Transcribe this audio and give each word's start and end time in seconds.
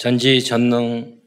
전지전능하셔서 0.00 1.18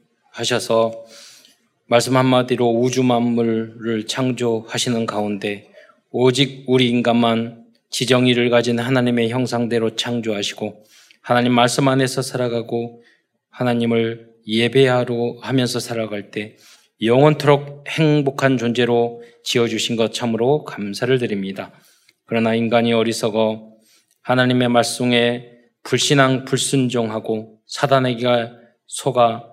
말씀 1.86 2.16
한마디로 2.16 2.68
우주 2.68 3.04
만물을 3.04 4.06
창조하시는 4.08 5.06
가운데 5.06 5.70
오직 6.10 6.64
우리 6.66 6.88
인간만 6.88 7.66
지정의를 7.90 8.50
가진 8.50 8.80
하나님의 8.80 9.30
형상대로 9.30 9.94
창조하시고 9.94 10.84
하나님 11.20 11.52
말씀 11.52 11.86
안에서 11.86 12.20
살아가고 12.20 13.04
하나님을 13.48 14.30
예배하러 14.48 15.36
하면서 15.40 15.78
살아갈 15.78 16.32
때 16.32 16.56
영원토록 17.00 17.84
행복한 17.88 18.58
존재로 18.58 19.22
지어주신 19.44 19.94
것 19.94 20.12
참으로 20.12 20.64
감사를 20.64 21.16
드립니다. 21.18 21.70
그러나 22.26 22.56
인간이 22.56 22.92
어리석어 22.92 23.70
하나님의 24.22 24.68
말씀에 24.68 25.52
불신앙, 25.84 26.44
불순종하고 26.44 27.60
사단에게 27.66 28.63
속아 28.86 29.44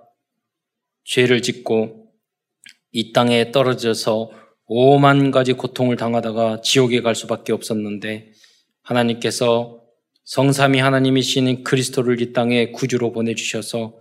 죄를 1.03 1.41
짓고 1.41 2.11
이 2.91 3.13
땅에 3.13 3.51
떨어져서 3.51 4.31
오만 4.65 5.31
가지 5.31 5.53
고통을 5.53 5.95
당하다가 5.95 6.61
지옥에 6.61 7.01
갈 7.01 7.15
수밖에 7.15 7.53
없었는데 7.53 8.31
하나님께서 8.83 9.81
성삼이 10.23 10.79
하나님이신 10.79 11.63
그리스도를 11.63 12.21
이 12.21 12.33
땅에 12.33 12.71
구주로 12.71 13.11
보내주셔서 13.11 13.97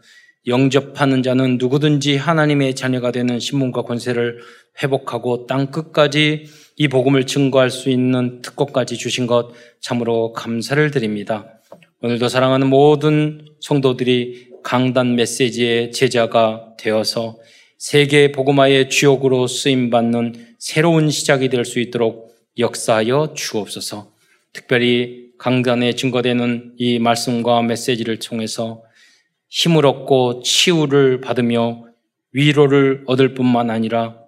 영접하는 0.46 1.22
자는 1.22 1.58
누구든지 1.58 2.16
하나님의 2.16 2.74
자녀가 2.74 3.10
되는 3.12 3.38
신문과 3.38 3.82
권세를 3.82 4.38
회복하고 4.82 5.46
땅 5.46 5.70
끝까지 5.70 6.46
이 6.76 6.88
복음을 6.88 7.26
증거할 7.26 7.70
수 7.70 7.90
있는 7.90 8.40
특권까지 8.40 8.96
주신 8.96 9.26
것 9.26 9.50
참으로 9.80 10.32
감사를 10.32 10.90
드립니다. 10.90 11.60
오늘도 12.02 12.28
사랑하는 12.28 12.68
모든 12.68 13.44
성도들이 13.60 14.49
강단 14.62 15.16
메시지의 15.16 15.92
제자가 15.92 16.74
되어서 16.78 17.38
세계 17.78 18.30
복음화의 18.32 18.90
주역으로 18.90 19.46
쓰임 19.46 19.90
받는 19.90 20.34
새로운 20.58 21.10
시작이 21.10 21.48
될 21.48 21.64
수 21.64 21.80
있도록 21.80 22.30
역사하여 22.58 23.32
주옵소서. 23.34 24.12
특별히 24.52 25.30
강단에 25.38 25.94
증거되는 25.94 26.74
이 26.76 26.98
말씀과 26.98 27.62
메시지를 27.62 28.18
통해서 28.18 28.82
힘을 29.48 29.86
얻고 29.86 30.42
치유를 30.42 31.20
받으며 31.22 31.84
위로를 32.32 33.04
얻을 33.06 33.34
뿐만 33.34 33.70
아니라 33.70 34.18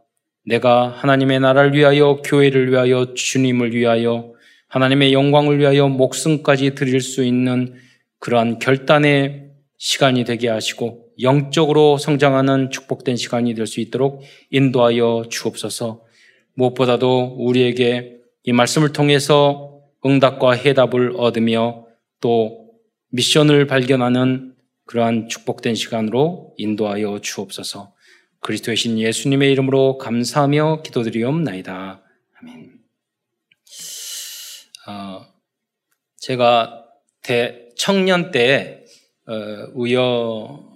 내가 0.45 0.89
하나님의 0.89 1.41
나라를 1.41 1.75
위하여 1.75 2.23
교회를 2.25 2.71
위하여 2.71 3.15
주님을 3.15 3.75
위하여 3.75 4.33
하나님의 4.69 5.13
영광을 5.13 5.59
위하여 5.59 5.89
목숨까지 5.89 6.75
드릴 6.75 7.01
수 7.01 7.23
있는 7.23 7.75
그러한 8.19 8.59
결단의 8.59 9.42
시간이 9.85 10.23
되게 10.23 10.49
하시고 10.49 11.09
영적으로 11.23 11.99
성장하는 11.99 12.71
축복된 12.71 13.17
시간이 13.17 13.53
될 13.55 13.67
수 13.67 13.81
있도록 13.81 14.23
인도하여 14.51 15.25
주옵소서. 15.29 16.05
무엇보다도 16.55 17.35
우리에게 17.41 18.19
이 18.45 18.53
말씀을 18.53 18.93
통해서 18.93 19.81
응답과 20.07 20.53
해답을 20.53 21.15
얻으며 21.17 21.85
또 22.21 22.71
미션을 23.09 23.67
발견하는 23.67 24.55
그러한 24.85 25.29
축복된 25.29 25.75
시간으로 25.75 26.55
인도하여 26.59 27.19
주옵소서. 27.21 27.93
그리스도의 28.39 28.77
신 28.77 29.01
예수님의 29.01 29.51
이름으로 29.51 29.99
감사하며 29.99 30.83
기도드리옵나이다. 30.83 32.03
아멘. 32.41 32.71
어, 34.87 35.27
제가 36.19 36.85
대, 37.23 37.69
청년 37.77 38.31
때 38.31 38.82
어, 39.27 39.35
우여 39.75 40.71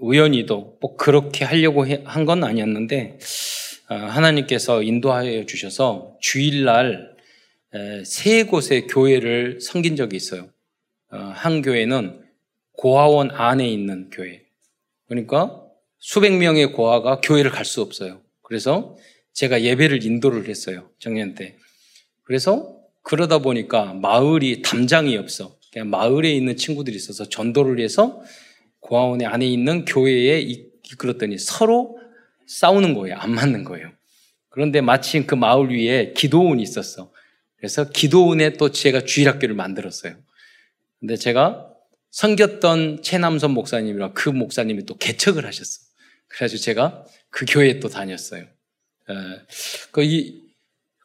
우연히도 0.00 0.78
꼭 0.78 0.96
그렇게 0.96 1.44
하려고 1.44 1.84
한 2.04 2.24
건 2.26 2.44
아니었는데 2.44 3.18
어, 3.90 3.94
하나님께서 3.94 4.82
인도하여 4.82 5.46
주셔서 5.46 6.16
주일날 6.20 7.16
에, 7.74 8.04
세 8.04 8.44
곳의 8.44 8.86
교회를 8.86 9.60
섬긴 9.60 9.96
적이 9.96 10.16
있어요. 10.16 10.48
어, 11.10 11.16
한 11.34 11.62
교회는 11.62 12.22
고아원 12.72 13.30
안에 13.30 13.66
있는 13.68 14.10
교회. 14.10 14.42
그러니까 15.08 15.62
수백 15.98 16.36
명의 16.36 16.72
고아가 16.72 17.20
교회를 17.20 17.50
갈 17.50 17.64
수 17.64 17.80
없어요. 17.82 18.20
그래서 18.42 18.96
제가 19.32 19.62
예배를 19.62 20.04
인도를 20.04 20.48
했어요. 20.48 20.90
정년 20.98 21.34
때. 21.34 21.56
그래서 22.24 22.76
그러다 23.02 23.38
보니까 23.38 23.94
마을이 23.94 24.62
담장이 24.62 25.16
없어. 25.16 25.57
그냥 25.72 25.90
마을에 25.90 26.32
있는 26.32 26.56
친구들이 26.56 26.96
있어서 26.96 27.28
전도를 27.28 27.80
해서 27.80 28.22
고아원의 28.80 29.26
안에 29.26 29.46
있는 29.46 29.84
교회에 29.84 30.40
이끌었더니 30.40 31.38
서로 31.38 31.98
싸우는 32.46 32.94
거예요. 32.94 33.16
안 33.16 33.32
맞는 33.32 33.64
거예요. 33.64 33.90
그런데 34.48 34.80
마침 34.80 35.26
그 35.26 35.34
마을 35.34 35.70
위에 35.70 36.14
기도원이 36.14 36.62
있었어. 36.62 37.12
그래서 37.56 37.90
기도원에 37.90 38.54
또 38.54 38.70
제가 38.70 39.02
주일학교를 39.02 39.54
만들었어요. 39.54 40.14
근데 41.00 41.16
제가 41.16 41.68
섬겼던 42.10 43.02
최남선 43.02 43.50
목사님이랑 43.52 44.14
그 44.14 44.30
목사님이 44.30 44.86
또 44.86 44.96
개척을 44.96 45.44
하셨어. 45.44 45.82
그래가지고 46.28 46.60
제가 46.60 47.04
그 47.30 47.44
교회에 47.46 47.80
또 47.80 47.88
다녔어요. 47.88 48.46
그, 49.90 50.02
이, 50.02 50.42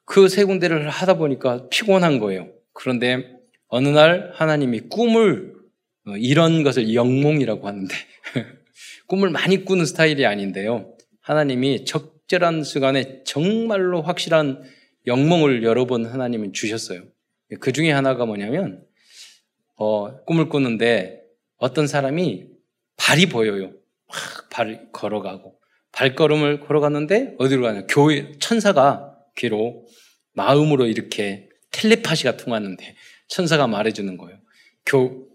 그세 0.05 0.43
군데를 0.43 0.89
하다 0.89 1.15
보니까 1.15 1.67
피곤한 1.69 2.19
거예요. 2.19 2.49
그런데 2.73 3.32
어느 3.73 3.87
날 3.89 4.31
하나님이 4.35 4.81
꿈을, 4.81 5.55
어, 6.05 6.15
이런 6.17 6.63
것을 6.63 6.93
영몽이라고 6.93 7.67
하는데, 7.67 7.93
꿈을 9.07 9.29
많이 9.29 9.65
꾸는 9.65 9.85
스타일이 9.85 10.25
아닌데요. 10.25 10.95
하나님이 11.21 11.85
적절한 11.85 12.63
시간에 12.63 13.23
정말로 13.25 14.01
확실한 14.01 14.63
영몽을 15.07 15.63
여러 15.63 15.85
번 15.85 16.05
하나님은 16.05 16.53
주셨어요. 16.53 17.03
그 17.59 17.71
중에 17.71 17.91
하나가 17.91 18.25
뭐냐면, 18.25 18.83
어, 19.75 20.23
꿈을 20.25 20.49
꾸는데 20.49 21.21
어떤 21.57 21.87
사람이 21.87 22.45
발이 22.97 23.27
보여요. 23.27 23.71
막 24.07 24.43
발 24.53 24.87
걸어가고 24.91 25.59
발걸음을 25.91 26.59
걸어갔는데 26.61 27.35
어디로 27.39 27.63
가냐? 27.63 27.87
교회 27.89 28.31
천사가 28.39 29.17
귀로 29.35 29.85
마음으로 30.33 30.85
이렇게 30.85 31.49
텔레파시가 31.73 32.37
통하는데 32.37 32.95
천사가 33.27 33.67
말해주는 33.67 34.17
거예요. 34.17 34.39
교, 34.85 35.27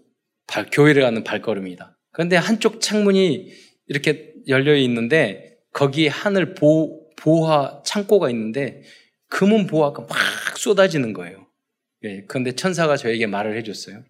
발, 0.47 0.67
교회를 0.71 1.03
가는 1.03 1.23
발걸음이다. 1.23 1.97
그런데 2.11 2.35
한쪽 2.35 2.81
창문이 2.81 3.51
이렇게 3.87 4.33
열려 4.47 4.75
있는데 4.75 5.57
거기에 5.73 6.07
하늘 6.07 6.55
보, 6.55 7.09
보화 7.15 7.81
창고가 7.85 8.29
있는데 8.31 8.81
금은 9.27 9.67
보화가 9.67 10.07
막 10.09 10.57
쏟아지는 10.57 11.13
거예요. 11.13 11.45
예, 12.03 12.23
그런데 12.27 12.53
천사가 12.53 12.97
저에게 12.97 13.27
말을 13.27 13.57
해줬어요. 13.57 14.03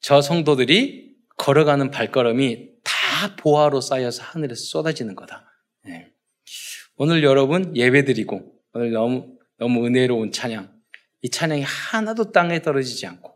저 0.00 0.20
성도들이 0.20 1.14
걸어가는 1.36 1.90
발걸음이 1.90 2.70
다 2.82 3.36
보화로 3.36 3.80
쌓여서 3.80 4.22
하늘에서 4.22 4.62
쏟아지는 4.64 5.14
거다. 5.14 5.46
네. 5.84 6.10
오늘 6.96 7.22
여러분 7.22 7.76
예배 7.76 8.04
드리고 8.04 8.52
오늘 8.72 8.90
너무 8.92 9.36
너무 9.58 9.86
은혜로운 9.86 10.32
찬양 10.32 10.71
이 11.22 11.30
찬양이 11.30 11.62
하나도 11.62 12.32
땅에 12.32 12.60
떨어지지 12.62 13.06
않고 13.06 13.32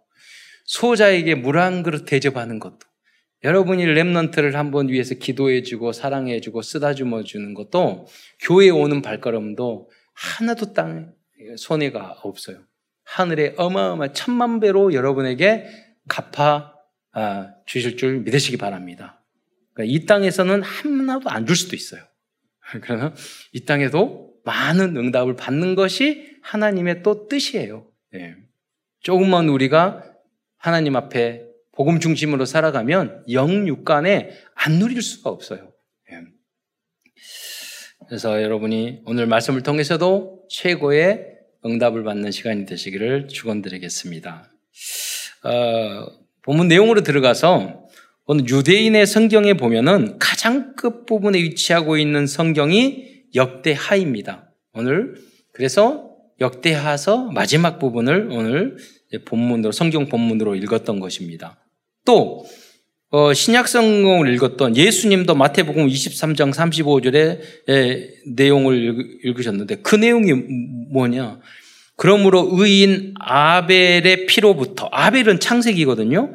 소자에게 0.64 1.34
물 1.36 1.58
한 1.58 1.82
그릇 1.82 2.04
대접하는 2.04 2.58
것도 2.58 2.78
여러분이 3.44 3.84
랩런트를 3.86 4.52
한번 4.52 4.88
위해서 4.88 5.14
기도해주고 5.14 5.92
사랑해주고 5.92 6.62
쓰다듬어 6.62 7.22
주는 7.22 7.54
것도 7.54 8.08
교회에 8.40 8.70
오는 8.70 9.02
발걸음도 9.02 9.90
하나도 10.14 10.72
땅에 10.72 11.06
손해가 11.56 12.18
없어요. 12.22 12.64
하늘에 13.04 13.54
어마어마 13.56 14.12
천만 14.12 14.58
배로 14.58 14.92
여러분에게 14.92 15.66
갚아 16.08 16.72
아, 17.12 17.50
주실 17.66 17.96
줄 17.96 18.20
믿으시기 18.20 18.56
바랍니다. 18.56 19.22
그러니까 19.74 19.94
이 19.94 20.06
땅에서는 20.06 20.62
하나도 20.62 21.30
안 21.30 21.46
줄 21.46 21.54
수도 21.54 21.76
있어요. 21.76 22.02
그러나 22.82 23.14
이 23.52 23.64
땅에도 23.64 24.32
많은 24.44 24.96
응답을 24.96 25.36
받는 25.36 25.74
것이 25.76 26.35
하나님의 26.46 27.02
또 27.02 27.26
뜻이에요. 27.26 27.86
네. 28.12 28.36
조금만 29.00 29.48
우리가 29.48 30.04
하나님 30.56 30.96
앞에 30.96 31.44
복음 31.72 32.00
중심으로 32.00 32.44
살아가면 32.44 33.24
영육간에 33.30 34.30
안 34.54 34.78
누릴 34.78 35.02
수가 35.02 35.30
없어요. 35.30 35.72
네. 36.08 36.20
그래서 38.08 38.42
여러분이 38.42 39.02
오늘 39.04 39.26
말씀을 39.26 39.62
통해서도 39.62 40.44
최고의 40.48 41.26
응답을 41.64 42.04
받는 42.04 42.30
시간이 42.30 42.64
되시기를 42.66 43.26
축원드리겠습니다. 43.28 44.48
어, 45.42 46.06
본문 46.42 46.68
내용으로 46.68 47.02
들어가서 47.02 47.88
오늘 48.26 48.48
유대인의 48.48 49.06
성경에 49.06 49.54
보면은 49.54 50.18
가장 50.18 50.74
끝 50.76 51.06
부분에 51.06 51.38
위치하고 51.42 51.96
있는 51.96 52.26
성경이 52.26 53.24
역대하입니다. 53.34 54.52
오늘 54.72 55.16
그래서 55.52 56.15
역대하서 56.40 57.30
마지막 57.32 57.78
부분을 57.78 58.28
오늘 58.30 58.76
본문으로 59.24 59.72
성경 59.72 60.08
본문으로 60.08 60.54
읽었던 60.56 61.00
것입니다. 61.00 61.58
또 62.04 62.44
어, 63.10 63.32
신약 63.32 63.68
성경을 63.68 64.34
읽었던 64.34 64.76
예수님도 64.76 65.34
마태복음 65.34 65.86
23장 65.86 66.52
35절의 66.52 67.40
에, 67.70 68.08
내용을 68.34 69.20
읽으셨는데 69.24 69.76
그 69.76 69.94
내용이 69.94 70.32
뭐냐? 70.90 71.40
그러므로 71.96 72.48
의인 72.52 73.14
아벨의 73.18 74.26
피로부터 74.26 74.88
아벨은 74.90 75.40
창세기거든요. 75.40 76.34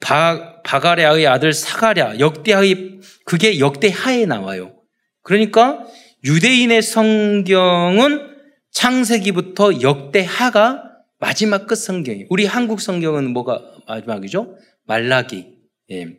바, 0.00 0.62
바가랴의 0.62 1.26
아들 1.26 1.52
사가랴 1.52 2.20
역대하의 2.20 3.00
그게 3.24 3.58
역대하에 3.58 4.26
나와요. 4.26 4.74
그러니까 5.22 5.84
유대인의 6.24 6.82
성경은 6.82 8.37
창세기부터 8.70 9.80
역대하가 9.80 10.84
마지막 11.18 11.66
끝 11.66 11.74
성경이에요. 11.76 12.26
우리 12.30 12.46
한국 12.46 12.80
성경은 12.80 13.32
뭐가 13.32 13.62
마지막이죠? 13.86 14.56
말라기. 14.84 15.58
예. 15.90 16.18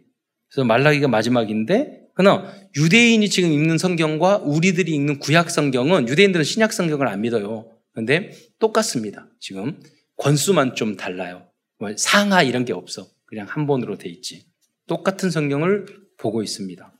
그래서 0.50 0.66
말라기가 0.66 1.08
마지막인데, 1.08 2.08
그러나 2.16 2.52
유대인이 2.76 3.30
지금 3.30 3.52
읽는 3.52 3.78
성경과 3.78 4.38
우리들이 4.38 4.94
읽는 4.94 5.20
구약 5.20 5.50
성경은 5.50 6.10
유대인들은 6.10 6.44
신약 6.44 6.74
성경을 6.74 7.08
안 7.08 7.22
믿어요. 7.22 7.72
그런데 7.92 8.32
똑같습니다. 8.60 9.28
지금 9.40 9.82
권수만 10.18 10.76
좀 10.76 10.98
달라요. 10.98 11.48
뭐 11.78 11.96
상하 11.96 12.44
이런 12.44 12.66
게 12.66 12.74
없어. 12.74 13.08
그냥 13.26 13.46
한 13.48 13.68
번으로 13.68 13.98
돼 13.98 14.10
있지. 14.10 14.46
똑같은 14.86 15.32
성경을 15.32 15.86
보고 16.18 16.44
있습니다. 16.44 16.94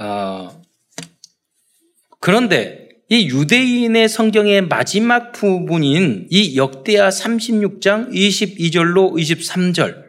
어, 0.00 0.62
그런데 2.18 2.87
이 3.10 3.28
유대인의 3.28 4.06
성경의 4.06 4.68
마지막 4.68 5.32
부분인 5.32 6.26
이 6.28 6.58
역대하 6.58 7.08
36장 7.08 8.12
22절로 8.12 9.14
23절. 9.14 10.04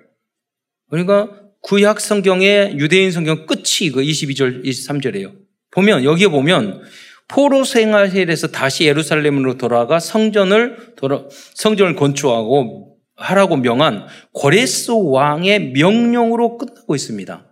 그러니까 0.89 1.31
구약 1.61 2.01
성경의 2.01 2.77
유대인 2.77 3.11
성경 3.11 3.45
끝이 3.45 3.83
이거 3.83 4.01
22절, 4.01 4.65
23절이에요. 4.65 5.33
보면, 5.71 6.03
여기에 6.03 6.27
보면 6.27 6.81
포로 7.29 7.63
생활에서 7.63 8.47
다시 8.47 8.85
예루살렘으로 8.85 9.57
돌아가 9.57 9.99
성전을 9.99 10.95
돌아, 10.97 11.23
성전을 11.53 11.95
건축하고 11.95 12.97
하라고 13.15 13.55
명한 13.55 14.07
고레스 14.33 14.91
왕의 14.91 15.71
명령으로 15.71 16.57
끝나고 16.57 16.95
있습니다. 16.95 17.45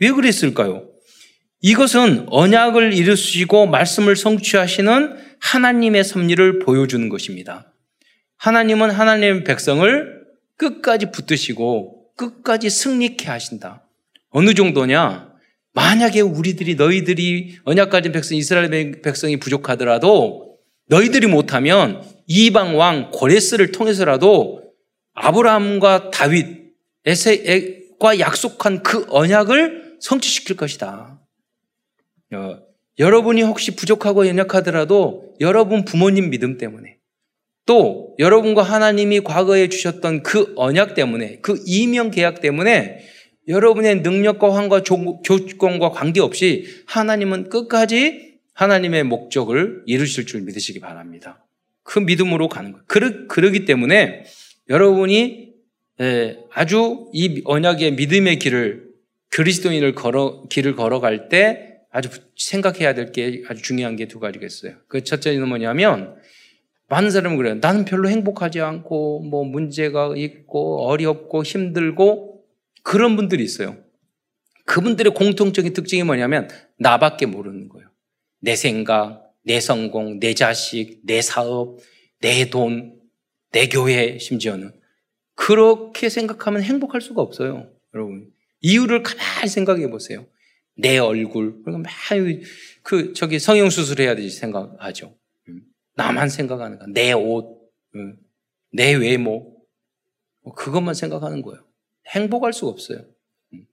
왜 0.00 0.10
그랬을까요? 0.10 0.88
이것은 1.60 2.26
언약을 2.28 2.92
이루시고 2.92 3.66
말씀을 3.66 4.14
성취하시는 4.16 5.16
하나님의 5.40 6.04
섭리를 6.04 6.60
보여주는 6.60 7.08
것입니다. 7.08 7.72
하나님은 8.36 8.90
하나님의 8.90 9.44
백성을 9.44 10.18
끝까지 10.56 11.10
붙드시고 11.10 12.14
끝까지 12.16 12.70
승리케 12.70 13.28
하신다. 13.28 13.84
어느 14.30 14.54
정도냐? 14.54 15.28
만약에 15.72 16.20
우리들이 16.20 16.74
너희들이 16.74 17.58
언약 17.64 17.90
가진 17.90 18.12
백성 18.12 18.36
이스라엘 18.36 19.00
백성이 19.02 19.38
부족하더라도 19.38 20.56
너희들이 20.88 21.26
못하면 21.26 22.02
이방 22.26 22.76
왕 22.78 23.10
고레스를 23.12 23.72
통해서라도 23.72 24.62
아브라함과 25.14 26.10
다윗 26.10 26.68
에세과 27.04 28.18
약속한 28.18 28.82
그 28.82 29.06
언약을 29.08 29.98
성취시킬 30.00 30.56
것이다. 30.56 31.20
어, 32.32 32.58
여러분이 32.98 33.42
혹시 33.42 33.76
부족하고 33.76 34.26
연약하더라도 34.26 35.34
여러분 35.40 35.84
부모님 35.84 36.30
믿음 36.30 36.58
때문에 36.58 36.98
또 37.64 38.14
여러분과 38.18 38.62
하나님이 38.62 39.20
과거에 39.20 39.68
주셨던 39.68 40.22
그 40.22 40.52
언약 40.56 40.94
때문에 40.94 41.38
그 41.42 41.62
이명 41.66 42.10
계약 42.10 42.40
때문에 42.40 43.00
여러분의 43.46 44.00
능력과 44.00 44.54
환과 44.54 44.82
조건과 44.82 45.90
관계없이 45.90 46.66
하나님은 46.86 47.48
끝까지 47.48 48.38
하나님의 48.54 49.04
목적을 49.04 49.82
이루실 49.86 50.26
줄 50.26 50.42
믿으시기 50.42 50.80
바랍니다. 50.80 51.46
그 51.82 51.98
믿음으로 51.98 52.48
가는 52.48 52.72
거예요. 52.72 52.84
그러, 52.86 53.26
그러기 53.28 53.64
때문에 53.64 54.24
여러분이 54.68 55.48
예, 56.00 56.38
아주 56.52 57.10
이 57.12 57.42
언약의 57.44 57.92
믿음의 57.92 58.38
길을 58.38 58.88
그리스도인을 59.30 59.94
걸어 59.94 60.46
길을 60.48 60.76
걸어갈 60.76 61.28
때 61.28 61.77
아주 61.98 62.08
생각해야 62.36 62.94
될 62.94 63.12
게 63.12 63.42
아주 63.48 63.62
중요한 63.62 63.96
게 63.96 64.06
두 64.06 64.20
가지겠어요. 64.20 64.74
그 64.88 65.02
첫째는 65.02 65.48
뭐냐면 65.48 66.16
많은 66.88 67.10
사람은 67.10 67.36
그래요. 67.36 67.54
나는 67.56 67.84
별로 67.84 68.08
행복하지 68.08 68.60
않고 68.60 69.20
뭐 69.20 69.44
문제가 69.44 70.14
있고 70.16 70.86
어렵고 70.86 71.42
힘들고 71.42 72.44
그런 72.82 73.16
분들이 73.16 73.44
있어요. 73.44 73.76
그분들의 74.64 75.12
공통적인 75.14 75.72
특징이 75.72 76.02
뭐냐면 76.04 76.48
나밖에 76.78 77.26
모르는 77.26 77.68
거예요. 77.68 77.88
내 78.40 78.54
생각, 78.54 79.32
내 79.44 79.60
성공, 79.60 80.20
내 80.20 80.34
자식, 80.34 81.00
내 81.04 81.20
사업, 81.20 81.78
내 82.20 82.48
돈, 82.50 82.98
내 83.52 83.68
교회 83.68 84.18
심지어는 84.18 84.72
그렇게 85.34 86.08
생각하면 86.08 86.62
행복할 86.62 87.00
수가 87.00 87.22
없어요. 87.22 87.70
여러분. 87.94 88.30
이유를 88.60 89.02
가만히 89.02 89.48
생각해 89.48 89.88
보세요. 89.90 90.26
내 90.78 90.98
얼굴. 90.98 91.62
그러니까 91.64 91.90
막그 91.90 93.12
저기 93.12 93.38
성형 93.38 93.68
수술해야 93.68 94.14
되지 94.14 94.30
생각하죠. 94.30 95.14
음. 95.48 95.62
나만 95.94 96.28
생각하는 96.28 96.78
거야. 96.78 96.88
내 96.92 97.12
옷, 97.12 97.58
음. 97.96 98.16
내 98.72 98.94
외모. 98.94 99.56
뭐 100.42 100.54
그것만 100.54 100.94
생각하는 100.94 101.42
거예요. 101.42 101.62
행복할 102.06 102.52
수가 102.52 102.70
없어요. 102.70 103.00
음. 103.52 103.66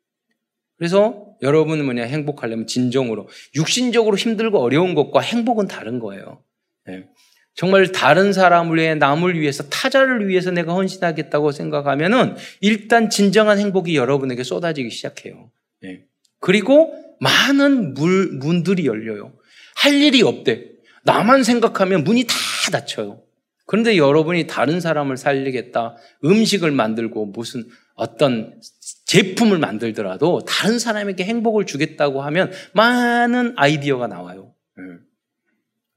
그래서 0.77 1.35
여러분은 1.43 1.85
뭐냐 1.85 2.03
행복하려면 2.03 2.65
진정으로 2.65 3.29
육신적으로 3.55 4.17
힘들고 4.17 4.59
어려운 4.59 4.95
것과 4.95 5.21
행복은 5.21 5.67
다른 5.67 5.99
거예요. 5.99 6.43
네. 6.87 7.07
정말 7.53 7.91
다른 7.91 8.33
사람을 8.33 8.77
위해 8.77 8.95
남을 8.95 9.39
위해서 9.39 9.63
타자를 9.69 10.27
위해서 10.27 10.51
내가 10.51 10.73
헌신하겠다고 10.73 11.51
생각하면은 11.51 12.35
일단 12.59 13.09
진정한 13.09 13.59
행복이 13.59 13.95
여러분에게 13.95 14.43
쏟아지기 14.43 14.89
시작해요. 14.89 15.51
네. 15.81 16.05
그리고 16.45 16.93
많은 17.21 17.95
물, 17.95 18.27
문들이 18.33 18.85
열려요. 18.85 19.33
할 19.77 19.95
일이 19.95 20.21
없대. 20.21 20.69
나만 21.03 21.41
생각하면 21.43 22.03
문이 22.03 22.25
다 22.25 22.35
닫혀요. 22.71 23.23
그런데 23.65 23.97
여러분이 23.97 24.45
다른 24.45 24.79
사람을 24.79 25.17
살리겠다, 25.17 25.95
음식을 26.23 26.69
만들고 26.69 27.25
무슨 27.25 27.67
어떤 27.95 28.61
제품을 29.05 29.57
만들더라도 29.57 30.45
다른 30.45 30.77
사람에게 30.77 31.23
행복을 31.23 31.65
주겠다고 31.65 32.21
하면 32.21 32.51
많은 32.73 33.55
아이디어가 33.57 34.05
나와요. 34.05 34.53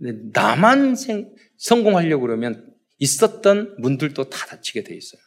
예. 0.00 0.12
나만 0.32 0.96
생, 0.96 1.30
성공하려고 1.58 2.22
그러면 2.22 2.72
있었던 2.99 3.76
문들도 3.80 4.30
다 4.30 4.46
닫히게 4.46 4.84
돼 4.84 4.96
있어요. 4.96 5.20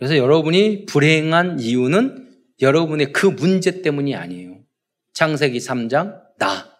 예. 0.00 0.06
그래서 0.06 0.16
여러분이 0.16 0.86
불행한 0.86 1.60
이유는 1.60 2.28
여러분의 2.60 3.12
그 3.12 3.26
문제 3.26 3.82
때문이 3.82 4.14
아니에요. 4.14 4.60
창세기 5.12 5.58
3장, 5.58 6.20
나. 6.38 6.70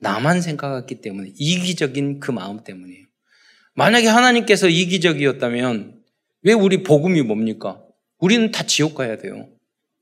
나만 0.00 0.40
생각했기 0.40 1.00
때문에, 1.00 1.32
이기적인 1.36 2.20
그 2.20 2.30
마음 2.30 2.62
때문이에요. 2.62 3.04
만약에 3.74 4.06
하나님께서 4.08 4.68
이기적이었다면, 4.68 6.00
왜 6.42 6.52
우리 6.52 6.82
복음이 6.82 7.22
뭡니까? 7.22 7.80
우리는 8.18 8.50
다 8.50 8.64
지옥 8.64 8.94
가야 8.94 9.16
돼요. 9.16 9.48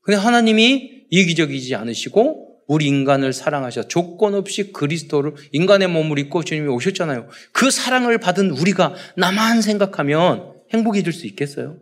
근데 0.01 0.19
하나님이 0.19 1.07
이기적이지 1.11 1.75
않으시고, 1.75 2.49
우리 2.67 2.87
인간을 2.87 3.33
사랑하셔 3.33 3.87
조건 3.89 4.35
없이 4.35 4.73
그리스도를 4.73 5.35
인간의 5.53 5.89
몸을 5.89 6.19
입고 6.19 6.43
주님이 6.43 6.69
오셨잖아요. 6.69 7.29
그 7.53 7.71
사랑을 7.71 8.19
받은 8.19 8.51
우리가 8.51 8.95
나만 9.17 9.63
생각하면 9.63 10.55
행복해질 10.73 11.13
수 11.13 11.27
있겠어요? 11.27 11.79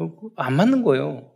어, 0.00 0.30
안 0.36 0.56
맞는 0.56 0.82
거예요. 0.82 1.32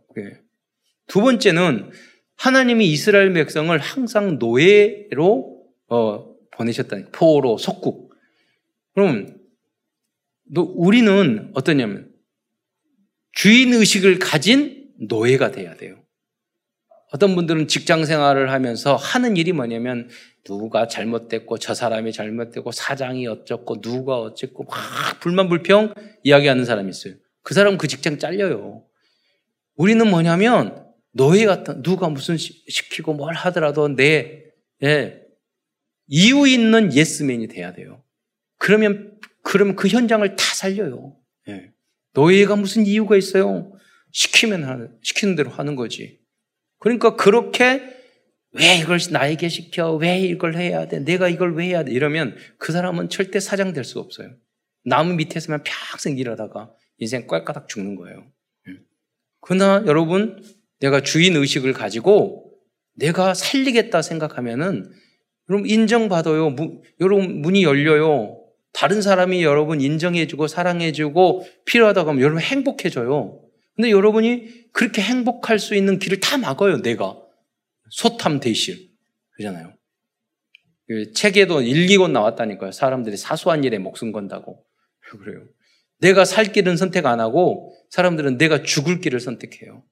두 1.07 1.21
번째는 1.21 1.91
하나님이 2.37 2.87
이스라엘 2.87 3.31
백성을 3.33 3.77
항상 3.77 4.39
노예로 4.39 5.63
어, 5.87 6.35
보내셨다니 6.51 7.05
포로 7.11 7.57
속국. 7.57 8.13
그럼 8.93 9.37
우리는 10.55 11.51
어떠냐면 11.53 12.11
주인 13.33 13.73
의식을 13.73 14.19
가진 14.19 14.89
노예가 15.09 15.51
돼야 15.51 15.75
돼요. 15.75 16.01
어떤 17.11 17.35
분들은 17.35 17.67
직장 17.67 18.03
생활을 18.03 18.51
하면서 18.51 18.95
하는 18.95 19.37
일이 19.37 19.51
뭐냐면 19.51 20.09
누가 20.43 20.87
잘못됐고 20.87 21.59
저 21.59 21.73
사람이 21.73 22.11
잘못됐고 22.11 22.71
사장이 22.71 23.27
어쩌고 23.27 23.81
누가 23.81 24.19
어쨌고 24.19 24.63
막 24.65 25.19
불만 25.19 25.49
불평 25.49 25.93
이야기하는 26.23 26.65
사람이 26.65 26.89
있어요. 26.89 27.15
그 27.45 27.53
사람은 27.53 27.77
그 27.77 27.87
직장 27.87 28.17
잘려요. 28.17 28.83
우리는 29.75 30.09
뭐냐면 30.09 30.83
노예 31.11 31.45
같은 31.45 31.83
누가 31.83 32.09
무슨 32.09 32.37
시키고 32.37 33.13
뭘 33.13 33.35
하더라도 33.35 33.87
내 33.87 34.43
예, 34.83 35.21
이유 36.07 36.47
있는 36.47 36.91
예스맨이 36.91 37.47
돼야 37.47 37.71
돼요. 37.71 38.03
그러면 38.57 39.17
그러면 39.43 39.75
그 39.75 39.87
현장을 39.87 40.27
다 40.35 40.55
살려요. 40.55 41.15
예. 41.47 41.71
노예가 42.13 42.55
무슨 42.55 42.87
이유가 42.87 43.15
있어요? 43.15 43.71
시키면 44.11 44.63
하는, 44.63 44.97
시키는 45.03 45.35
대로 45.35 45.51
하는 45.51 45.75
거지. 45.75 46.19
그러니까 46.79 47.15
그렇게 47.15 47.83
왜 48.53 48.77
이걸 48.79 48.97
나에게 49.11 49.49
시켜? 49.49 49.93
왜 49.93 50.19
이걸 50.19 50.55
해야 50.55 50.87
돼? 50.87 50.99
내가 50.99 51.29
이걸 51.29 51.53
왜 51.55 51.65
해야 51.67 51.83
돼? 51.83 51.91
이러면 51.91 52.35
그 52.57 52.71
사람은 52.71 53.09
절대 53.09 53.39
사장 53.39 53.71
될 53.71 53.83
수 53.83 53.99
없어요. 53.99 54.33
나무 54.83 55.13
밑에서만 55.13 55.63
평생 55.63 56.17
일하다가 56.17 56.73
인생 56.97 57.27
꼴까닥 57.27 57.67
죽는 57.67 57.95
거예요. 57.95 58.25
그러나 59.41 59.83
여러분, 59.85 60.41
내가 60.79 61.01
주인 61.01 61.35
의식을 61.35 61.73
가지고 61.73 62.51
내가 62.93 63.33
살리겠다 63.33 64.01
생각하면은 64.01 64.91
여러분 65.49 65.69
인정받아요. 65.69 66.49
무, 66.51 66.81
여러분 66.99 67.41
문이 67.41 67.63
열려요. 67.63 68.41
다른 68.73 69.01
사람이 69.01 69.43
여러분 69.43 69.79
인정해주고 69.79 70.47
사랑해주고 70.47 71.45
필요하다고 71.65 72.09
하면 72.09 72.21
여러분 72.21 72.41
행복해져요. 72.41 73.41
근데 73.75 73.91
여러분이 73.91 74.71
그렇게 74.71 75.01
행복할 75.01 75.59
수 75.59 75.75
있는 75.75 75.99
길을 75.99 76.19
다 76.19 76.37
막아요, 76.37 76.81
내가. 76.81 77.17
소탐 77.89 78.39
대실. 78.39 78.89
그잖아요. 79.37 79.73
그 80.87 81.11
책에도 81.13 81.61
일기곤 81.61 82.13
나왔다니까요. 82.13 82.71
사람들이 82.71 83.17
사소한 83.17 83.63
일에 83.63 83.77
목숨 83.77 84.11
건다고. 84.11 84.65
그래요. 85.19 85.45
내가 85.99 86.25
살 86.25 86.51
길은 86.51 86.77
선택 86.77 87.05
안 87.05 87.19
하고 87.19 87.73
사람들은 87.89 88.37
내가 88.37 88.63
죽을 88.63 88.99
길을 88.99 89.19
선택해요. 89.19 89.83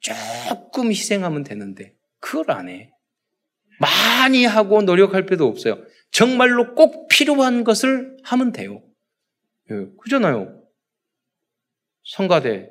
조금 0.00 0.90
희생하면 0.90 1.44
되는데 1.44 1.96
그걸 2.20 2.50
안 2.50 2.68
해. 2.68 2.92
많이 3.80 4.44
하고 4.44 4.82
노력할 4.82 5.24
필요도 5.24 5.46
없어요. 5.46 5.78
정말로 6.10 6.74
꼭 6.74 7.08
필요한 7.08 7.64
것을 7.64 8.16
하면 8.24 8.52
돼요. 8.52 8.82
예, 9.70 9.86
그잖아요. 10.02 10.62
성가대 12.04 12.70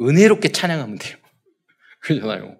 은혜롭게 0.00 0.52
찬양하면 0.52 0.98
돼요. 0.98 1.16
그잖아요. 2.00 2.58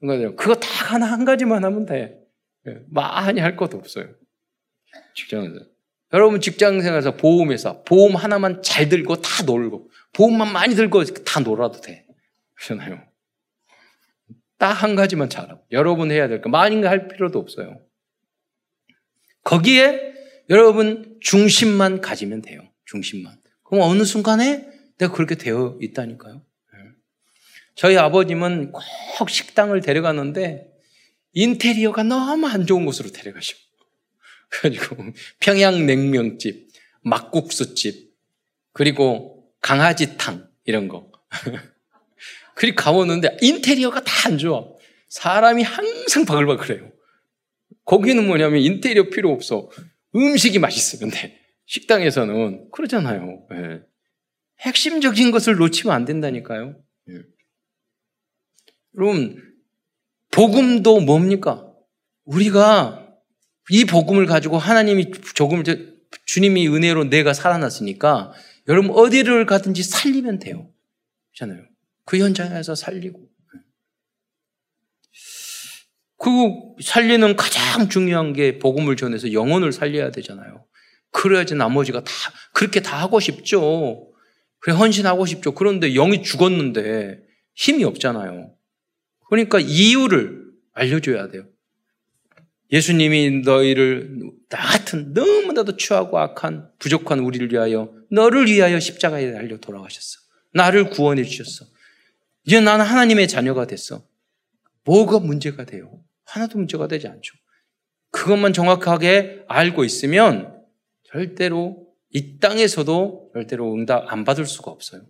성가대 0.00 0.34
그거 0.34 0.54
다 0.54 0.94
하나 0.94 1.06
한 1.06 1.24
가지만 1.24 1.64
하면 1.64 1.86
돼. 1.86 2.18
예, 2.66 2.80
많이 2.88 3.40
할 3.40 3.56
것도 3.56 3.78
없어요. 3.78 4.14
직장에서. 5.14 5.71
여러분 6.12 6.40
직장 6.40 6.80
생활에서 6.80 7.16
보험회사 7.16 7.82
보험 7.84 8.16
하나만 8.16 8.62
잘 8.62 8.88
들고 8.88 9.16
다 9.22 9.42
놀고 9.44 9.90
보험만 10.12 10.52
많이 10.52 10.74
들고 10.74 11.04
다 11.04 11.40
놀아도 11.40 11.80
돼. 11.80 12.06
그렇잖아요. 12.54 13.02
딱 14.58 14.72
한 14.74 14.94
가지만 14.94 15.28
잘하고 15.28 15.64
여러분 15.72 16.10
해야 16.12 16.28
될 16.28 16.40
거 16.40 16.48
많이 16.48 16.80
할 16.84 17.08
필요도 17.08 17.38
없어요. 17.38 17.80
거기에 19.44 20.12
여러분 20.50 21.18
중심만 21.20 22.00
가지면 22.00 22.42
돼요. 22.42 22.60
중심만. 22.84 23.40
그럼 23.64 23.82
어느 23.82 24.04
순간에 24.04 24.68
내가 24.98 25.12
그렇게 25.12 25.34
되어 25.34 25.78
있다니까요. 25.80 26.34
네. 26.34 26.78
저희 27.74 27.96
아버님은 27.96 28.72
꼭 28.72 29.30
식당을 29.30 29.80
데려가는데 29.80 30.68
인테리어가 31.32 32.02
너무 32.04 32.46
안 32.46 32.66
좋은 32.66 32.84
곳으로 32.84 33.10
데려가시고 33.10 33.58
그래가지고 34.52 34.96
평양냉면집, 35.40 36.68
막국수집, 37.02 38.12
그리고 38.72 39.50
강아지탕 39.60 40.48
이런 40.64 40.88
거. 40.88 41.10
그리 42.54 42.74
가보는데 42.74 43.38
인테리어가 43.40 44.02
다 44.04 44.12
안 44.24 44.38
좋아. 44.38 44.64
사람이 45.08 45.62
항상 45.62 46.24
바글바글해요. 46.24 46.92
거기는 47.84 48.24
뭐냐면 48.26 48.60
인테리어 48.60 49.10
필요 49.10 49.32
없어. 49.32 49.68
음식이 50.14 50.58
맛있으면 50.58 51.10
돼. 51.10 51.38
식당에서는 51.66 52.70
그러잖아요. 52.70 53.46
네. 53.50 53.80
핵심적인 54.60 55.32
것을 55.32 55.56
놓치면 55.56 55.94
안 55.94 56.04
된다니까요. 56.04 56.76
네. 57.06 57.14
여러분 58.96 59.42
복음도 60.30 61.00
뭡니까? 61.00 61.68
우리가 62.24 63.01
이 63.70 63.84
복음을 63.84 64.26
가지고 64.26 64.58
하나님이 64.58 65.12
조금 65.34 65.62
주님이 66.26 66.68
은혜로 66.68 67.04
내가 67.04 67.32
살아났으니까 67.32 68.32
여러분 68.68 68.90
어디를 68.90 69.46
가든지 69.46 69.82
살리면 69.82 70.38
돼요. 70.38 70.70
그렇잖아요. 71.34 71.66
그 72.04 72.18
현장에서 72.18 72.74
살리고. 72.74 73.28
그 76.18 76.28
살리는 76.80 77.34
가장 77.34 77.88
중요한 77.88 78.32
게 78.32 78.58
복음을 78.58 78.96
전해서 78.96 79.32
영혼을 79.32 79.72
살려야 79.72 80.12
되잖아요. 80.12 80.64
그래야지 81.10 81.54
나머지가 81.54 82.04
다 82.04 82.12
그렇게 82.52 82.80
다 82.80 83.00
하고 83.00 83.18
싶죠. 83.18 84.12
그래 84.60 84.74
헌신하고 84.74 85.26
싶죠. 85.26 85.52
그런데 85.52 85.94
영이 85.94 86.22
죽었는데 86.22 87.20
힘이 87.54 87.84
없잖아요. 87.84 88.54
그러니까 89.28 89.58
이유를 89.58 90.44
알려줘야 90.72 91.28
돼요. 91.28 91.51
예수님이 92.72 93.42
너희를 93.44 94.18
나 94.48 94.58
같은 94.58 95.12
너무나도 95.12 95.76
추하고 95.76 96.18
악한 96.18 96.70
부족한 96.78 97.18
우리를 97.20 97.52
위하여 97.52 97.92
너를 98.10 98.46
위하여 98.46 98.80
십자가에 98.80 99.30
달려 99.32 99.58
돌아가셨어. 99.58 100.20
나를 100.54 100.90
구원해 100.90 101.22
주셨어. 101.22 101.66
이제 102.44 102.60
나는 102.60 102.84
하나님의 102.84 103.28
자녀가 103.28 103.66
됐어. 103.66 104.04
뭐가 104.84 105.20
문제가 105.20 105.64
돼요? 105.64 106.02
하나도 106.24 106.58
문제가 106.58 106.88
되지 106.88 107.08
않죠. 107.08 107.34
그것만 108.10 108.52
정확하게 108.52 109.44
알고 109.48 109.84
있으면 109.84 110.62
절대로 111.04 111.86
이 112.10 112.38
땅에서도 112.38 113.30
절대로 113.32 113.74
응답 113.74 114.12
안 114.12 114.24
받을 114.24 114.44
수가 114.46 114.70
없어요. 114.70 115.02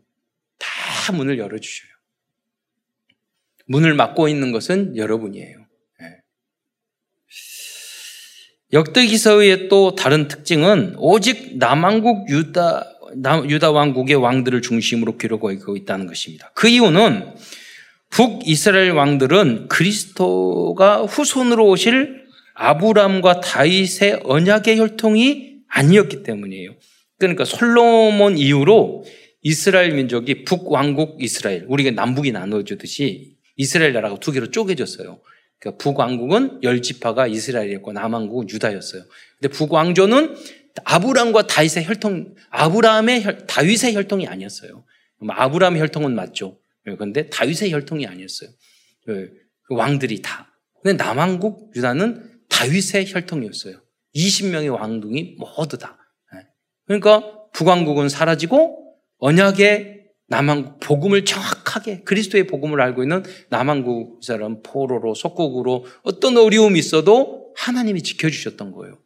다 0.58 1.12
문을 1.12 1.38
열어주셔요. 1.38 1.90
문을 3.66 3.94
막고 3.94 4.28
있는 4.28 4.52
것은 4.52 4.96
여러분이에요. 4.96 5.66
네. 6.00 6.22
역대기서의 8.72 9.68
또 9.68 9.94
다른 9.94 10.28
특징은 10.28 10.94
오직 10.98 11.58
남왕국 11.58 12.30
유다 12.30 12.88
유다 13.48 13.70
왕국의 13.72 14.16
왕들을 14.16 14.62
중심으로 14.62 15.18
기록하고 15.18 15.76
있다는 15.76 16.06
것입니다. 16.06 16.50
그 16.54 16.68
이유는 16.68 17.34
북이스라엘 18.08 18.92
왕들은 18.92 19.68
그리스도가 19.68 21.02
후손으로 21.02 21.68
오실 21.68 22.22
아브람과 22.54 23.40
다윗의 23.40 24.20
언약의 24.24 24.78
혈통이 24.78 25.56
아니었기 25.68 26.22
때문이에요. 26.22 26.74
그러니까 27.18 27.44
솔로몬 27.44 28.38
이후로 28.38 29.04
이스라엘 29.42 29.92
민족이 29.94 30.44
북왕국 30.44 31.18
이스라엘, 31.20 31.64
우리가 31.68 31.90
남북이 31.90 32.32
나눠주듯이 32.32 33.36
이스라엘 33.56 33.92
나라가 33.92 34.18
두 34.18 34.32
개로 34.32 34.50
쪼개졌어요. 34.50 35.20
그러니까 35.62 35.78
북왕국은 35.78 36.64
열 36.64 36.82
지파가 36.82 37.28
이스라엘이었고 37.28 37.92
남왕국은 37.92 38.50
유다였어요. 38.50 39.04
근데 39.40 39.56
북왕조는 39.56 40.34
아브람과 40.84 41.46
다윗의 41.46 41.84
혈통, 41.84 42.34
아브람의 42.50 43.24
혈, 43.24 43.46
다윗의 43.46 43.94
혈통이 43.94 44.26
아니었어요. 44.26 44.84
아브람의 45.28 45.80
혈통은 45.80 46.16
맞죠. 46.16 46.58
그런데 46.82 47.30
다윗의 47.30 47.72
혈통이 47.72 48.06
아니었어요. 48.08 48.50
그 49.06 49.30
왕들이 49.70 50.20
다. 50.20 50.52
근데 50.82 51.02
남왕국 51.02 51.76
유다는 51.76 52.40
다윗의 52.48 53.12
혈통이었어요. 53.12 53.80
20명의 54.16 54.74
왕둥이 54.74 55.36
모두 55.38 55.78
다. 55.78 55.96
예. 56.34 56.40
그러니까 56.86 57.48
북왕국은 57.52 58.08
사라지고 58.08 58.96
언약의 59.18 60.01
남왕국 60.32 60.80
복음을 60.80 61.26
정확하게 61.26 62.04
그리스도의 62.04 62.46
복음을 62.46 62.80
알고 62.80 63.02
있는 63.02 63.22
남왕국 63.50 64.24
사람 64.24 64.62
포로로 64.62 65.14
속국으로 65.14 65.84
어떤 66.02 66.38
어려움이 66.38 66.78
있어도 66.78 67.52
하나님이 67.54 68.02
지켜주셨던 68.02 68.72
거예요. 68.72 68.98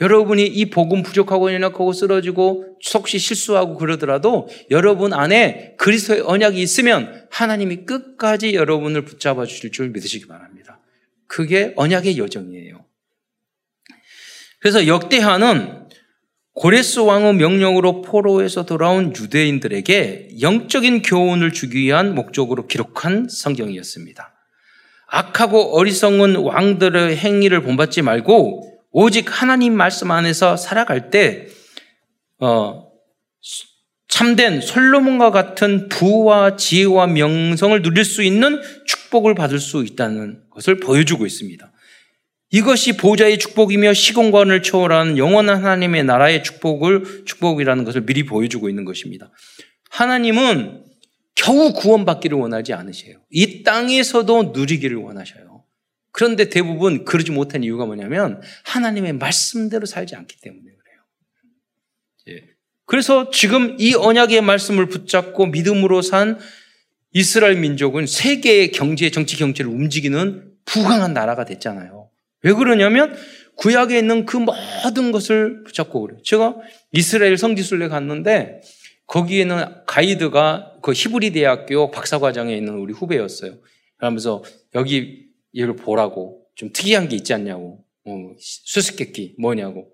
여러분이 0.00 0.46
이 0.46 0.70
복음 0.70 1.02
부족하고 1.02 1.52
연약하고 1.52 1.92
쓰러지고 1.92 2.78
속시 2.80 3.18
실수하고 3.18 3.76
그러더라도 3.76 4.48
여러분 4.70 5.12
안에 5.12 5.74
그리스도의 5.76 6.22
언약이 6.22 6.60
있으면 6.60 7.26
하나님이 7.30 7.84
끝까지 7.84 8.54
여러분을 8.54 9.04
붙잡아 9.04 9.44
주실 9.44 9.70
줄 9.70 9.90
믿으시기 9.90 10.26
바랍니다. 10.26 10.80
그게 11.26 11.74
언약의 11.76 12.16
여정이에요. 12.16 12.84
그래서 14.60 14.86
역대하는 14.86 15.83
고레스 16.54 17.00
왕의 17.00 17.34
명령으로 17.34 18.02
포로에서 18.02 18.64
돌아온 18.64 19.12
유대인들에게 19.14 20.36
영적인 20.40 21.02
교훈을 21.02 21.52
주기 21.52 21.80
위한 21.80 22.14
목적으로 22.14 22.68
기록한 22.68 23.28
성경이었습니다. 23.28 24.32
악하고 25.08 25.76
어리석은 25.76 26.36
왕들의 26.36 27.16
행위를 27.16 27.62
본받지 27.62 28.02
말고 28.02 28.70
오직 28.92 29.26
하나님 29.28 29.76
말씀 29.76 30.12
안에서 30.12 30.56
살아갈 30.56 31.10
때, 31.10 31.48
어, 32.38 32.84
참된 34.06 34.60
솔로몬과 34.60 35.32
같은 35.32 35.88
부와 35.88 36.54
지혜와 36.54 37.08
명성을 37.08 37.82
누릴 37.82 38.04
수 38.04 38.22
있는 38.22 38.60
축복을 38.86 39.34
받을 39.34 39.58
수 39.58 39.84
있다는 39.84 40.44
것을 40.50 40.78
보여주고 40.78 41.26
있습니다. 41.26 41.72
이것이 42.54 42.96
보좌의 42.96 43.40
축복이며 43.40 43.94
시공간을 43.94 44.62
초월하는 44.62 45.18
영원한 45.18 45.56
하나님의 45.56 46.04
나라의 46.04 46.44
축복을 46.44 47.24
축복이라는 47.24 47.82
것을 47.82 48.06
미리 48.06 48.24
보여주고 48.24 48.68
있는 48.68 48.84
것입니다. 48.84 49.32
하나님은 49.90 50.84
겨우 51.34 51.72
구원받기를 51.72 52.38
원하지 52.38 52.72
않으세요. 52.72 53.18
이 53.28 53.64
땅에서도 53.64 54.52
누리기를 54.54 54.98
원하셔요. 54.98 55.64
그런데 56.12 56.48
대부분 56.48 57.04
그러지 57.04 57.32
못한 57.32 57.64
이유가 57.64 57.86
뭐냐면 57.86 58.40
하나님의 58.62 59.14
말씀대로 59.14 59.84
살지 59.84 60.14
않기 60.14 60.36
때문에 60.40 60.62
그래요. 60.62 62.38
예. 62.38 62.50
그래서 62.86 63.30
지금 63.30 63.74
이 63.80 63.96
언약의 63.96 64.42
말씀을 64.42 64.86
붙잡고 64.86 65.46
믿음으로 65.46 66.02
산 66.02 66.38
이스라엘 67.10 67.56
민족은 67.56 68.06
세계의 68.06 68.70
경제, 68.70 69.10
정치 69.10 69.36
경제를 69.36 69.72
움직이는 69.72 70.52
부강한 70.64 71.14
나라가 71.14 71.44
됐잖아요. 71.44 72.03
왜 72.44 72.52
그러냐면 72.52 73.14
구약에 73.56 73.98
있는 73.98 74.26
그 74.26 74.36
모든 74.36 75.12
것을 75.12 75.62
붙잡고 75.64 76.00
그래요. 76.02 76.20
제가 76.22 76.56
이스라엘 76.92 77.36
성지순례 77.36 77.88
갔는데 77.88 78.60
거기에는 79.06 79.84
가이드가 79.86 80.76
그 80.82 80.92
히브리 80.92 81.32
대학교 81.32 81.90
박사과정에 81.90 82.56
있는 82.56 82.74
우리 82.74 82.92
후배였어요. 82.92 83.58
그러면서 83.96 84.42
여기 84.74 85.26
이걸 85.52 85.76
보라고 85.76 86.42
좀 86.54 86.70
특이한 86.72 87.08
게 87.08 87.16
있지 87.16 87.32
않냐고. 87.34 87.84
어, 88.06 88.34
수수께끼 88.38 89.34
뭐냐고. 89.38 89.90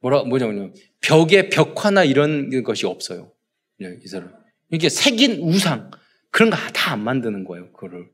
뭐라 0.00 0.22
뭐냐면 0.24 0.74
벽에 1.00 1.48
벽화나 1.48 2.04
이런 2.04 2.50
것이 2.62 2.86
없어요. 2.86 3.32
이 3.80 4.08
사람. 4.08 4.32
이게 4.70 4.88
색인 4.88 5.40
우상 5.42 5.90
그런 6.30 6.50
거 6.50 6.56
다 6.72 6.92
안 6.92 7.04
만드는 7.04 7.44
거예요. 7.44 7.70
그거를. 7.72 8.08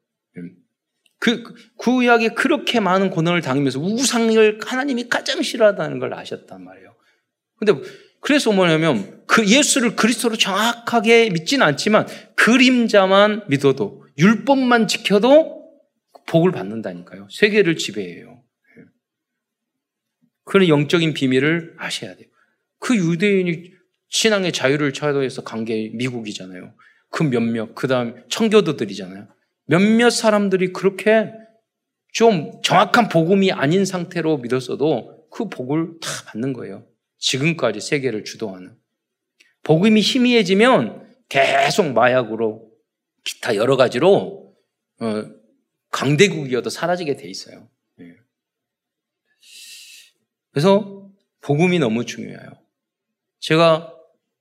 음. 1.29 1.45
그 1.45 1.55
구약에 1.77 2.31
그렇게 2.31 2.81
많은 2.81 3.11
고난을 3.11 3.41
당하면서 3.41 3.81
우상을 3.81 4.61
하나님이 4.65 5.09
가장 5.09 5.43
싫어하다는 5.43 5.99
걸 5.99 6.15
아셨단 6.15 6.63
말이에요. 6.63 6.95
근데 7.59 7.73
그래서 8.21 8.53
뭐냐면 8.53 9.23
그 9.27 9.47
예수를 9.47 9.97
그리스도로 9.97 10.37
정확하게 10.37 11.31
믿지는 11.31 11.67
않지만 11.67 12.07
그림자만 12.37 13.45
믿어도 13.49 14.05
율법만 14.19 14.89
지켜도 14.89 15.65
복을 16.27 16.53
받는다니까요. 16.53 17.29
세계를 17.31 17.77
지배해요. 17.77 18.43
그런 20.45 20.69
영적인 20.69 21.15
비밀을 21.15 21.75
아셔야 21.79 22.15
돼요. 22.17 22.29
그 22.79 22.97
유대인이 22.97 23.73
신앙의 24.09 24.53
자유를 24.53 24.93
찾아서 24.93 25.43
간 25.43 25.65
게 25.65 25.91
미국이잖아요. 25.95 26.75
그 27.11 27.23
몇몇, 27.23 27.75
그 27.75 27.89
다음 27.89 28.23
청교도들이잖아요. 28.29 29.29
몇몇 29.67 30.11
사람들이 30.11 30.73
그렇게 30.73 31.33
좀 32.13 32.61
정확한 32.63 33.09
복음이 33.09 33.53
아닌 33.53 33.85
상태로 33.85 34.39
믿었어도 34.39 35.29
그 35.31 35.49
복을 35.49 35.99
다 36.01 36.09
받는 36.27 36.53
거예요. 36.53 36.87
지금까지 37.19 37.81
세계를 37.81 38.25
주도하는. 38.25 38.77
복음이 39.63 40.01
희미해지면 40.01 41.05
계속 41.29 41.93
마약으로 41.93 42.71
기타 43.25 43.57
여러 43.57 43.77
가지로 43.77 44.55
어, 45.01 45.25
강대국이어도 45.91 46.71
사라지게 46.71 47.17
돼 47.17 47.29
있어요. 47.29 47.69
예. 48.01 48.15
그래서 50.51 51.11
복음이 51.41 51.79
너무 51.79 52.05
중요해요. 52.05 52.51
제가 53.41 53.93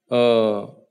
어, 0.10 0.83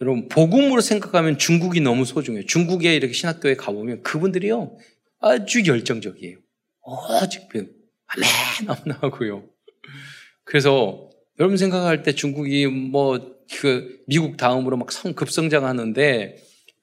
여러분 0.00 0.28
복음으로 0.28 0.80
생각하면 0.80 1.38
중국이 1.38 1.80
너무 1.80 2.04
소중해요. 2.04 2.46
중국에 2.46 2.94
이렇게 2.94 3.12
신학교에 3.12 3.56
가보면 3.56 4.02
그분들이요 4.02 4.76
아주 5.20 5.64
열정적이에요. 5.66 6.38
오직 6.82 7.48
아멘 8.06 8.26
아멘 8.68 8.96
하고요. 9.00 9.44
그래서 10.44 11.10
여러분 11.38 11.56
생각할 11.56 12.02
때 12.02 12.12
중국이 12.12 12.66
뭐 12.66 13.40
그 13.58 14.02
미국 14.06 14.36
다음으로 14.36 14.76
막 14.76 14.92
성 14.92 15.12
급성장하는데 15.14 16.36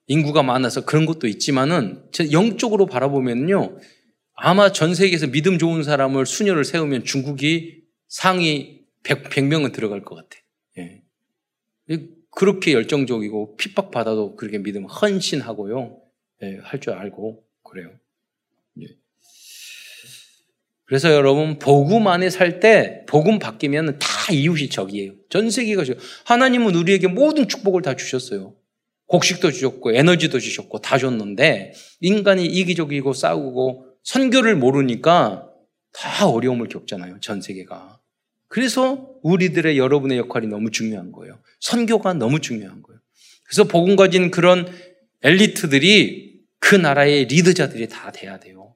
인구가 0.07 0.43
많아서 0.43 0.85
그런 0.85 1.05
것도 1.05 1.27
있지만은 1.27 2.03
영적으로 2.31 2.85
바라보면요 2.85 3.77
아마 4.33 4.71
전 4.71 4.93
세계에서 4.93 5.27
믿음 5.27 5.57
좋은 5.57 5.83
사람을 5.83 6.25
수녀를 6.25 6.63
세우면 6.63 7.05
중국이 7.05 7.83
상위 8.07 8.85
100, 9.03 9.29
100명은 9.29 9.73
들어갈 9.73 10.03
것 10.03 10.15
같아. 10.15 10.37
예. 10.77 11.01
그렇게 12.37 12.73
열정적이고 12.73 13.55
핍박받아도 13.57 14.35
그렇게 14.35 14.59
믿음 14.59 14.85
헌신하고요. 14.85 15.99
예, 16.43 16.59
할 16.61 16.79
줄 16.79 16.93
알고 16.93 17.43
그래요. 17.63 17.89
예. 18.79 18.85
그래서 20.85 21.11
여러분 21.11 21.57
복음 21.57 22.05
안에 22.05 22.29
살 22.29 22.59
때 22.59 23.03
복음 23.07 23.39
바뀌면 23.39 23.97
다 23.97 24.07
이웃이 24.31 24.69
적이에요. 24.69 25.13
전 25.31 25.49
세계가 25.49 25.83
하나님은 26.25 26.75
우리에게 26.75 27.07
모든 27.07 27.47
축복을 27.47 27.81
다 27.81 27.95
주셨어요. 27.95 28.55
곡식도 29.07 29.49
주셨고 29.49 29.93
에너지도 29.93 30.37
주셨고 30.39 30.81
다 30.81 30.99
줬는데 30.99 31.73
인간이 32.01 32.45
이기적이고 32.45 33.13
싸우고 33.13 33.85
선교를 34.03 34.55
모르니까 34.57 35.49
다 35.91 36.27
어려움을 36.27 36.67
겪잖아요. 36.67 37.19
전 37.19 37.41
세계가. 37.41 37.96
그래서 38.47 39.09
우리들의 39.23 39.77
여러분의 39.77 40.17
역할이 40.17 40.47
너무 40.47 40.71
중요한 40.71 41.11
거예요. 41.11 41.39
선교가 41.59 42.13
너무 42.13 42.39
중요한 42.39 42.81
거예요. 42.81 42.99
그래서 43.43 43.65
복음 43.65 43.95
가진 43.95 44.31
그런 44.31 44.67
엘리트들이 45.21 46.41
그 46.59 46.75
나라의 46.75 47.25
리더자들이 47.25 47.87
다 47.87 48.11
돼야 48.11 48.39
돼요. 48.39 48.75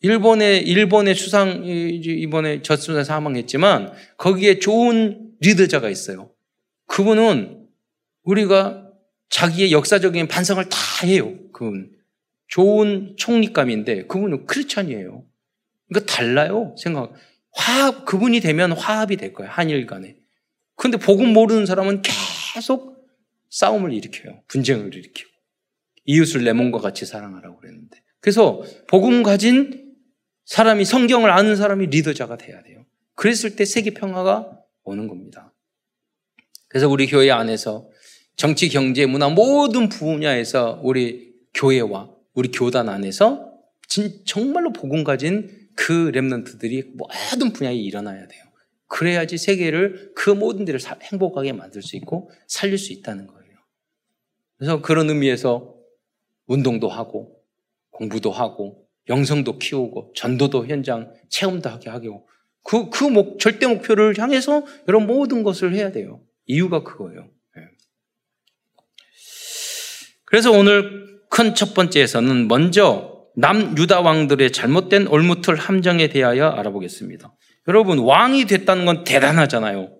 일본의 0.00 0.62
일본의 0.66 1.14
수상 1.14 1.64
이번에 1.64 2.62
저수자 2.62 3.04
사망했지만 3.04 3.92
거기에 4.16 4.58
좋은 4.58 5.32
리더자가 5.40 5.90
있어요. 5.90 6.30
그분은 6.86 7.66
우리가 8.22 8.84
자기의 9.30 9.72
역사적인 9.72 10.28
반성을 10.28 10.64
다 10.68 10.78
해요. 11.06 11.34
그분 11.52 11.90
좋은 12.46 13.14
총리감인데 13.16 14.06
그분은 14.06 14.46
크리스찬이에요. 14.46 15.24
그러니까 15.88 16.12
달라요. 16.12 16.74
생각. 16.78 17.12
화합, 17.58 18.04
그분이 18.04 18.40
되면 18.40 18.72
화합이 18.72 19.16
될 19.16 19.32
거예요. 19.32 19.50
한일 19.50 19.86
간에. 19.86 20.16
근데 20.76 20.96
복음 20.96 21.32
모르는 21.32 21.66
사람은 21.66 22.02
계속 22.54 23.04
싸움을 23.50 23.92
일으켜요. 23.92 24.42
분쟁을 24.46 24.94
일으키고. 24.94 25.28
이웃을 26.04 26.44
내 26.44 26.52
몸과 26.52 26.78
같이 26.78 27.04
사랑하라고 27.04 27.58
그랬는데. 27.58 28.00
그래서 28.20 28.62
복음 28.86 29.24
가진 29.24 29.96
사람이 30.44 30.84
성경을 30.84 31.30
아는 31.30 31.56
사람이 31.56 31.86
리더자가 31.86 32.36
돼야 32.38 32.62
돼요. 32.62 32.86
그랬을 33.16 33.56
때 33.56 33.64
세계 33.64 33.90
평화가 33.90 34.56
오는 34.84 35.08
겁니다. 35.08 35.52
그래서 36.68 36.88
우리 36.88 37.06
교회 37.08 37.30
안에서 37.30 37.88
정치, 38.36 38.68
경제, 38.68 39.04
문화 39.04 39.28
모든 39.28 39.88
분야에서 39.88 40.80
우리 40.84 41.34
교회와 41.54 42.08
우리 42.34 42.50
교단 42.52 42.88
안에서 42.88 43.52
진, 43.88 44.22
정말로 44.24 44.72
복음 44.72 45.02
가진 45.02 45.67
그 45.78 46.10
랩런트들이 46.10 46.96
모든 46.96 47.52
분야에 47.52 47.76
일어나야 47.76 48.26
돼요. 48.26 48.42
그래야지 48.88 49.38
세계를 49.38 50.12
그 50.16 50.30
모든 50.30 50.64
데를 50.64 50.80
행복하게 50.80 51.52
만들 51.52 51.82
수 51.82 51.94
있고 51.96 52.32
살릴 52.48 52.78
수 52.78 52.92
있다는 52.92 53.28
거예요. 53.28 53.54
그래서 54.56 54.82
그런 54.82 55.08
의미에서 55.08 55.76
운동도 56.46 56.88
하고 56.88 57.40
공부도 57.90 58.32
하고 58.32 58.88
영성도 59.08 59.58
키우고 59.58 60.14
전도도 60.16 60.66
현장 60.66 61.14
체험도 61.28 61.70
하게 61.70 61.90
하고 61.90 62.28
그, 62.64 62.90
그 62.90 63.04
목, 63.04 63.38
절대 63.38 63.68
목표를 63.68 64.18
향해서 64.18 64.66
이런 64.88 65.06
모든 65.06 65.44
것을 65.44 65.74
해야 65.74 65.92
돼요. 65.92 66.20
이유가 66.46 66.82
그거예요. 66.82 67.30
네. 67.54 67.62
그래서 70.24 70.50
오늘 70.50 71.20
큰 71.30 71.54
첫 71.54 71.72
번째에서는 71.72 72.48
먼저 72.48 73.07
남유다 73.38 74.00
왕들의 74.00 74.50
잘못된 74.50 75.06
올무틀 75.06 75.54
함정에 75.54 76.08
대하여 76.08 76.48
알아보겠습니다. 76.48 77.32
여러분, 77.68 78.00
왕이 78.00 78.46
됐다는 78.46 78.84
건 78.84 79.04
대단하잖아요. 79.04 79.94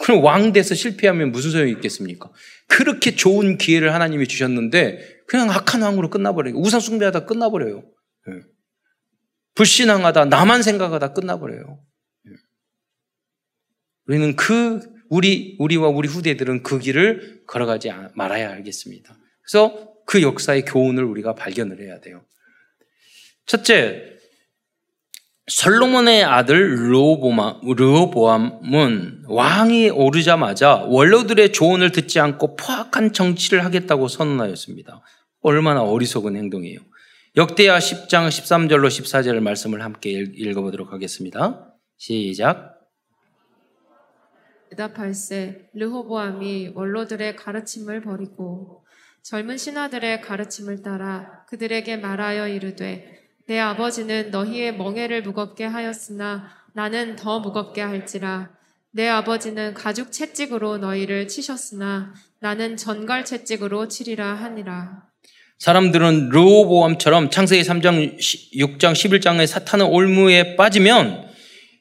그럼 0.00 0.24
왕 0.24 0.52
돼서 0.52 0.74
실패하면 0.74 1.30
무슨 1.30 1.52
소용이 1.52 1.70
있겠습니까? 1.72 2.30
그렇게 2.66 3.14
좋은 3.14 3.56
기회를 3.56 3.94
하나님이 3.94 4.26
주셨는데 4.26 4.98
그냥 5.28 5.50
악한 5.50 5.82
왕으로 5.82 6.10
끝나버려요. 6.10 6.56
우상숭배하다 6.56 7.26
끝나버려요. 7.26 7.84
예. 8.28 8.32
불신앙하다, 9.54 10.24
나만 10.24 10.62
생각하다 10.62 11.12
끝나버려요. 11.12 11.80
예. 12.26 12.30
우리는 14.08 14.34
그, 14.34 14.80
우리, 15.08 15.56
우리와 15.60 15.88
우리 15.88 16.08
후대들은 16.08 16.64
그 16.64 16.80
길을 16.80 17.42
걸어가지 17.46 17.92
말아야 18.16 18.50
알겠습니다. 18.50 19.16
그래서 19.42 19.92
그 20.06 20.22
역사의 20.22 20.64
교훈을 20.64 21.04
우리가 21.04 21.34
발견을 21.34 21.80
해야 21.80 22.00
돼요. 22.00 22.24
첫째, 23.46 24.12
솔로몬의 25.48 26.22
아들 26.24 26.90
르호보암은 27.76 29.24
왕이 29.26 29.90
오르자마자 29.90 30.84
원로들의 30.86 31.52
조언을 31.52 31.90
듣지 31.90 32.20
않고 32.20 32.56
포악한 32.56 33.12
정치를 33.12 33.64
하겠다고 33.64 34.08
선언하였습니다. 34.08 35.02
얼마나 35.40 35.82
어리석은 35.82 36.36
행동이에요. 36.36 36.78
역대하 37.36 37.78
10장 37.78 38.28
13절로 38.28 38.86
14절 38.86 39.40
말씀을 39.40 39.82
함께 39.82 40.10
읽어보도록 40.10 40.92
하겠습니다. 40.92 41.74
시작. 41.96 42.78
대답할세 44.70 45.70
르호보암이 45.74 46.72
원로들의 46.74 47.36
가르침을 47.36 48.02
버리고 48.02 48.84
젊은 49.22 49.58
신하들의 49.58 50.20
가르침을 50.22 50.82
따라 50.82 51.44
그들에게 51.48 51.96
말하여 51.98 52.48
이르되 52.48 53.21
내 53.46 53.58
아버지는 53.58 54.30
너희의 54.30 54.76
멍에를 54.76 55.22
무겁게 55.22 55.64
하였으나 55.64 56.48
나는 56.72 57.16
더 57.16 57.40
무겁게 57.40 57.80
할지라 57.80 58.50
내 58.94 59.08
아버지는 59.08 59.72
가죽 59.72 60.12
채찍으로 60.12 60.78
너희를 60.78 61.26
치셨으나 61.26 62.12
나는 62.40 62.76
전갈 62.76 63.24
채찍으로 63.24 63.88
치리라 63.88 64.34
하니라. 64.34 65.04
사람들은 65.58 66.28
르호보암처럼 66.30 67.30
창세기 67.30 67.62
3장, 67.62 68.18
6장, 68.18 68.92
11장의 68.92 69.46
사탄의 69.46 69.86
올무에 69.86 70.56
빠지면 70.56 71.30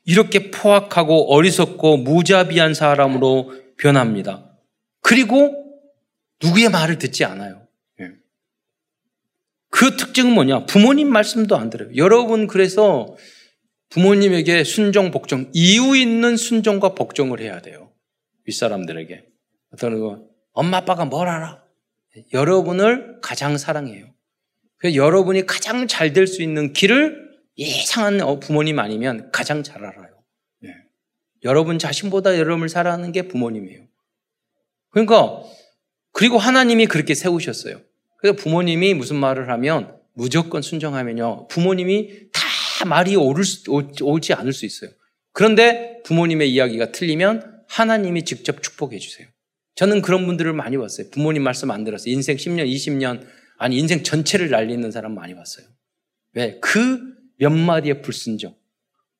이렇게 0.05 0.51
포악하고 0.51 1.33
어리석고 1.33 1.97
무자비한 1.97 2.73
사람으로 2.73 3.53
변합니다. 3.77 4.45
그리고 5.01 5.51
누구의 6.43 6.69
말을 6.69 6.97
듣지 6.97 7.25
않아요. 7.25 7.67
예. 9.81 9.85
그 9.89 9.97
특징은 9.97 10.33
뭐냐? 10.33 10.65
부모님 10.65 11.09
말씀도 11.09 11.55
안 11.55 11.69
들어요. 11.69 11.89
여러분 11.95 12.47
그래서 12.47 13.15
부모님에게 13.89 14.63
순종, 14.63 15.11
복종, 15.11 15.49
이유 15.53 15.97
있는 15.97 16.37
순종과 16.37 16.95
복종을 16.95 17.41
해야 17.41 17.61
돼요. 17.61 17.91
윗사람들에게. 18.45 19.25
어떤 19.73 19.99
거, 19.99 20.23
엄마, 20.53 20.77
아빠가 20.77 21.05
뭘 21.05 21.27
알아? 21.27 21.63
여러분을 22.33 23.19
가장 23.21 23.57
사랑해요. 23.57 24.13
그래서 24.77 24.95
여러분이 24.95 25.45
가장 25.45 25.87
잘 25.87 26.13
될 26.13 26.27
수 26.27 26.41
있는 26.41 26.73
길을 26.73 27.31
이상한 27.55 28.21
어, 28.21 28.39
부모님 28.39 28.79
아니면 28.79 29.29
가장 29.31 29.63
잘 29.63 29.83
알아요. 29.83 30.23
네. 30.61 30.69
여러분 31.43 31.79
자신보다 31.79 32.37
여러분을 32.37 32.69
사랑하는 32.69 33.11
게 33.11 33.27
부모님이에요. 33.27 33.87
그러니까, 34.89 35.43
그리고 36.11 36.37
하나님이 36.37 36.87
그렇게 36.87 37.13
세우셨어요. 37.13 37.81
그래서 38.21 38.35
부모님이 38.37 38.93
무슨 38.93 39.17
말을 39.17 39.49
하면 39.49 39.97
무조건 40.13 40.61
순종하면요. 40.61 41.47
부모님이 41.47 42.29
다 42.31 42.85
말이 42.85 43.15
옳을 43.15 43.43
수, 43.43 43.63
옳지 44.01 44.33
않을 44.33 44.53
수 44.53 44.65
있어요. 44.65 44.91
그런데 45.33 46.01
부모님의 46.03 46.51
이야기가 46.51 46.91
틀리면 46.91 47.63
하나님이 47.67 48.23
직접 48.23 48.61
축복해 48.61 48.99
주세요. 48.99 49.27
저는 49.75 50.01
그런 50.01 50.25
분들을 50.25 50.51
많이 50.53 50.77
봤어요. 50.77 51.09
부모님 51.11 51.43
말씀 51.43 51.71
안 51.71 51.83
들었어요. 51.83 52.13
인생 52.13 52.37
10년, 52.37 52.67
20년, 52.67 53.25
아니 53.57 53.77
인생 53.77 54.03
전체를 54.03 54.49
날리는 54.49 54.89
사람 54.91 55.15
많이 55.15 55.35
봤어요. 55.35 55.65
왜? 56.33 56.59
그 56.59 57.11
몇 57.41 57.51
마디의 57.51 58.03
불순종. 58.03 58.55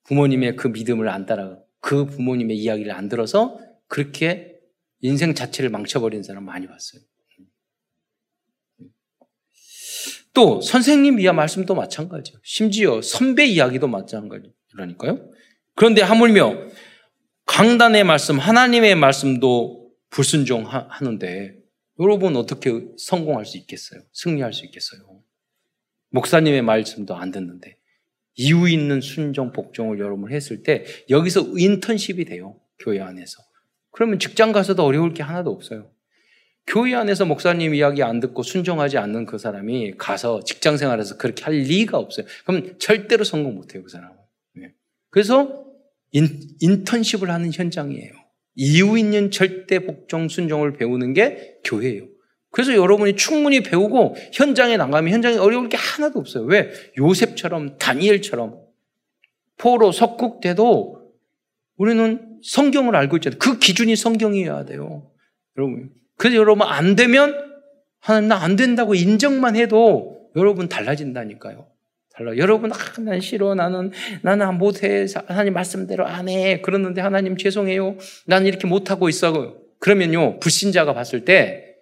부모님의 0.04 0.56
그 0.56 0.68
믿음을 0.68 1.10
안 1.10 1.26
따라, 1.26 1.58
그 1.80 2.06
부모님의 2.06 2.56
이야기를 2.56 2.92
안 2.92 3.10
들어서 3.10 3.60
그렇게 3.88 4.60
인생 5.00 5.34
자체를 5.34 5.72
망쳐버리는 5.72 6.22
사람 6.22 6.46
많이 6.46 6.68
봤어요. 6.68 7.02
또 10.34 10.62
선생님 10.62 11.20
이야 11.20 11.34
말씀도 11.34 11.76
마찬가지예요. 11.76 12.40
심지어 12.44 13.02
선배 13.02 13.46
이야기도 13.46 13.88
마찬가지라니까요. 13.88 15.32
그런데 15.76 16.02
하물며 16.02 16.70
강단의 17.46 18.04
말씀, 18.04 18.40
하나님의 18.40 18.96
말씀도 18.96 19.92
불순종하는데 20.10 21.56
여러분 22.00 22.36
어떻게 22.36 22.72
성공할 22.98 23.46
수 23.46 23.58
있겠어요? 23.58 24.02
승리할 24.14 24.54
수 24.54 24.66
있겠어요? 24.66 25.22
목사님의 26.12 26.62
말씀도 26.62 27.16
안 27.16 27.32
듣는데 27.32 27.78
이유 28.36 28.70
있는 28.70 29.02
순종, 29.02 29.52
복종을 29.52 30.00
여러분 30.00 30.32
했을 30.32 30.64
때 30.64 30.86
여기서 31.10 31.54
인턴십이 31.58 32.26
돼요. 32.26 32.60
교회 32.80 33.02
안에서. 33.02 33.38
그러면 33.92 34.20
직장 34.20 34.52
가서도 34.52 34.84
어려울 34.84 35.14
게 35.14 35.22
하나도 35.24 35.52
없어요. 35.52 35.92
교회 36.72 36.96
안에서 36.96 37.26
목사님 37.26 37.76
이야기 37.76 38.02
안 38.02 38.22
듣고 38.22 38.44
순종하지 38.44 38.98
않는 38.98 39.26
그 39.26 39.38
사람이 39.38 39.96
가서 39.98 40.42
직장 40.46 40.78
생활에서 40.78 41.18
그렇게 41.18 41.44
할 41.44 41.54
리가 41.56 41.98
없어요. 41.98 42.26
그럼 42.46 42.80
절대로 42.80 43.26
성공 43.26 43.56
못 43.56 43.76
해요, 43.76 43.84
그 43.84 43.90
사람은. 43.90 44.16
네. 44.54 44.72
그래서 45.10 45.66
인, 46.12 46.40
인턴십을 46.62 47.30
하는 47.30 47.52
현장이에요. 47.52 48.14
이유 48.56 48.98
있는 48.98 49.32
절대 49.32 49.80
복종 49.80 50.30
순종을 50.30 50.78
배우는 50.78 51.14
게 51.14 51.58
교회예요. 51.66 52.06
그래서 52.52 52.74
여러분이 52.74 53.18
충분히 53.18 53.64
배우고 53.64 54.16
현장에 54.32 54.78
나가면 54.78 55.12
현장에 55.12 55.36
어려울 55.36 55.68
게 55.68 55.76
하나도 55.76 56.20
없어요. 56.20 56.46
왜? 56.46 56.72
요셉처럼 56.98 57.80
다니엘처럼 57.80 58.62
포로 59.58 59.92
석국 59.92 60.40
때도 60.40 61.12
우리는 61.76 62.40
성경을 62.44 62.96
알고 62.96 63.18
있잖아요. 63.18 63.40
그 63.40 63.60
기준이 63.60 63.98
성경이어야 63.98 64.64
돼요. 64.64 65.12
여러분 65.58 65.92
그래서 66.22 66.38
여러분 66.38 66.68
안 66.68 66.96
되면 66.96 67.36
하나님 68.00 68.30
나 68.30 68.38
안 68.38 68.56
된다고 68.56 68.94
인정만 68.94 69.56
해도 69.56 70.30
여러분 70.36 70.70
달라진다니까요. 70.70 71.68
달라. 72.14 72.38
여러분, 72.38 72.72
아, 72.72 72.76
난 73.00 73.22
싫어. 73.22 73.56
나는, 73.56 73.92
나는 74.22 74.58
못해. 74.58 75.06
하나님 75.28 75.54
말씀대로 75.54 76.06
안 76.06 76.30
해. 76.30 76.62
그러는데 76.62 77.02
하나님 77.02 77.38
죄송해요. 77.38 77.96
나는 78.28 78.48
이렇게 78.48 78.68
못하고 78.68 79.10
있어. 79.10 79.56
그러면요, 79.80 80.40
불신자가 80.40 80.94
봤을 80.94 81.26
때 81.26 81.76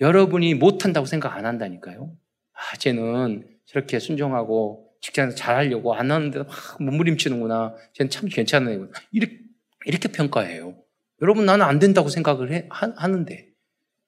여러분이 0.00 0.54
못한다고 0.54 1.06
생각 1.06 1.36
안 1.36 1.46
한다니까요. 1.46 2.12
아, 2.52 2.76
쟤는 2.76 3.46
저렇게 3.66 3.98
순종하고 3.98 4.90
직장에서 5.00 5.36
잘하려고 5.36 5.94
안 5.94 6.10
하는데 6.10 6.38
막 6.40 6.48
몸부림치는구나. 6.80 7.74
쟤는 7.94 8.10
참 8.10 8.28
괜찮은 8.28 8.72
애고. 8.72 8.86
이렇게, 9.12 9.38
이렇게 9.86 10.08
평가해요. 10.08 10.74
여러분, 11.22 11.46
나는 11.46 11.64
안 11.64 11.78
된다고 11.78 12.08
생각을 12.08 12.52
해, 12.52 12.66
하, 12.70 12.92
하는데. 12.96 13.55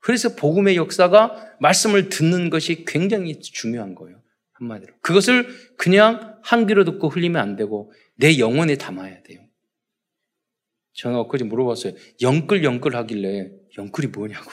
그래서 0.01 0.35
복음의 0.37 0.77
역사가 0.77 1.57
말씀을 1.61 2.09
듣는 2.09 2.51
것이 2.51 2.85
굉장히 2.85 3.41
중요한 3.41 3.95
거예요. 3.95 4.23
한마디로. 4.53 4.95
그것을 5.01 5.49
그냥 5.77 6.39
한 6.43 6.67
귀로 6.67 6.85
듣고 6.85 7.09
흘리면 7.09 7.41
안 7.41 7.57
되고 7.57 7.93
내 8.17 8.39
영혼에 8.39 8.77
담아야 8.77 9.23
돼요. 9.23 9.41
저는 10.95 11.19
엊그제 11.19 11.45
물어봤어요. 11.45 11.95
영끌 12.21 12.65
영끌 12.65 12.97
하길래 12.97 13.51
영끌이 13.77 14.09
뭐냐고. 14.09 14.51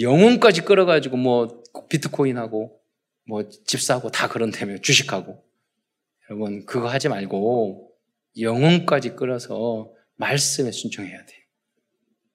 영혼까지 0.00 0.62
끌어가지고 0.62 1.16
뭐 1.16 1.62
비트코인하고 1.88 2.80
뭐 3.28 3.48
집 3.66 3.80
사고 3.80 4.10
다 4.10 4.28
그런다며 4.28 4.78
주식하고. 4.78 5.44
여러분 6.28 6.64
그거 6.66 6.88
하지 6.88 7.08
말고 7.08 7.92
영혼까지 8.40 9.10
끌어서 9.10 9.92
말씀에 10.16 10.72
순종해야 10.72 11.24
돼요. 11.26 11.41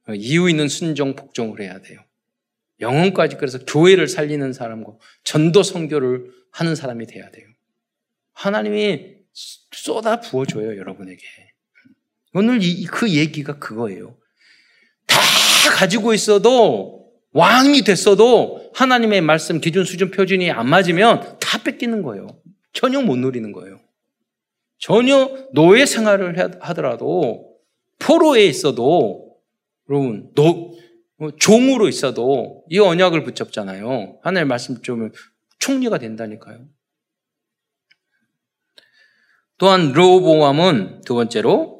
어, 0.08 0.13
이유 0.13 0.50
있는 0.50 0.67
순종, 0.67 1.15
복종을 1.15 1.62
해야 1.62 1.82
돼요. 1.82 2.00
영혼까지 2.80 3.38
그래서 3.38 3.60
교회를 3.65 4.08
살리는 4.08 4.54
사람과 4.54 4.93
전도 5.24 5.63
선교를 5.63 6.32
하는 6.52 6.76
사람이 6.76 7.08
돼야 7.08 7.30
돼요. 7.32 7.48
하나님이 8.34 9.17
쏟아 9.34 10.20
부어줘요, 10.20 10.78
여러분에게. 10.78 11.24
오늘 12.34 12.60
이, 12.62 12.86
그 12.86 13.10
얘기가 13.10 13.58
그거예요. 13.58 14.15
다 15.08 15.17
가지고 15.72 16.13
있어도 16.13 17.12
왕이 17.32 17.82
됐어도 17.82 18.72
하나님의 18.76 19.22
말씀 19.22 19.60
기준 19.60 19.84
수준 19.84 20.12
표준이 20.12 20.52
안 20.52 20.70
맞으면 20.70 21.38
다 21.39 21.62
뺏기는 21.63 22.02
거예요. 22.04 22.28
전혀 22.74 23.02
못 23.02 23.15
누리는 23.17 23.52
거예요. 23.52 23.80
전혀 24.80 25.48
노예 25.54 25.86
생활을 25.86 26.38
하더라도 26.62 27.58
포로에 28.00 28.46
있어도 28.46 29.27
여러분, 29.89 30.32
너, 30.36 30.71
뭐 31.17 31.32
종으로 31.38 31.88
있어도 31.88 32.63
이 32.69 32.80
언약을 32.80 33.23
붙잡잖아요. 33.23 34.19
하나님 34.21 34.47
말씀 34.47 34.82
좀 34.82 35.12
총리가 35.60 35.97
된다니까요. 35.97 36.67
또한 39.58 39.91
르호보암은 39.91 41.02
두 41.06 41.15
번째로 41.15 41.78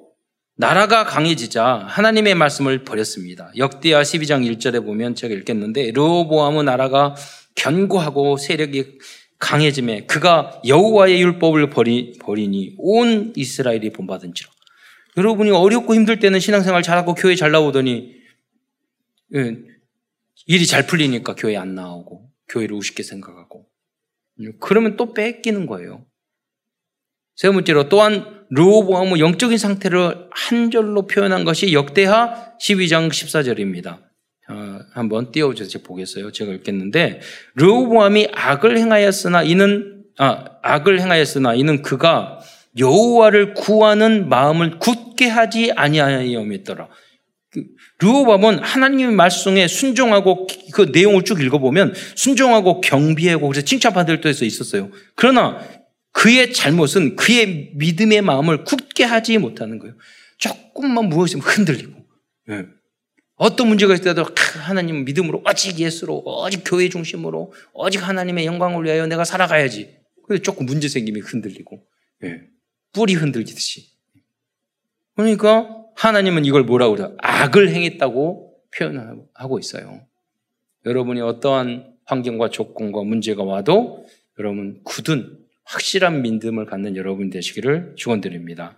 나라가 0.56 1.04
강해지자 1.04 1.86
하나님의 1.88 2.34
말씀을 2.34 2.84
버렸습니다. 2.84 3.52
역대하 3.58 4.02
12장 4.02 4.44
1절에 4.58 4.84
보면 4.84 5.14
제가 5.14 5.36
읽겠는데 5.36 5.92
르호보암은 5.92 6.66
나라가 6.66 7.16
견고하고 7.54 8.38
세력이 8.38 8.98
강해짐에 9.38 10.08
그가 10.08 10.60
여호와의 10.66 11.22
율법을 11.22 11.70
버리, 11.70 12.14
버리니 12.20 12.76
온 12.80 13.34
이스라엘이 13.36 13.92
본받은지라. 13.92 14.57
여러분이 15.18 15.50
어렵고 15.50 15.96
힘들 15.96 16.20
때는 16.20 16.40
신앙생활 16.40 16.84
잘하고 16.84 17.16
교회 17.16 17.36
잘 17.36 17.52
나오더니 17.52 18.16
예, 19.36 19.58
일이 20.46 20.66
잘 20.66 20.86
풀리니까 20.86 21.36
교회 21.36 21.58
안 21.58 21.76
나오고 21.76 22.30
교회를 22.50 22.76
우습게 22.76 23.04
생각하고 23.04 23.68
그러면 24.60 24.96
또 24.96 25.14
뺏기는 25.14 25.66
거예요. 25.66 26.06
세 27.36 27.50
번째로 27.50 27.90
또한 27.90 28.46
르호보암의 28.50 29.20
영적인 29.20 29.58
상태를 29.58 30.30
한 30.32 30.72
절로 30.72 31.08
표현한 31.08 31.44
것이 31.44 31.74
역대하 31.74 32.54
12장 32.60 33.10
14절입니다. 33.10 34.00
어, 34.50 34.80
한번 34.94 35.32
띄워주세요. 35.32 35.84
보겠어요. 35.84 36.32
제가 36.32 36.54
읽겠는데 36.54 37.20
르호보암이 37.56 38.30
악을 38.34 38.78
행하였으나 38.78 39.44
이는 39.44 40.06
아, 40.18 40.46
악을 40.64 41.00
행하였으나 41.02 41.54
이는 41.56 41.82
그가 41.82 42.40
여호와를 42.78 43.54
구하는 43.54 44.30
마음을 44.30 44.80
굳게 44.80 45.28
하지 45.28 45.72
아니하였더라. 45.72 46.90
그 47.50 47.64
르호밤은 48.00 48.60
하나님의 48.60 49.16
말씀에 49.16 49.68
순종하고 49.68 50.48
그 50.74 50.92
내용을 50.94 51.24
쭉 51.24 51.42
읽어보면 51.42 51.94
순종하고 52.16 52.82
경비하고 52.82 53.48
그래서 53.48 53.66
칭찬받을 53.66 54.22
때에서 54.22 54.46
있었어요. 54.46 54.92
그러나 55.16 55.66
그의 56.12 56.52
잘못은 56.54 57.16
그의 57.16 57.72
믿음의 57.76 58.22
마음을 58.22 58.64
굳게 58.64 59.04
하지 59.04 59.38
못하는 59.38 59.80
거예요. 59.80 59.96
조금만 60.38 61.10
무엇이면 61.10 61.46
흔들리고. 61.46 61.94
네. 62.48 62.66
어떤 63.36 63.68
문제가 63.68 63.94
있을 63.94 64.04
때도 64.04 64.26
하나님 64.64 65.06
믿음으로 65.06 65.44
오직 65.48 65.80
예수로 65.80 66.24
오직 66.26 66.64
교회 66.66 66.90
중심으로 66.90 67.54
오직 67.74 68.08
하나님의 68.08 68.46
영광을 68.48 68.84
위하여 68.84 69.06
내가 69.06 69.24
살아가야지. 69.24 69.96
그래서 70.26 70.42
조금 70.42 70.66
문제 70.66 70.88
생기면 70.88 71.22
흔들리고 71.22 71.84
네. 72.22 72.42
뿌리 72.98 73.14
흔들리듯이. 73.14 73.92
그러니까 75.16 75.86
하나님은 75.96 76.46
이걸 76.46 76.64
뭐라고 76.64 76.96
그래요? 76.96 77.16
악을 77.20 77.70
행했다고 77.70 78.56
표현하고 78.76 79.60
있어요. 79.60 80.02
여러분이 80.84 81.22
어떠한 81.22 81.94
환경과 82.06 82.50
조건과 82.50 83.04
문제가 83.04 83.44
와도 83.44 84.04
여러분 84.40 84.82
굳은 84.84 85.38
확실한 85.64 86.24
믿음을 86.24 86.66
갖는 86.66 86.96
여러분 86.96 87.30
되시기를 87.30 87.94
축원드립니다. 87.98 88.76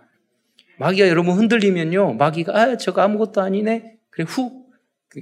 마귀가 0.78 1.08
여러분 1.08 1.36
흔들리면요, 1.36 2.14
마귀가 2.14 2.54
아 2.54 2.76
저거 2.76 3.00
아무것도 3.00 3.40
아니네. 3.40 3.96
그래 4.10 4.26
후 4.28 4.66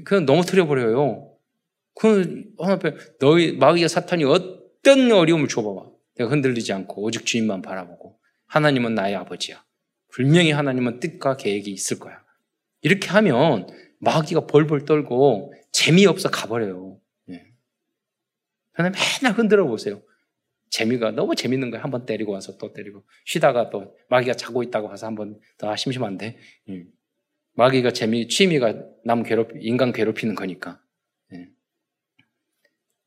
그냥 0.04 0.26
넘어뜨려 0.26 0.66
버려요. 0.66 1.36
그 1.94 2.44
앞에 2.58 2.94
너희 3.20 3.52
마귀가 3.52 3.86
사탄이 3.86 4.24
어떤 4.24 5.12
어려움을 5.12 5.46
줘봐봐. 5.46 5.88
내가 6.16 6.30
흔들리지 6.30 6.72
않고 6.72 7.02
오직 7.02 7.24
주님만 7.24 7.62
바라보고 7.62 8.17
하나님은 8.48 8.94
나의 8.94 9.14
아버지야. 9.14 9.64
분명히 10.08 10.50
하나님은 10.50 11.00
뜻과 11.00 11.36
계획이 11.36 11.70
있을 11.70 11.98
거야. 11.98 12.22
이렇게 12.80 13.08
하면 13.08 13.68
마귀가 14.00 14.46
벌벌 14.46 14.84
떨고 14.84 15.52
재미없어 15.72 16.30
가버려요. 16.30 17.00
예. 17.30 17.46
그냥 18.72 18.92
맨날 18.92 19.38
흔들어 19.38 19.66
보세요. 19.66 20.02
재미가 20.70 21.12
너무 21.12 21.34
재밌는 21.34 21.70
거예요. 21.70 21.82
한번 21.82 22.06
때리고 22.06 22.32
와서 22.32 22.56
또 22.58 22.72
때리고 22.72 23.04
쉬다가 23.24 23.70
또 23.70 23.96
마귀가 24.08 24.34
자고 24.34 24.62
있다고 24.62 24.88
와서 24.88 25.06
한번 25.06 25.40
더 25.56 25.74
심심한데 25.74 26.38
예. 26.70 26.84
마귀가 27.54 27.92
재미 27.92 28.28
취미가 28.28 28.74
남 29.04 29.22
괴롭 29.22 29.52
인간 29.60 29.92
괴롭히는 29.92 30.34
거니까 30.34 30.80
예. 31.32 31.48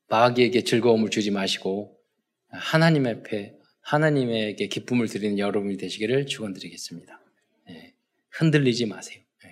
마귀에게 0.07 0.63
즐거움을 0.63 1.09
주지 1.09 1.31
마시고 1.31 1.97
하나님 2.49 3.07
앞에 3.07 3.60
하나님에게 3.81 4.67
기쁨을 4.67 5.07
드리는 5.07 5.37
여러분이 5.39 5.77
되시기를 5.77 6.25
축원드리겠습니다. 6.27 7.21
예. 7.69 7.93
흔들리지 8.29 8.85
마세요. 8.85 9.19
예. 9.45 9.49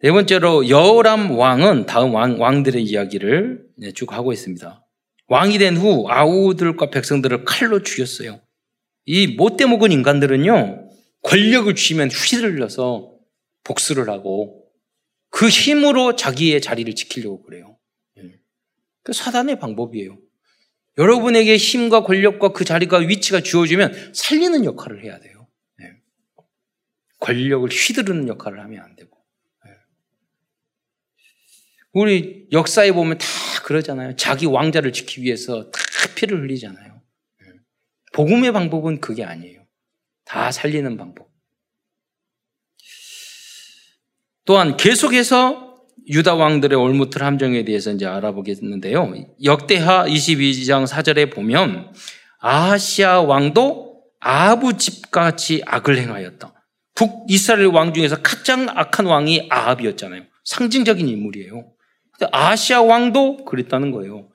네 0.00 0.12
번째로 0.12 0.68
여호람 0.68 1.32
왕은 1.32 1.86
다음 1.86 2.14
왕, 2.14 2.40
왕들의 2.40 2.82
이야기를 2.82 3.66
네, 3.76 3.92
쭉 3.92 4.12
하고 4.12 4.32
있습니다. 4.32 4.84
왕이 5.26 5.58
된 5.58 5.76
후 5.76 6.06
아우들과 6.08 6.90
백성들을 6.90 7.44
칼로 7.44 7.82
죽였어요. 7.82 8.40
이 9.04 9.26
못돼 9.26 9.66
먹은 9.66 9.92
인간들은요 9.92 10.88
권력을 11.22 11.74
주시면 11.74 12.10
휘둘려서 12.10 13.12
복수를 13.64 14.08
하고 14.08 14.64
그 15.30 15.48
힘으로 15.48 16.16
자기의 16.16 16.60
자리를 16.62 16.94
지키려고 16.94 17.42
그래요. 17.42 17.76
예. 18.18 18.38
그 19.02 19.12
사단의 19.12 19.58
방법이에요. 19.58 20.18
여러분에게 20.98 21.56
힘과 21.56 22.02
권력과 22.02 22.52
그 22.52 22.64
자리가 22.64 22.98
위치가 22.98 23.40
주어지면 23.40 24.12
살리는 24.14 24.64
역할을 24.64 25.04
해야 25.04 25.18
돼요. 25.20 25.46
네. 25.78 25.92
권력을 27.20 27.68
휘두르는 27.68 28.26
역할을 28.28 28.60
하면 28.60 28.82
안 28.82 28.96
되고. 28.96 29.16
네. 29.64 29.70
우리 31.92 32.48
역사에 32.50 32.90
보면 32.90 33.18
다 33.18 33.26
그러잖아요. 33.64 34.16
자기 34.16 34.46
왕자를 34.46 34.92
지키기 34.92 35.22
위해서 35.22 35.70
다 35.70 35.80
피를 36.16 36.42
흘리잖아요. 36.42 37.02
네. 37.40 37.46
복음의 38.12 38.52
방법은 38.52 39.00
그게 39.00 39.24
아니에요. 39.24 39.64
다 40.24 40.50
살리는 40.50 40.96
방법. 40.96 41.28
또한 44.44 44.76
계속해서 44.76 45.67
유다 46.08 46.34
왕들의 46.34 46.78
올무틀 46.78 47.22
함정에 47.22 47.64
대해서 47.64 47.92
이제 47.92 48.06
알아보겠는데요. 48.06 49.12
역대하 49.44 50.04
22장 50.06 50.86
4절에 50.86 51.32
보면 51.32 51.92
아시아 52.40 53.20
왕도 53.20 54.02
아부 54.20 54.76
집같이 54.76 55.62
악을 55.66 55.98
행하였다. 55.98 56.54
북이스라엘 56.94 57.66
왕 57.66 57.92
중에서 57.92 58.22
가장 58.22 58.68
악한 58.68 59.06
왕이 59.06 59.48
아합이었잖아요. 59.50 60.22
상징적인 60.44 61.06
인물이에요. 61.08 61.70
아시아 62.32 62.82
왕도 62.82 63.44
그랬다는 63.44 63.92
거예요. 63.92 64.28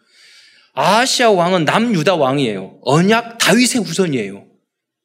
아시아 0.73 1.31
왕은 1.31 1.65
남유다 1.65 2.15
왕이에요. 2.15 2.79
언약 2.83 3.39
다윗의 3.39 3.83
후손이에요. 3.83 4.45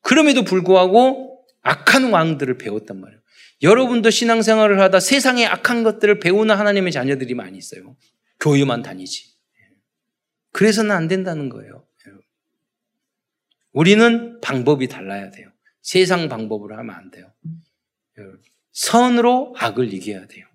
그럼에도 0.03 0.43
불구하고 0.43 1.41
악한 1.63 2.13
왕들을 2.13 2.59
배웠단 2.59 3.01
말이에요. 3.01 3.18
여러분도 3.63 4.11
신앙생활을 4.11 4.81
하다 4.81 5.01
세상의 5.01 5.47
악한 5.47 5.83
것들을 5.83 6.21
배우는 6.21 6.55
하나님의 6.55 6.93
자녀들이 6.93 7.35
많이 7.35 7.59
있어요. 7.59 7.97
교회만 8.41 8.83
다니지. 8.83 9.37
그래서는 10.53 10.93
안 10.93 11.09
된다는 11.09 11.49
거예요. 11.49 11.85
우리는 13.73 14.41
방법이 14.41 14.89
달라야 14.89 15.31
돼요. 15.31 15.51
세상 15.83 16.29
방법으로 16.29 16.77
하면 16.77 16.95
안 16.95 17.11
돼요. 17.11 17.33
선으로 18.73 19.55
악을 19.57 19.93
이겨야 19.93 20.27
돼요. 20.27 20.47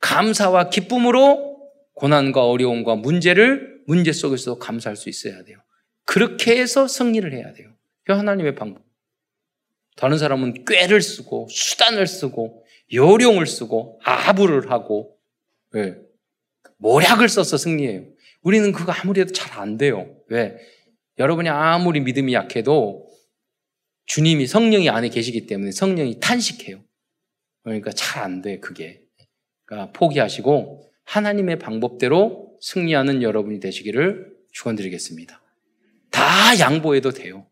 감사와 0.00 0.70
기쁨으로 0.70 1.70
고난과 1.94 2.46
어려움과 2.46 2.96
문제를 2.96 3.82
문제 3.86 4.12
속에서 4.12 4.58
감사할 4.58 4.96
수 4.96 5.08
있어야 5.08 5.42
돼요. 5.44 5.58
그렇게 6.04 6.60
해서 6.60 6.86
승리를 6.86 7.32
해야 7.32 7.52
돼요. 7.52 7.72
하나님의 8.06 8.54
방법. 8.54 8.85
다른 9.96 10.18
사람은 10.18 10.64
꾀를 10.64 11.02
쓰고 11.02 11.48
수단을 11.50 12.06
쓰고 12.06 12.64
요령을 12.92 13.46
쓰고 13.46 14.00
아부를 14.04 14.70
하고 14.70 15.16
왜? 15.72 15.96
모략을 16.78 17.28
써서 17.28 17.56
승리해요. 17.56 18.04
우리는 18.42 18.70
그거 18.72 18.92
아무리 18.92 19.20
해도 19.20 19.32
잘 19.32 19.58
안 19.58 19.78
돼요. 19.78 20.14
왜? 20.28 20.56
여러분이 21.18 21.48
아무리 21.48 22.00
믿음이 22.00 22.34
약해도 22.34 23.08
주님이 24.04 24.46
성령이 24.46 24.90
안에 24.90 25.08
계시기 25.08 25.46
때문에 25.46 25.72
성령이 25.72 26.20
탄식해요. 26.20 26.84
그러니까 27.62 27.90
잘 27.92 28.22
안 28.22 28.42
돼, 28.42 28.60
그게. 28.60 29.02
그러니까 29.64 29.92
포기하시고 29.92 30.84
하나님의 31.04 31.58
방법대로 31.58 32.56
승리하는 32.60 33.22
여러분이 33.22 33.60
되시기를 33.60 34.30
축원드리겠습니다. 34.52 35.42
다 36.10 36.58
양보해도 36.60 37.10
돼요. 37.12 37.46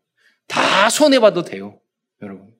다 0.47 0.89
손해 0.89 1.19
봐도 1.19 1.43
돼요. 1.43 1.79
여러분. 2.21 2.53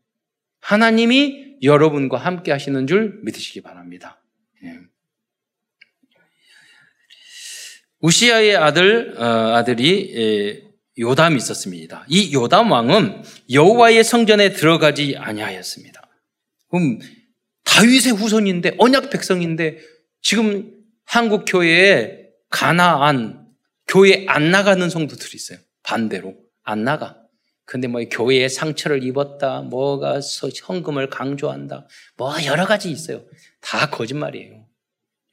하나님이 0.61 1.57
여러분과 1.61 2.17
함께 2.17 2.51
하시는 2.51 2.87
줄 2.87 3.19
믿으시기 3.23 3.61
바랍니다. 3.61 4.21
예. 4.63 4.79
우시아의 7.99 8.55
아들 8.55 9.15
어, 9.17 9.55
아들이 9.55 10.13
예, 10.15 10.63
요담이 10.97 11.37
있었습니다. 11.37 12.05
이 12.07 12.33
요담 12.33 12.71
왕은 12.71 13.23
여호와의 13.51 14.03
성전에 14.03 14.53
들어가지 14.53 15.15
아니하였습니다. 15.17 16.01
그럼 16.69 16.99
다윗의 17.63 18.13
후손인데 18.13 18.75
언약 18.77 19.09
백성인데 19.09 19.79
지금 20.21 20.71
한국 21.05 21.45
교회에 21.47 22.29
가나안 22.49 23.45
교회 23.87 24.25
안 24.27 24.51
나가는 24.51 24.89
성도들이 24.89 25.31
있어요. 25.35 25.59
반대로 25.83 26.35
안 26.63 26.83
나가. 26.83 27.24
근데 27.65 27.87
뭐 27.87 28.01
교회에 28.09 28.47
상처를 28.47 29.03
입었다, 29.03 29.61
뭐가 29.61 30.19
헌금을 30.67 31.09
강조한다, 31.09 31.87
뭐 32.17 32.31
여러 32.45 32.65
가지 32.65 32.91
있어요. 32.91 33.23
다 33.61 33.89
거짓말이에요. 33.89 34.65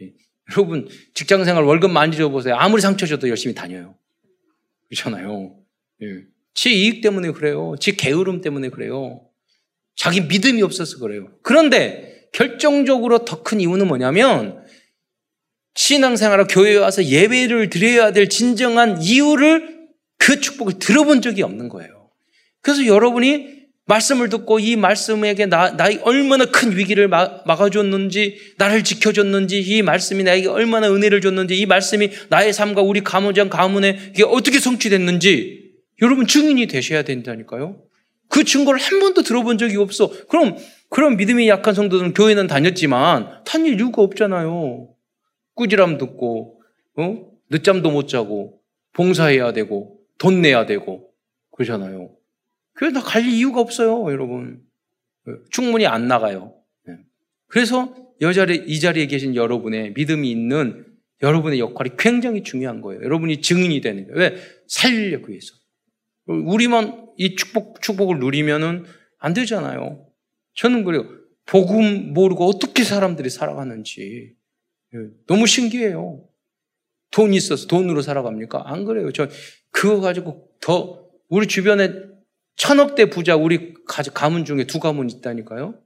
예. 0.03 0.12
여러분 0.51 0.88
직장 1.14 1.45
생활 1.45 1.64
월급 1.64 1.90
많이 1.90 2.16
줘보세요. 2.16 2.57
아무리 2.57 2.81
상처 2.81 3.07
줘도 3.07 3.29
열심히 3.29 3.55
다녀요. 3.55 3.97
그렇잖아요. 4.88 5.57
예. 6.03 6.07
지 6.55 6.71
이익 6.75 7.01
때문에 7.03 7.33
그래요. 7.33 7.75
지 7.79 7.97
게으름 7.97 8.40
때문에 8.40 8.71
그래요. 8.71 9.27
자기 9.97 10.23
믿음이 10.23 10.62
없어서 10.62 10.99
그래요. 10.99 11.29
그런데 11.42 12.29
결정적으로 12.33 13.25
더 13.25 13.42
큰 13.42 13.61
이유는 13.61 13.87
뭐냐면 13.88 14.64
신앙생활을 15.75 16.47
교회에 16.49 16.77
와서 16.77 17.05
예배를 17.05 17.71
드려야 17.71 18.12
될 18.12 18.29
진정한 18.29 19.01
이유를 19.03 19.88
그 20.18 20.40
축복을 20.40 20.79
들어본 20.79 21.21
적이 21.23 21.42
없는 21.42 21.68
거예요. 21.68 22.02
그래서 22.62 22.87
여러분이 22.87 23.62
말씀을 23.87 24.29
듣고 24.29 24.61
이 24.61 24.77
말씀에게 24.77 25.46
나, 25.46 25.72
나의 25.72 26.01
얼마나 26.05 26.46
큰 26.46 26.77
위기를 26.77 27.09
막, 27.09 27.42
막아줬는지, 27.46 28.55
나를 28.57 28.85
지켜줬는지, 28.85 29.61
이 29.61 29.83
말씀이 29.83 30.22
나에게 30.22 30.48
얼마나 30.48 30.88
은혜를 30.90 31.20
줬는지, 31.20 31.59
이 31.59 31.66
말씀이 31.66 32.11
나의 32.29 32.53
삶과 32.53 32.83
우리 32.83 33.03
가문장 33.03 33.51
가문에 33.51 33.98
이게 34.11 34.22
어떻게 34.22 34.61
성취됐는지, 34.61 35.72
여러분 36.01 36.27
증인이 36.27 36.66
되셔야 36.68 37.03
된다니까요. 37.03 37.83
그 38.29 38.44
증거를 38.44 38.81
한 38.81 39.01
번도 39.01 39.22
들어본 39.22 39.59
적이 39.59 39.77
없어. 39.77 40.11
그럼, 40.29 40.57
그럼 40.88 41.16
믿음이 41.16 41.48
약한 41.48 41.75
성도들은 41.75 42.14
교회는 42.14 42.46
다녔지만, 42.46 43.42
다닐 43.44 43.79
이유가 43.79 44.01
없잖아요. 44.03 44.88
꾸지람 45.55 45.98
듣고, 45.98 46.61
어? 46.96 47.18
늦잠도 47.51 47.90
못 47.90 48.09
자고, 48.09 48.61
봉사해야 48.94 49.53
되고, 49.53 49.98
돈 50.18 50.40
내야 50.40 50.66
되고, 50.66 51.11
그러잖아요. 51.51 52.22
교회 52.77 52.91
나갈 52.91 53.25
이유가 53.27 53.61
없어요, 53.61 54.11
여러분. 54.11 54.63
충분히 55.51 55.87
안 55.87 56.09
나가요. 56.09 56.55
네. 56.87 56.97
그래서 57.49 57.95
이 58.21 58.33
자리, 58.33 58.57
이 58.57 58.81
자리에 58.81 59.07
계신 59.07 59.35
여러분의 59.35 59.93
믿음이 59.95 60.31
있는 60.31 60.87
여러분의 61.23 61.61
역할이 61.61 61.91
굉장히 61.99 62.43
중요한 62.43 62.81
거예요. 62.81 63.03
여러분이 63.03 63.41
증인이 63.41 63.81
되는 63.81 64.07
거예요. 64.07 64.19
왜? 64.19 64.37
살리려고 64.67 65.29
위해서. 65.29 65.55
우리만 66.27 67.11
이 67.17 67.37
축복, 67.37 67.81
축복을 67.81 68.19
누리면은 68.19 68.85
안 69.19 69.35
되잖아요. 69.35 70.07
저는 70.55 70.85
그래요. 70.85 71.09
복음 71.47 72.13
모르고 72.13 72.47
어떻게 72.47 72.85
사람들이 72.85 73.31
살아가는지. 73.31 74.35
예, 74.95 74.99
너무 75.27 75.47
신기해요. 75.47 76.25
돈 77.11 77.35
있어서 77.35 77.67
돈으로 77.67 78.03
살아갑니까? 78.03 78.63
안 78.67 78.85
그래요. 78.85 79.13
저 79.13 79.29
그거 79.71 80.01
가지고 80.01 80.49
더 80.61 81.09
우리 81.29 81.47
주변에 81.47 81.93
천억대 82.62 83.07
부자 83.07 83.35
우리 83.35 83.75
가문 84.14 84.44
중에 84.44 84.68
두 84.68 84.79
가문 84.79 85.11
있다니까요. 85.11 85.83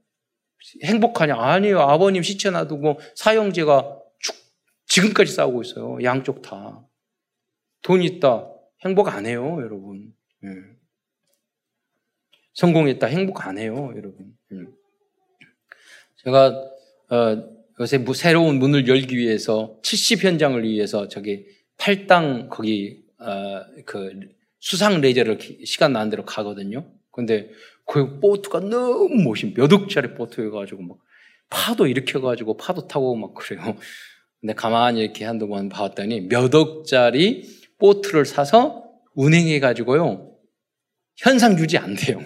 행복하냐? 0.83 1.35
아니에요. 1.35 1.79
아버님 1.79 2.21
시체 2.21 2.51
놔두고 2.51 2.99
사형제가 3.15 3.99
지금까지 4.85 5.31
싸우고 5.33 5.63
있어요. 5.63 5.97
양쪽 6.03 6.43
다. 6.43 6.85
돈 7.81 8.03
있다. 8.03 8.47
행복 8.85 9.07
안 9.07 9.25
해요, 9.25 9.57
여러분. 9.59 10.13
예. 10.43 10.49
성공했다. 12.53 13.07
행복 13.07 13.47
안 13.47 13.57
해요, 13.57 13.91
여러분. 13.95 14.37
예. 14.51 14.57
제가 16.17 16.49
어, 17.09 17.57
요새 17.79 18.05
새로운 18.13 18.59
문을 18.59 18.87
열기 18.87 19.17
위해서 19.17 19.79
70 19.81 20.23
현장을 20.23 20.63
위해서 20.63 21.07
저기 21.07 21.47
팔당 21.77 22.49
거기 22.49 23.03
어, 23.17 23.65
그 23.83 24.36
수상 24.59 25.01
레저를 25.01 25.39
시간 25.65 25.93
나는 25.93 26.09
대로 26.09 26.25
가거든요. 26.25 26.91
근데 27.11 27.49
그 27.85 28.19
보트가 28.19 28.59
너무 28.59 29.23
멋있, 29.23 29.53
몇 29.53 29.71
억짜리 29.71 30.13
보트여가지고 30.13 30.83
막 30.83 30.97
파도 31.49 31.87
일으켜가지고 31.87 32.57
파도 32.57 32.87
타고 32.87 33.15
막 33.15 33.33
그래요. 33.33 33.77
근데 34.41 34.53
가만히 34.53 35.01
이렇게 35.01 35.25
한두 35.25 35.47
번 35.47 35.69
봤더니 35.69 36.27
몇 36.27 36.53
억짜리 36.53 37.43
보트를 37.79 38.25
사서 38.25 38.83
운행해가지고요. 39.15 40.35
현상 41.17 41.57
유지 41.57 41.77
안 41.77 41.95
돼요. 41.95 42.21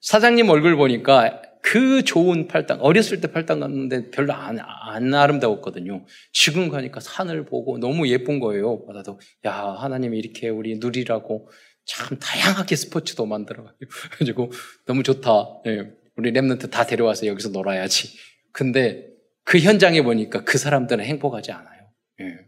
사장님 0.00 0.48
얼굴 0.48 0.76
보니까 0.76 1.42
그 1.62 2.02
좋은 2.02 2.48
팔당, 2.48 2.80
어렸을 2.80 3.20
때 3.20 3.30
팔당 3.30 3.60
갔는데 3.60 4.10
별로 4.10 4.32
안, 4.34 4.58
안 4.60 5.14
아름다웠거든요. 5.14 6.04
지금 6.32 6.68
가니까 6.68 7.00
산을 7.00 7.46
보고 7.46 7.78
너무 7.78 8.08
예쁜 8.08 8.40
거예요. 8.40 8.84
바다도. 8.84 9.20
야, 9.46 9.76
하나님이 9.78 10.18
이렇게 10.18 10.48
우리 10.48 10.76
누리라고 10.76 11.48
참 11.84 12.18
다양하게 12.18 12.76
스포츠도 12.76 13.26
만들어가지고 13.26 14.50
너무 14.86 15.02
좋다. 15.04 15.62
예, 15.66 15.92
우리 16.16 16.32
랩런트 16.32 16.70
다 16.70 16.84
데려와서 16.84 17.26
여기서 17.26 17.50
놀아야지. 17.50 18.18
근데 18.50 19.08
그 19.44 19.58
현장에 19.58 20.02
보니까 20.02 20.44
그 20.44 20.58
사람들은 20.58 21.04
행복하지 21.04 21.52
않아요. 21.52 21.88
예. 22.20 22.38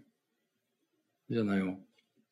그잖아요. 1.28 1.78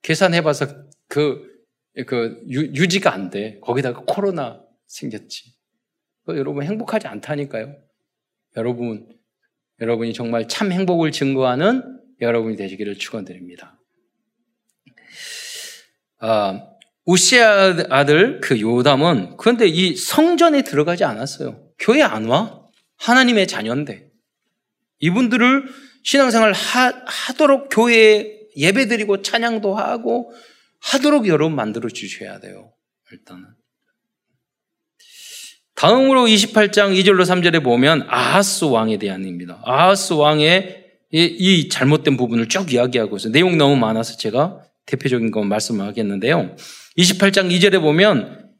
계산해봐서 0.02 0.66
그, 1.08 1.64
그 2.06 2.42
유, 2.48 2.88
지가 2.88 3.14
안 3.14 3.30
돼. 3.30 3.58
거기다가 3.60 4.02
코로나 4.06 4.62
생겼지. 4.86 5.54
여러분 6.28 6.62
행복하지 6.62 7.06
않다니까요. 7.08 7.74
여러분, 8.56 9.08
여러분이 9.80 10.12
정말 10.12 10.46
참 10.48 10.72
행복을 10.72 11.12
증거하는 11.12 12.00
여러분이 12.20 12.56
되시기를 12.56 12.96
축원드립니다. 12.96 13.78
아, 16.20 16.68
우시아 17.04 17.74
아들 17.90 18.40
그 18.40 18.60
요담은 18.60 19.36
그런데 19.36 19.66
이 19.66 19.96
성전에 19.96 20.62
들어가지 20.62 21.04
않았어요. 21.04 21.68
교회 21.78 22.02
안 22.02 22.26
와? 22.26 22.62
하나님의 22.98 23.48
자녀인데 23.48 24.08
이분들을 25.00 25.66
신앙생활 26.04 26.52
하, 26.52 26.92
하도록 27.06 27.68
교회에 27.70 28.42
예배드리고 28.56 29.22
찬양도 29.22 29.74
하고 29.74 30.32
하도록 30.80 31.26
여러분 31.26 31.56
만들어 31.56 31.88
주셔야 31.88 32.38
돼요. 32.38 32.72
일단은. 33.10 33.46
다음으로 35.82 36.26
28장 36.26 36.96
2절로 36.96 37.22
3절에 37.22 37.64
보면 37.64 38.06
아하스 38.08 38.66
왕에 38.66 38.98
대한 38.98 39.24
입니다. 39.24 39.60
아하스 39.64 40.12
왕의 40.12 40.84
이, 41.10 41.24
이 41.24 41.68
잘못된 41.68 42.16
부분을 42.16 42.48
쭉 42.48 42.72
이야기하고 42.72 43.16
있어요. 43.16 43.32
내용 43.32 43.58
너무 43.58 43.74
많아서 43.74 44.16
제가 44.16 44.60
대표적인 44.86 45.32
거 45.32 45.42
말씀을 45.42 45.84
하겠는데요. 45.84 46.54
28장 46.96 47.50
2절에 47.50 47.80
보면 47.80 48.50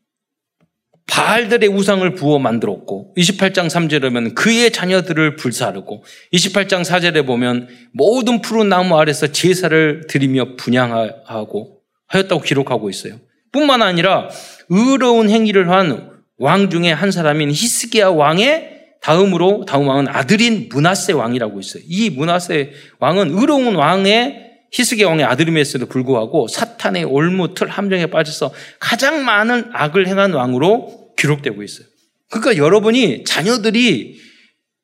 바알들의 1.07 1.69
우상을 1.69 2.13
부어 2.15 2.41
만들었고 2.41 3.15
28장 3.17 3.69
3절에 3.69 4.03
보면 4.03 4.35
그의 4.35 4.73
자녀들을 4.73 5.37
불사르고 5.37 6.03
28장 6.33 6.85
4절에 6.85 7.25
보면 7.25 7.69
모든 7.93 8.41
푸른 8.41 8.69
나무 8.69 8.99
아래서 8.99 9.29
제사를 9.29 10.09
드리며 10.09 10.57
분양하고 10.57 11.83
하였다고 12.09 12.43
기록하고 12.43 12.91
있어요. 12.91 13.21
뿐만 13.53 13.81
아니라 13.81 14.29
의로운 14.69 15.31
행위를 15.31 15.71
한 15.71 16.12
왕 16.39 16.71
중에 16.71 16.93
한 16.93 17.11
사람인 17.11 17.51
히스기야 17.51 18.09
왕의 18.09 18.71
다음으로 19.01 19.65
다음 19.67 19.89
왕은 19.89 20.09
아들인 20.09 20.69
문하세 20.71 21.13
왕이라고 21.13 21.59
있어요. 21.61 21.83
이 21.87 22.11
문하세 22.11 22.73
왕은 23.01 23.31
의로운 23.37 23.75
왕의 23.75 24.51
히스기야 24.73 25.09
왕의 25.09 25.25
아들임에서도 25.25 25.87
불구하고 25.87 26.49
사탄의 26.49 27.05
올무틀 27.05 27.69
함정에 27.69 28.07
빠져서 28.07 28.53
가장 28.79 29.25
많은 29.25 29.71
악을 29.73 30.07
행한 30.07 30.33
왕으로 30.33 31.13
기록되고 31.19 31.63
있어요. 31.63 31.87
그러니까 32.31 32.57
여러분이 32.57 33.25
자녀들이 33.25 34.19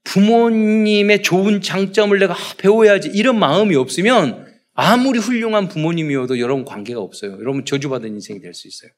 부모님의 0.05 1.23
좋은 1.23 1.61
장점을 1.61 2.19
내가 2.19 2.37
배워야지 2.59 3.11
이런 3.15 3.39
마음이 3.39 3.77
없으면 3.77 4.47
아무리 4.75 5.19
훌륭한 5.19 5.69
부모님이어도 5.69 6.39
여러분 6.39 6.65
관계가 6.65 7.01
없어요. 7.01 7.33
여러분 7.41 7.65
저주받은 7.65 8.09
인생이 8.09 8.41
될 8.41 8.55
수 8.55 8.69
있어요. 8.69 8.91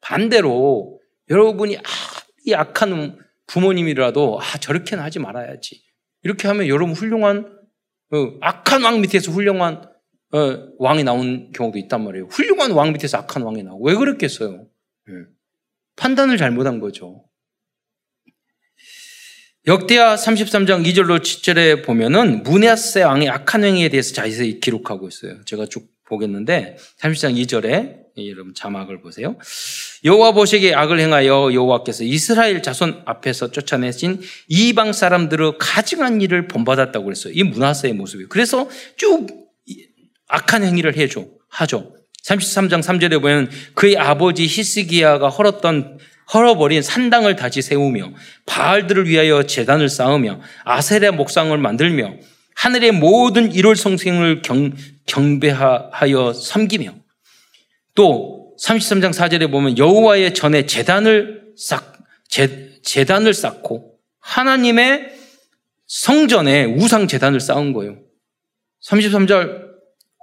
반대로 0.00 0.99
여러분이 1.30 1.76
아무리 1.76 2.52
약한 2.52 3.18
부모님이라도 3.46 4.40
아 4.40 4.58
저렇게는 4.58 5.02
하지 5.02 5.18
말아야지. 5.18 5.82
이렇게 6.22 6.48
하면 6.48 6.68
여러분 6.68 6.94
훌륭한 6.94 7.58
어, 8.12 8.32
악한 8.40 8.82
왕 8.82 9.00
밑에서 9.00 9.32
훌륭한 9.32 9.88
어, 10.32 10.68
왕이 10.78 11.04
나온 11.04 11.50
경우도 11.52 11.78
있단 11.78 12.04
말이에요. 12.04 12.26
훌륭한 12.26 12.72
왕 12.72 12.92
밑에서 12.92 13.18
악한 13.18 13.42
왕이 13.42 13.62
나오고 13.62 13.86
왜 13.86 13.94
그랬겠어요? 13.94 14.66
예. 15.08 15.12
판단을 15.96 16.36
잘못한 16.36 16.80
거죠. 16.80 17.24
역대하 19.66 20.14
33장 20.16 20.86
2절로 20.86 21.20
7절에 21.20 21.84
보면은 21.84 22.42
문야세 22.42 23.02
왕의 23.02 23.28
악한 23.28 23.62
행위에 23.62 23.88
대해서 23.90 24.14
자세히 24.14 24.58
기록하고 24.58 25.06
있어요. 25.08 25.44
제가 25.44 25.66
쭉 25.66 25.88
보겠는데 26.06 26.76
30장 26.98 27.36
2절에 27.36 27.99
여러분 28.16 28.54
자막을 28.54 29.00
보세요. 29.00 29.36
여호와 30.04 30.32
보시기에 30.32 30.74
악을 30.74 30.98
행하여 31.00 31.50
여호와께서 31.52 32.04
이스라엘 32.04 32.62
자손 32.62 33.02
앞에서 33.04 33.50
쫓아내신 33.50 34.20
이방 34.48 34.92
사람들의 34.92 35.54
가증한 35.58 36.20
일을 36.20 36.48
본받았다고 36.48 37.04
그랬어요. 37.04 37.32
이 37.34 37.42
문화세의 37.42 37.94
모습이에요. 37.94 38.28
그래서 38.28 38.68
쭉 38.96 39.26
악한 40.28 40.64
행위를 40.64 40.96
해줘 40.96 41.26
하죠. 41.48 41.94
33장 42.24 42.82
3절에 42.82 43.20
보면 43.20 43.50
그의 43.74 43.96
아버지 43.96 44.46
히스기야가 44.46 45.28
헐었던 45.28 45.98
헐어버린 46.32 46.80
산당을 46.82 47.36
다시 47.36 47.60
세우며 47.60 48.12
바알들을 48.46 49.08
위하여 49.08 49.42
재단을 49.44 49.88
쌓으며 49.88 50.40
아세레 50.64 51.10
목상을 51.10 51.56
만들며 51.56 52.14
하늘의 52.54 52.92
모든 52.92 53.52
일월 53.52 53.74
성생을 53.74 54.42
경, 54.42 54.72
경배하여 55.06 56.32
섬기며 56.34 56.99
또 58.00 58.54
33장 58.58 59.12
4절에 59.12 59.50
보면 59.50 59.76
여호와의 59.76 60.32
전에 60.32 60.64
재단을 60.64 61.52
쌓 61.54 61.82
재, 62.30 62.80
재단을 62.82 63.34
쌓고 63.34 63.98
하나님의 64.20 65.10
성전에 65.86 66.64
우상 66.64 67.08
재단을 67.08 67.40
쌓은 67.40 67.74
거예요. 67.74 67.98
33절 68.88 69.66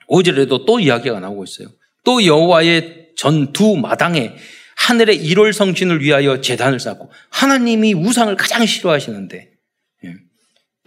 5절에도 0.09 0.65
또 0.65 0.79
이야기가 0.79 1.19
나오고 1.19 1.43
있어요. 1.43 1.67
또 2.03 2.25
여호와의 2.25 3.09
전 3.15 3.53
두 3.53 3.75
마당에 3.75 4.33
하늘의 4.77 5.17
일월 5.17 5.53
성신을 5.53 6.01
위하여 6.01 6.41
재단을 6.41 6.79
쌓고 6.79 7.11
하나님이 7.29 7.93
우상을 7.93 8.35
가장 8.37 8.65
싫어하시는데 8.65 9.37
예. 9.37 9.56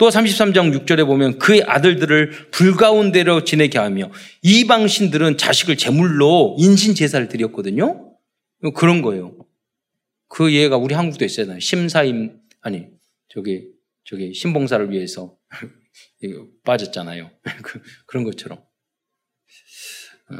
또 0.00 0.08
33장 0.08 0.74
6절에 0.86 1.04
보면 1.04 1.38
그의 1.38 1.62
아들들을 1.66 2.48
불가운데로 2.52 3.44
지내게 3.44 3.78
하며 3.78 4.10
이방 4.40 4.88
신들은 4.88 5.36
자식을 5.36 5.76
제물로 5.76 6.56
인신 6.58 6.94
제사를 6.94 7.28
드렸거든요. 7.28 8.16
그런 8.74 9.02
거예요. 9.02 9.36
그 10.26 10.54
예가 10.54 10.78
우리 10.78 10.94
한국도 10.94 11.26
있잖아요. 11.26 11.60
심사임 11.60 12.40
아니 12.62 12.86
저기 13.28 13.66
저기 14.04 14.32
신봉사를 14.32 14.90
위해서 14.90 15.36
빠졌잖아요. 16.64 17.30
그, 17.62 17.82
그런 18.06 18.24
것처럼. 18.24 18.58
어. 20.30 20.36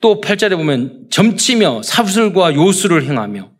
또 0.00 0.20
8절에 0.20 0.56
보면 0.56 1.10
점치며 1.12 1.82
사술과 1.84 2.56
요술을 2.56 3.04
행하며 3.04 3.52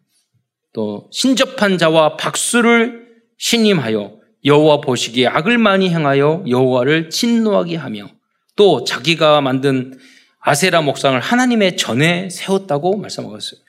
또 0.73 1.09
신접한 1.12 1.79
자와 1.79 2.17
박수를 2.17 3.07
신임하여 3.39 4.16
여호와 4.47 4.81
보시기에 4.81 5.27
악을 5.27 5.59
많이 5.59 5.91
행하여 5.91 6.45
여호와를 6.49 7.11
진노하게 7.11 7.77
하며 7.77 8.09
또 8.55 8.85
자기가 8.85 9.41
만든 9.43 9.99
아세라 10.41 10.81
목상을 10.81 11.19
하나님의 11.19 11.77
전에 11.77 12.31
세웠다고 12.31 12.97
말씀하고 12.97 13.37
있어요. 13.37 13.61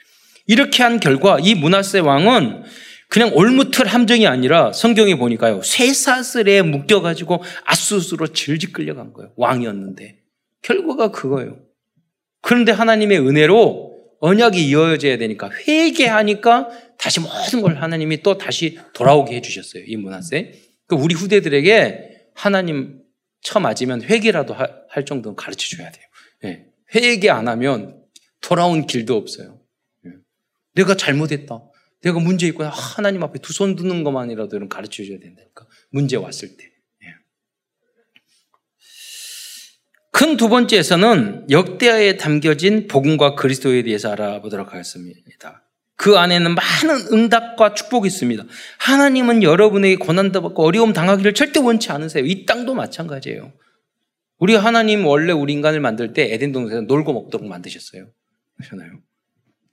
이렇게 0.46 0.84
한 0.84 1.00
결과 1.00 1.40
이 1.42 1.56
문하세 1.56 2.00
왕은 2.00 2.64
그냥 3.10 3.32
올무틀 3.34 3.88
함정이 3.88 4.28
아니라 4.28 4.72
성경에 4.74 5.16
보니까요. 5.16 5.62
쇠사슬에 5.64 6.62
묶여가지고 6.62 7.42
아수스로 7.66 8.28
질질 8.28 8.74
끌려간 8.74 9.14
거예요. 9.14 9.32
왕이었는데. 9.36 10.20
결과가 10.62 11.12
그거예요. 11.12 11.58
그런데 12.42 12.72
하나님의 12.72 13.20
은혜로 13.20 13.98
언약이 14.20 14.68
이어져야 14.68 15.18
되니까 15.18 15.50
회개하니까 15.50 16.70
다시 16.98 17.20
모든 17.20 17.62
걸 17.62 17.76
하나님이 17.82 18.24
또 18.24 18.38
다시 18.38 18.78
돌아오게 18.94 19.36
해주셨어요. 19.36 19.84
이 19.86 19.96
문화세. 19.96 20.67
그 20.88 20.96
우리 20.96 21.14
후대들에게 21.16 22.32
하나님 22.34 23.02
처 23.42 23.60
맞으면 23.60 24.02
회개라도 24.04 24.54
할 24.54 25.06
정도는 25.06 25.36
가르쳐 25.36 25.76
줘야 25.76 25.92
돼요. 25.92 26.06
네. 26.44 26.66
회개 26.96 27.30
안 27.30 27.48
하면 27.48 28.04
돌아온 28.42 28.88
길도 28.88 29.16
없어요. 29.16 29.62
네. 30.04 30.12
내가 30.76 30.96
잘못했다. 30.96 31.62
내가 32.02 32.20
문제 32.20 32.48
있고 32.48 32.64
하나님 32.64 33.24
앞에 33.24 33.40
두 33.40 33.54
손 33.54 33.76
드는 33.76 34.04
것만이라도 34.04 34.68
가르쳐 34.70 35.04
줘야 35.04 35.20
된다니까. 35.20 35.66
문제 35.90 36.16
왔을 36.16 36.56
때. 36.56 36.64
예. 37.04 37.08
큰두 40.12 40.48
번째에서는 40.50 41.50
역대하에 41.50 42.18
담겨진 42.18 42.88
복음과 42.88 43.36
그리스도에 43.36 43.84
대해서 43.84 44.12
알아보도록 44.12 44.74
하겠습니다. 44.74 45.67
그 45.98 46.18
안에는 46.18 46.56
많은 46.56 47.12
응답과 47.12 47.74
축복이 47.74 48.08
있습니다. 48.08 48.46
하나님은 48.78 49.42
여러분에게 49.42 49.96
고난도 49.96 50.42
받고 50.44 50.64
어려움 50.64 50.94
당하기를 50.94 51.34
절대 51.34 51.60
원치 51.60 51.92
않으세요. 51.92 52.24
이 52.24 52.46
땅도 52.46 52.76
마찬가지예요. 52.76 53.52
우리 54.38 54.54
하나님 54.56 55.06
원래 55.06 55.34
우리 55.34 55.54
인간을 55.54 55.80
만들 55.80 56.14
때 56.14 56.32
에덴 56.32 56.52
동산에서 56.52 56.82
놀고 56.82 57.14
먹도록 57.14 57.48
만드셨어요. 57.48 58.08
그렇잖아요. 58.58 59.00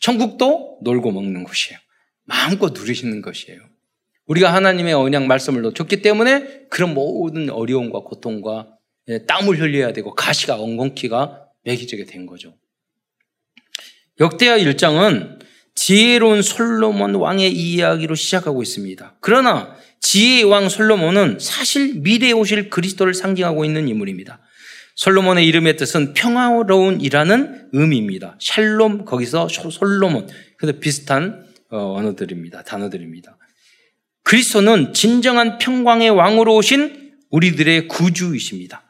천국도 0.00 0.80
놀고 0.82 1.12
먹는 1.12 1.44
곳이에요. 1.44 1.78
마음껏 2.24 2.72
누리시는 2.72 3.20
것이에요. 3.20 3.60
우리가 4.26 4.54
하나님의 4.54 4.94
언약 4.94 5.26
말씀을 5.26 5.60
놓쳤기 5.60 6.00
때문에 6.00 6.68
그런 6.70 6.94
모든 6.94 7.50
어려움과 7.50 8.00
고통과 8.00 8.68
예, 9.08 9.26
땀을 9.26 9.60
흘려야 9.60 9.92
되고 9.92 10.14
가시가 10.14 10.58
엉겅퀴가 10.58 11.48
매기지게 11.64 12.06
된 12.06 12.24
거죠. 12.24 12.54
역대하 14.20 14.56
1장은 14.56 15.33
지혜로운 15.84 16.40
솔로몬 16.40 17.14
왕의 17.14 17.52
이야기로 17.52 18.14
시작하고 18.14 18.62
있습니다. 18.62 19.16
그러나 19.20 19.76
지혜의 20.00 20.44
왕 20.44 20.70
솔로몬은 20.70 21.36
사실 21.38 21.96
미래에 21.96 22.32
오실 22.32 22.70
그리스도를 22.70 23.12
상징하고 23.12 23.66
있는 23.66 23.86
인물입니다. 23.88 24.40
솔로몬의 24.94 25.46
이름의 25.46 25.76
뜻은 25.76 26.14
평화로운이라는 26.14 27.68
의미입니다. 27.72 28.38
샬롬 28.40 29.04
거기서 29.04 29.48
솔로몬 29.48 30.26
그래서 30.56 30.78
비슷한 30.80 31.44
어, 31.70 31.96
언어들입니다. 31.98 32.62
단어들입니다. 32.62 33.36
그리스도는 34.22 34.94
진정한 34.94 35.58
평강의 35.58 36.08
왕으로 36.08 36.56
오신 36.56 37.12
우리들의 37.28 37.88
구주이십니다. 37.88 38.84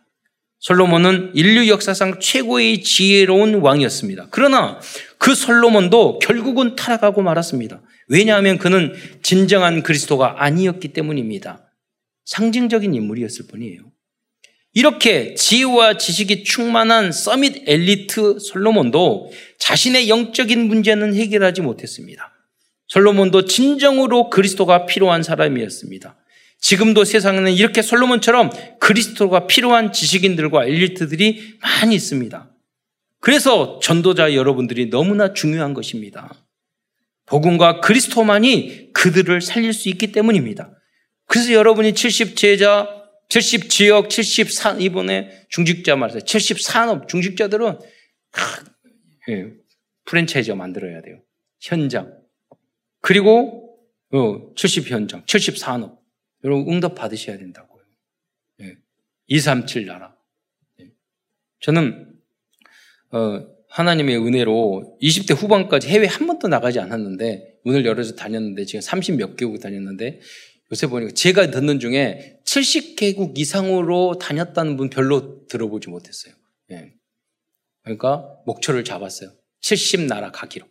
솔로몬은 0.64 1.32
인류 1.34 1.68
역사상 1.68 2.20
최고의 2.20 2.82
지혜로운 2.82 3.56
왕이었습니다. 3.56 4.28
그러나 4.30 4.80
그 5.18 5.34
솔로몬도 5.34 6.18
결국은 6.18 6.76
타락하고 6.76 7.22
말았습니다. 7.22 7.82
왜냐하면 8.08 8.58
그는 8.58 8.92
진정한 9.22 9.82
그리스도가 9.82 10.42
아니었기 10.44 10.88
때문입니다. 10.88 11.70
상징적인 12.24 12.94
인물이었을 12.94 13.46
뿐이에요. 13.46 13.80
이렇게 14.74 15.34
지혜와 15.34 15.98
지식이 15.98 16.42
충만한 16.44 17.12
서밋 17.12 17.68
엘리트 17.68 18.40
솔로몬도 18.40 19.30
자신의 19.58 20.08
영적인 20.08 20.66
문제는 20.66 21.14
해결하지 21.14 21.62
못했습니다. 21.62 22.32
솔로몬도 22.88 23.44
진정으로 23.46 24.30
그리스도가 24.30 24.86
필요한 24.86 25.22
사람이었습니다. 25.22 26.16
지금도 26.60 27.04
세상에는 27.04 27.52
이렇게 27.52 27.82
솔로몬처럼 27.82 28.50
그리스도가 28.80 29.46
필요한 29.46 29.92
지식인들과 29.92 30.64
엘리트들이 30.64 31.58
많이 31.60 31.94
있습니다. 31.94 32.53
그래서 33.24 33.78
전도자 33.82 34.34
여러분들이 34.34 34.90
너무나 34.90 35.32
중요한 35.32 35.72
것입니다. 35.72 36.46
복음과 37.24 37.80
그리스도만이 37.80 38.92
그들을 38.92 39.40
살릴 39.40 39.72
수 39.72 39.88
있기 39.88 40.12
때문입니다. 40.12 40.78
그래서 41.24 41.54
여러분이 41.54 41.94
70 41.94 42.36
제자, 42.36 42.86
70 43.30 43.70
지역, 43.70 44.10
70 44.10 44.52
산, 44.52 44.78
이번에 44.78 45.46
중직자 45.48 45.96
말했어요. 45.96 46.20
70 46.20 46.60
산업, 46.60 47.08
중직자들은 47.08 47.78
예, 49.30 49.52
프랜차이즈가 50.04 50.54
만들어야 50.54 51.00
돼요. 51.00 51.22
현장. 51.62 52.14
그리고 53.00 53.78
70 54.54 54.84
어, 54.84 54.96
현장, 54.96 55.24
70 55.24 55.56
산업. 55.56 55.98
여러분 56.44 56.70
응답 56.70 56.94
받으셔야 56.94 57.38
된다고요. 57.38 57.82
237 59.28 59.84
예. 59.84 59.86
나라. 59.86 60.14
예. 60.82 60.90
저는 61.60 62.10
어, 62.10 62.13
하나님의 63.68 64.18
은혜로 64.18 64.98
20대 65.02 65.34
후반까지 65.36 65.88
해외 65.88 66.06
한 66.06 66.26
번도 66.26 66.48
나가지 66.48 66.78
않았는데 66.78 67.60
문을 67.64 67.84
열어서 67.84 68.14
다녔는데 68.14 68.64
지금 68.66 68.80
30 68.80 69.16
몇 69.16 69.36
개국 69.36 69.60
다녔는데 69.60 70.20
요새 70.70 70.86
보니까 70.86 71.12
제가 71.12 71.50
듣는 71.50 71.80
중에 71.80 72.40
70개국 72.46 73.38
이상으로 73.38 74.18
다녔다는 74.18 74.76
분 74.76 74.90
별로 74.90 75.46
들어보지 75.46 75.88
못했어요. 75.88 76.34
예. 76.70 76.92
그러니까 77.82 78.36
목표를 78.46 78.84
잡았어요. 78.84 79.30
70 79.60 80.02
나라 80.02 80.30
가기로. 80.30 80.66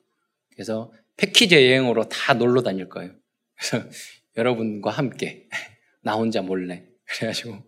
그래서 0.52 0.92
패키지 1.18 1.56
여행으로 1.56 2.10
다 2.10 2.34
놀러 2.34 2.62
다닐 2.62 2.90
거예요. 2.90 3.12
그래서 3.56 3.88
여러분과 4.38 4.92
함께 4.92 5.48
나 6.02 6.16
혼자 6.16 6.42
몰래 6.42 6.86
그래가지고 7.06 7.64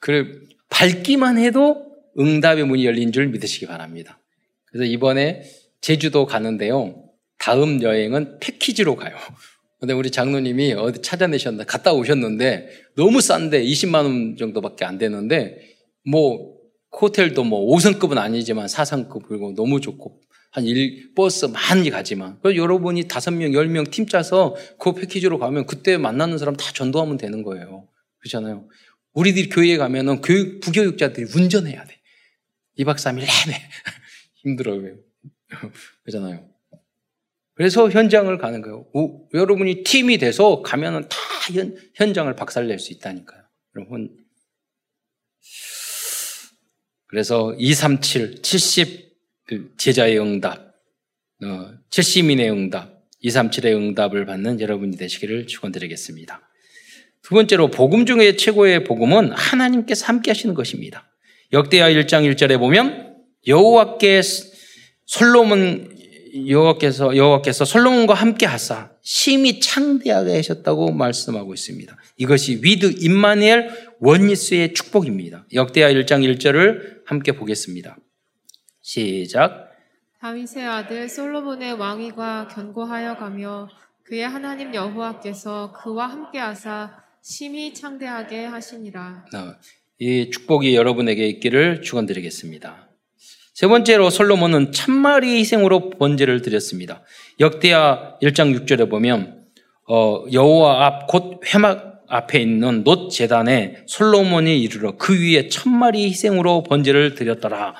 그래 0.00 0.26
밝기만 0.68 1.38
해도 1.38 1.93
응답의 2.18 2.66
문이 2.66 2.84
열린 2.86 3.12
줄 3.12 3.28
믿으시기 3.28 3.66
바랍니다. 3.66 4.20
그래서 4.66 4.84
이번에 4.84 5.42
제주도 5.80 6.26
가는데요. 6.26 7.04
다음 7.38 7.82
여행은 7.82 8.40
패키지로 8.40 8.96
가요. 8.96 9.16
근데 9.80 9.92
우리 9.92 10.10
장로님이 10.10 10.72
어디 10.74 11.02
찾아내셨나 11.02 11.64
갔다 11.64 11.92
오셨는데 11.92 12.68
너무 12.96 13.20
싼데 13.20 13.62
20만 13.62 13.96
원 14.04 14.36
정도밖에 14.36 14.84
안 14.84 14.96
되는데 14.98 15.58
뭐 16.08 16.54
호텔도 17.00 17.44
뭐 17.44 17.76
5성급은 17.76 18.16
아니지만 18.16 18.66
4성급이고 18.66 19.54
너무 19.54 19.80
좋고 19.80 20.20
한 20.52 20.64
일, 20.64 21.12
버스 21.16 21.46
많이 21.46 21.90
가지만. 21.90 22.38
그래서 22.40 22.56
여러분이 22.56 23.08
다섯 23.08 23.32
명, 23.32 23.52
열명팀 23.52 24.06
짜서 24.06 24.54
그 24.78 24.94
패키지로 24.94 25.40
가면 25.40 25.66
그때 25.66 25.98
만나는 25.98 26.38
사람 26.38 26.56
다 26.56 26.70
전도하면 26.72 27.16
되는 27.16 27.42
거예요. 27.42 27.88
그렇잖아요. 28.20 28.68
우리들이 29.14 29.48
교회에 29.48 29.76
가면은 29.76 30.20
교육, 30.22 30.60
부교육자들이 30.60 31.26
운전해야 31.34 31.84
돼. 31.84 31.96
2박 32.78 32.96
3일 32.96 33.20
내내. 33.20 33.60
힘들어요. 34.36 34.96
그렇잖아요. 36.04 36.48
그래서 37.54 37.88
현장을 37.88 38.36
가는 38.38 38.62
거예요. 38.62 38.86
오, 38.92 39.28
여러분이 39.32 39.84
팀이 39.84 40.18
돼서 40.18 40.62
가면은 40.62 41.08
다 41.08 41.16
현, 41.52 41.76
현장을 41.94 42.34
박살낼 42.34 42.78
수 42.78 42.92
있다니까요. 42.92 43.42
여러분. 43.76 44.16
그래서 47.06 47.54
237, 47.58 48.42
70, 48.42 49.14
그 49.46 49.72
제자의 49.76 50.18
응답, 50.18 50.74
어, 51.44 51.74
70인의 51.90 52.50
응답, 52.50 53.04
237의 53.22 53.76
응답을 53.76 54.26
받는 54.26 54.60
여러분이 54.60 54.96
되시기를 54.96 55.46
축원드리겠습니다. 55.46 56.40
두 57.22 57.34
번째로 57.34 57.70
복음 57.70 58.04
중에 58.04 58.36
최고의 58.36 58.84
복음은 58.84 59.32
하나님께서 59.32 60.06
함께 60.06 60.32
하시는 60.32 60.54
것입니다. 60.54 61.13
역대하 61.54 61.88
1장 61.88 62.28
1절에 62.34 62.58
보면 62.58 63.14
여호와께 63.46 64.22
솔로몬 65.06 65.96
여호와께서 66.48 67.16
여호와께서 67.16 67.64
솔로몬과 67.64 68.14
함께 68.14 68.44
하사 68.44 68.90
심히 69.02 69.60
창대하게 69.60 70.34
하셨다고 70.34 70.90
말씀하고 70.90 71.54
있습니다. 71.54 71.96
이것이 72.16 72.58
with 72.60 72.96
임마누엘 72.98 73.70
원리스의 74.00 74.74
축복입니다. 74.74 75.46
역대하 75.54 75.92
1장 75.92 76.28
1절을 76.28 77.06
함께 77.06 77.30
보겠습니다. 77.30 77.98
시작. 78.80 79.70
다윗의 80.18 80.66
아들 80.66 81.08
솔로몬의 81.08 81.74
왕위가 81.74 82.48
견고하여 82.48 83.16
가며 83.16 83.68
그의 84.02 84.26
하나님 84.28 84.74
여호와께서 84.74 85.72
그와 85.72 86.08
함께 86.08 86.40
하사 86.40 87.04
심히 87.22 87.72
창대하게 87.72 88.44
하시니라. 88.46 89.26
어, 89.94 90.04
이 90.04 90.30
축복이 90.30 90.74
여러분에게 90.74 91.26
있기를 91.28 91.82
축원드리겠습니다. 91.82 92.90
세 93.54 93.68
번째로 93.68 94.10
솔로몬은 94.10 94.72
천마리 94.72 95.38
희생으로 95.38 95.90
번제를 95.90 96.42
드렸습니다. 96.42 97.02
역대하 97.38 98.16
1장 98.20 98.58
6절에 98.66 98.90
보면 98.90 99.44
어, 99.88 100.24
여호와 100.32 100.86
앞 100.86 101.06
곧 101.06 101.40
회막 101.46 101.94
앞에 102.08 102.40
있는 102.40 102.84
놋 102.84 103.10
제단에 103.10 103.84
솔로몬이 103.86 104.60
이르러 104.60 104.96
그 104.96 105.14
위에 105.14 105.48
천마리 105.48 106.04
희생으로 106.10 106.62
번제를 106.64 107.14
드렸더라. 107.14 107.74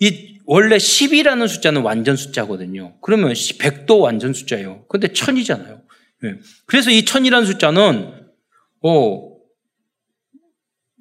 이 0.00 0.38
원래 0.46 0.76
10이라는 0.76 1.48
숫자는 1.48 1.82
완전 1.82 2.16
숫자거든요. 2.16 2.96
그러면 3.02 3.32
100도 3.32 4.00
완전 4.00 4.32
숫자예요. 4.32 4.84
근데 4.88 5.08
1000이잖아요. 5.08 5.80
그래서 6.66 6.90
이 6.90 7.02
1000이라는 7.02 7.46
숫자는 7.46 8.12
어, 8.82 9.35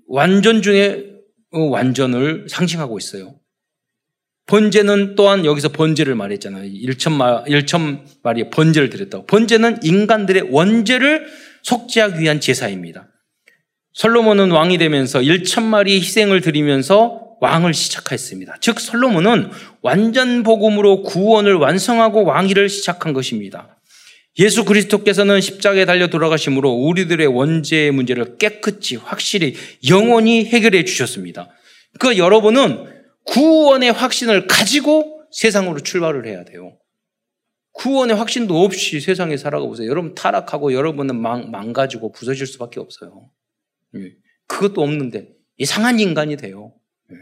완전 0.08 0.62
중에 0.62 1.06
어, 1.52 1.60
완전을 1.60 2.48
상징하고 2.50 2.98
있어요. 2.98 3.36
번제는 4.48 5.16
또한 5.16 5.46
여기서 5.46 5.70
번제를 5.70 6.16
말했잖아요. 6.16 6.70
1천마, 6.70 7.48
1천마리의 7.48 8.52
번제를 8.52 8.90
드렸다고. 8.90 9.26
번제는 9.26 9.80
인간들의 9.84 10.50
원죄를 10.52 11.26
속죄하기 11.64 12.20
위한 12.20 12.40
제사입니다. 12.40 13.08
솔로몬은 13.94 14.52
왕이 14.52 14.78
되면서 14.78 15.20
1천마리 15.20 15.92
희생을 16.02 16.42
드리면서 16.42 17.38
왕을 17.42 17.74
시작했습니다. 17.74 18.58
즉 18.60 18.80
솔로몬은 18.80 19.50
완전 19.82 20.44
복음으로 20.44 21.02
구원을 21.02 21.56
완성하고 21.56 22.24
왕위를 22.24 22.70
시작한 22.70 23.14
것입니다. 23.14 23.75
예수 24.38 24.66
그리스도께서는 24.66 25.40
십자가에 25.40 25.86
달려 25.86 26.08
돌아가심으로 26.08 26.70
우리들의 26.70 27.26
원죄의 27.28 27.92
문제를 27.92 28.38
깨끗이 28.38 28.98
확실히 28.98 29.56
영원히 29.90 30.46
해결해 30.46 30.84
주셨습니다. 30.84 31.50
그 32.00 32.18
여러분은 32.18 32.94
구원의 33.24 33.94
확신을 33.94 34.48
가지고 34.48 35.24
세상으로 35.32 35.80
출발을 35.80 36.26
해야 36.28 36.44
돼요. 36.44 36.78
구원의 37.72 38.16
확신도 38.16 38.64
없이 38.64 39.00
세상에 39.00 39.38
살아가 39.38 39.66
보세요. 39.66 39.90
여러분 39.90 40.16
타락하고 40.16 40.74
여러분은 40.74 41.22
망, 41.22 41.52
망가지고 41.52 42.12
부서질 42.12 42.48
수밖에 42.48 42.80
없어요. 42.80 43.30
예. 43.96 44.14
그것도 44.48 44.82
없는데 44.82 45.34
이상한 45.58 46.00
인간이 46.00 46.38
돼요. 46.38 46.74
예. 47.12 47.16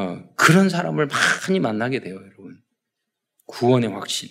어, 0.00 0.24
그런 0.36 0.68
사람을 0.70 1.08
많이 1.08 1.60
만나게 1.60 2.00
돼요, 2.00 2.14
여러분. 2.16 2.62
구원의 3.46 3.90
확신. 3.90 4.28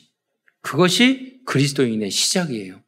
그것이 0.61 1.41
그리스도인의 1.45 2.09
시작이에요. 2.11 2.81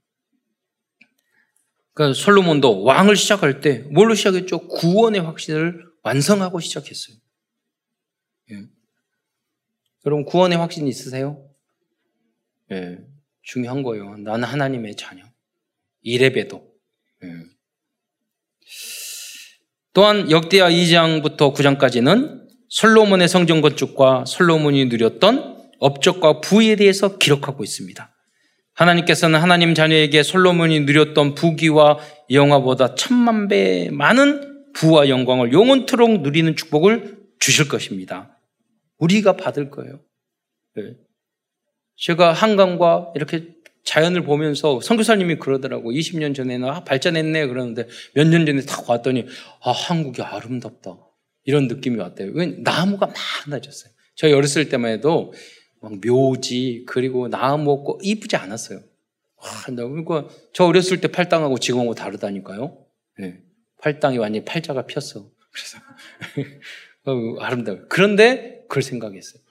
그러니까 1.93 2.13
솔로몬도 2.13 2.84
왕을 2.84 3.15
시작할 3.15 3.59
때 3.59 3.80
뭘로 3.91 4.13
시작했죠? 4.13 4.67
구원의 4.67 5.21
확신을 5.21 5.84
완성하고 6.03 6.59
시작했어요. 6.59 7.17
예. 8.51 8.63
여러분 10.05 10.25
구원의 10.25 10.57
확신 10.57 10.88
있으세요? 10.88 11.49
예. 12.71 12.99
중요한 13.41 13.82
거예요. 13.82 14.17
나는 14.17 14.43
하나님의 14.47 14.95
자녀. 14.95 15.23
이레베도. 16.01 16.71
예. 17.23 17.28
또한 19.93 20.30
역대하 20.30 20.69
2장부터 20.69 21.55
9장까지는 21.55 22.47
솔로몬의 22.69 23.28
성전 23.28 23.61
건축과 23.61 24.25
솔로몬이 24.25 24.86
누렸던 24.86 25.57
업적과 25.80 26.41
부에 26.41 26.75
대해서 26.75 27.17
기록하고 27.17 27.63
있습니다. 27.63 28.13
하나님께서는 28.73 29.39
하나님 29.39 29.73
자녀에게 29.73 30.21
솔로몬이 30.23 30.82
누렸던 30.82 31.34
부귀와 31.36 31.97
영화보다 32.32 32.95
천만 32.95 33.47
배 33.47 33.89
많은 33.91 34.71
부와 34.73 35.09
영광을 35.09 35.51
영원토록 35.51 36.21
누리는 36.21 36.55
축복을 36.55 37.17
주실 37.39 37.67
것입니다. 37.67 38.38
우리가 38.99 39.36
받을 39.36 39.69
거예요. 39.71 39.99
네. 40.75 40.84
제가 41.97 42.34
한강과 42.34 43.13
이렇게 43.15 43.55
자연을 43.84 44.23
보면서 44.23 44.80
선교사님이 44.82 45.38
그러더라고. 45.38 45.91
20년 45.91 46.36
전에는 46.36 46.67
아, 46.69 46.84
발전했네 46.84 47.47
그러는데 47.47 47.88
몇 48.13 48.28
년 48.28 48.45
전에 48.45 48.61
딱 48.61 48.88
왔더니 48.88 49.25
아 49.63 49.71
한국이 49.71 50.21
아름답다. 50.21 50.97
이런 51.45 51.67
느낌이 51.67 51.97
왔대요. 51.97 52.32
왜 52.34 52.47
나무가 52.59 53.07
많아졌어요. 53.47 53.91
저희 54.15 54.34
어렸을 54.34 54.69
때만 54.69 54.91
해도 54.91 55.32
막 55.32 55.34
묘지 55.82 56.84
그리고 56.88 57.28
나무 57.28 57.71
없고 57.71 57.99
이쁘지 58.01 58.36
않았어요. 58.36 58.80
와, 59.38 59.47
그러니까 59.65 60.28
저 60.53 60.65
어렸을 60.65 60.99
때 60.99 61.07
팔당하고 61.07 61.57
지금하고 61.59 61.93
다르다니까요. 61.93 62.78
네. 63.19 63.41
팔당이 63.82 64.17
완전히 64.17 64.43
팔자가 64.45 64.86
폈어. 64.88 65.30
그래서 65.51 65.78
어, 67.05 67.39
아름다워요. 67.39 67.86
그런데 67.89 68.63
그걸 68.67 68.84
생각했어요. 68.84 69.41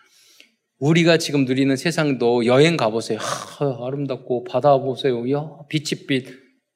우리가 0.78 1.16
지금 1.16 1.44
누리는 1.44 1.74
세상도 1.76 2.44
여행 2.46 2.76
가보세요. 2.76 3.18
하, 3.20 3.86
아름답고 3.86 4.44
바다 4.44 4.76
보세요. 4.78 5.30
야 5.32 5.48
빛이 5.68 6.06
빛 6.06 6.26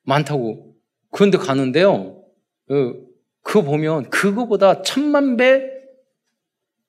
많다고. 0.02 0.74
그런데 1.10 1.36
가는데요. 1.36 2.22
어, 2.70 2.94
그거 3.42 3.62
보면 3.62 4.10
그거보다 4.10 4.82
천만 4.82 5.36
배 5.36 5.80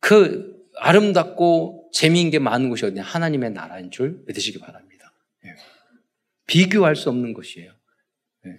그 0.01 0.50
아름답고 0.83 1.89
재미있는 1.93 2.31
게 2.31 2.39
많은 2.39 2.69
곳이 2.69 2.85
어디냐? 2.85 3.03
하나님의 3.03 3.51
나라인 3.51 3.91
줄 3.91 4.23
믿으시기 4.25 4.59
바랍니다. 4.59 5.13
예. 5.45 5.49
비교할 6.47 6.95
수 6.95 7.09
없는 7.09 7.33
것이에요. 7.33 7.71
예. 8.47 8.57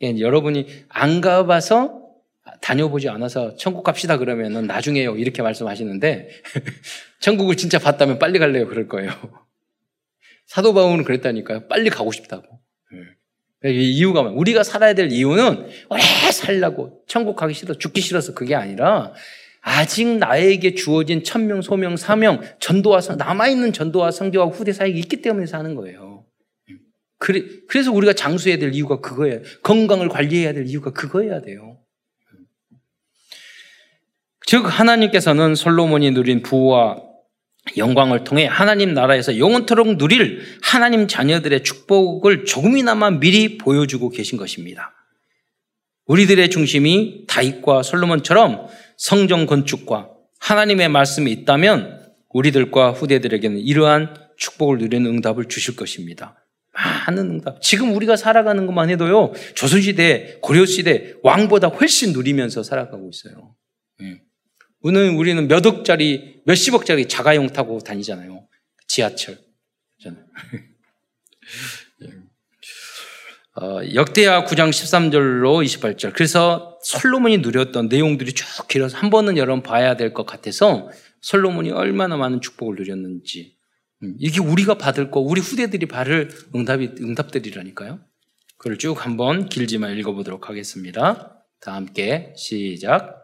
그러니까 0.00 0.20
여러분이 0.20 0.66
안 0.88 1.20
가봐서 1.20 2.02
다녀보지 2.60 3.08
않아서 3.10 3.54
천국 3.54 3.84
갑시다 3.84 4.16
그러면은 4.16 4.66
나중에요. 4.66 5.16
이렇게 5.16 5.40
말씀하시는데 5.42 6.30
천국을 7.20 7.56
진짜 7.56 7.78
봤다면 7.78 8.18
빨리 8.18 8.40
갈래요. 8.40 8.66
그럴 8.66 8.88
거예요. 8.88 9.12
사도 10.46 10.74
바울은 10.74 11.04
그랬다니까요. 11.04 11.68
빨리 11.68 11.90
가고 11.90 12.10
싶다고. 12.10 12.60
예. 13.64 13.70
이유가 13.70 14.22
우리가 14.22 14.64
살아야 14.64 14.94
될 14.94 15.12
이유는 15.12 15.68
오래 15.90 16.02
살라고 16.32 17.04
천국 17.06 17.36
가기 17.36 17.54
싫어 17.54 17.74
죽기 17.74 18.00
싫어서 18.00 18.34
그게 18.34 18.56
아니라 18.56 19.14
아직 19.62 20.18
나에게 20.18 20.74
주어진 20.74 21.22
천명, 21.22 21.62
소명, 21.62 21.96
사명, 21.96 22.42
전도와 22.58 23.00
남아있는 23.16 23.72
전도와 23.72 24.10
성교와 24.10 24.46
후대 24.46 24.72
사역이 24.72 24.98
있기 24.98 25.22
때문에 25.22 25.46
사는 25.46 25.74
거예요. 25.76 26.26
그래, 27.18 27.44
그래서 27.68 27.92
우리가 27.92 28.12
장수해야 28.12 28.58
될 28.58 28.74
이유가 28.74 29.00
그거예요. 29.00 29.40
건강을 29.62 30.08
관리해야 30.08 30.52
될 30.52 30.66
이유가 30.66 30.90
그거여야 30.90 31.42
돼요. 31.42 31.78
즉 34.46 34.64
하나님께서는 34.66 35.54
솔로몬이 35.54 36.10
누린 36.10 36.42
부와 36.42 37.00
영광을 37.76 38.24
통해 38.24 38.44
하나님 38.46 38.92
나라에서 38.92 39.38
영원토록 39.38 39.96
누릴 39.96 40.42
하나님 40.60 41.06
자녀들의 41.06 41.62
축복을 41.62 42.44
조금이나마 42.44 43.10
미리 43.12 43.56
보여주고 43.56 44.10
계신 44.10 44.36
것입니다. 44.36 44.92
우리들의 46.06 46.50
중심이 46.50 47.24
다윗과 47.28 47.84
솔로몬처럼 47.84 48.66
성정 48.96 49.46
건축과 49.46 50.10
하나님의 50.40 50.88
말씀이 50.88 51.30
있다면 51.30 52.12
우리들과 52.30 52.92
후대들에게는 52.92 53.58
이러한 53.58 54.14
축복을 54.36 54.78
누리는 54.78 55.06
응답을 55.06 55.46
주실 55.46 55.76
것입니다. 55.76 56.36
많은 56.72 57.30
응답. 57.30 57.60
지금 57.60 57.94
우리가 57.94 58.16
살아가는 58.16 58.66
것만 58.66 58.88
해도요, 58.90 59.32
조선시대, 59.54 60.38
고려시대, 60.40 61.14
왕보다 61.22 61.68
훨씬 61.68 62.12
누리면서 62.12 62.62
살아가고 62.62 63.10
있어요. 63.12 63.54
예. 64.02 64.20
오늘 64.80 65.10
우리는 65.10 65.46
몇 65.46 65.64
억짜리, 65.64 66.40
몇십억짜리 66.46 67.06
자가용 67.06 67.48
타고 67.48 67.78
다니잖아요. 67.78 68.48
지하철. 68.88 69.38
어, 73.62 73.78
역대하 73.94 74.44
9장 74.44 74.70
13절로 74.70 75.64
28절. 75.64 76.12
그래서 76.14 76.76
솔로몬이 76.82 77.38
누렸던 77.38 77.86
내용들이 77.86 78.32
쭉 78.32 78.44
길어서 78.66 78.98
한 78.98 79.08
번은 79.08 79.36
여러분 79.36 79.62
봐야 79.62 79.94
될 79.94 80.12
것 80.12 80.26
같아서 80.26 80.90
솔로몬이 81.20 81.70
얼마나 81.70 82.16
많은 82.16 82.40
축복을 82.40 82.74
누렸는지. 82.74 83.54
음, 84.02 84.16
이게 84.18 84.40
우리가 84.40 84.78
받을 84.78 85.12
거, 85.12 85.20
우리 85.20 85.40
후대들이 85.40 85.86
받을 85.86 86.28
응답이, 86.56 86.94
응답들이라니까요. 87.00 88.00
그걸 88.58 88.78
쭉 88.78 89.06
한번 89.06 89.48
길지만 89.48 89.96
읽어보도록 89.96 90.48
하겠습니다. 90.48 91.44
다 91.60 91.74
함께 91.74 92.32
시작. 92.36 93.22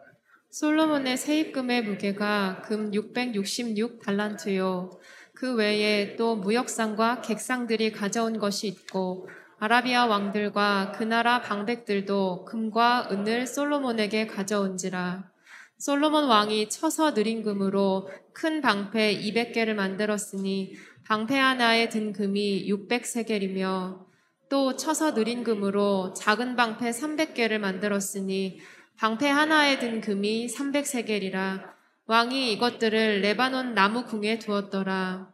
솔로몬의 0.51 1.17
세입금의 1.17 1.83
무게가 1.83 2.61
금 2.63 2.93
666 2.93 4.01
달란트요. 4.01 4.89
그 5.35 5.55
외에 5.55 6.15
또 6.15 6.37
무역상과 6.37 7.21
객상들이 7.23 7.91
가져온 7.91 8.39
것이 8.39 8.67
있고 8.67 9.27
아라비아 9.61 10.05
왕들과 10.05 10.93
그 10.95 11.03
나라 11.03 11.41
방백들도 11.41 12.45
금과 12.45 13.09
은을 13.11 13.45
솔로몬에게 13.45 14.25
가져온지라. 14.27 15.29
솔로몬 15.77 16.29
왕이 16.29 16.69
쳐서 16.69 17.13
느린 17.13 17.43
금으로 17.43 18.09
큰 18.31 18.61
방패 18.61 19.19
200개를 19.19 19.73
만들었으니 19.73 20.75
방패 21.05 21.37
하나에 21.37 21.89
든 21.89 22.13
금이 22.13 22.71
600세겔이며 22.71 24.05
또 24.49 24.77
쳐서 24.77 25.13
느린 25.13 25.43
금으로 25.43 26.13
작은 26.13 26.55
방패 26.55 26.91
300개를 26.91 27.57
만들었으니 27.59 28.59
방패 28.97 29.27
하나에 29.27 29.79
든 29.79 29.99
금이 29.99 30.47
300세겔이라 30.47 31.69
왕이 32.05 32.53
이것들을 32.53 33.19
레바논 33.21 33.73
나무 33.73 34.05
궁에 34.05 34.39
두었더라. 34.39 35.33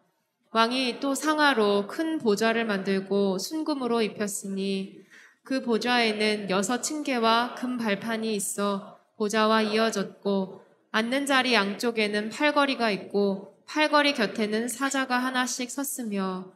왕이 0.55 1.01
또 1.01 1.15
상하로 1.15 1.85
큰 1.85 2.17
보좌를 2.17 2.65
만들고 2.65 3.39
순금으로 3.39 4.01
입혔으니 4.01 5.01
그 5.43 5.61
보좌에는 5.61 6.49
여섯 6.49 6.81
층계와 6.81 7.55
금 7.55 7.77
발판이 7.77 8.33
있어 8.33 8.97
보좌와 9.17 9.63
이어졌고 9.63 10.61
앉는 10.91 11.25
자리 11.25 11.53
양쪽에는 11.53 12.29
팔걸이가 12.29 12.89
있고 12.91 13.57
팔걸이 13.65 14.13
곁에는 14.13 14.69
사자가 14.69 15.17
하나씩 15.17 15.69
섰으며 15.69 16.53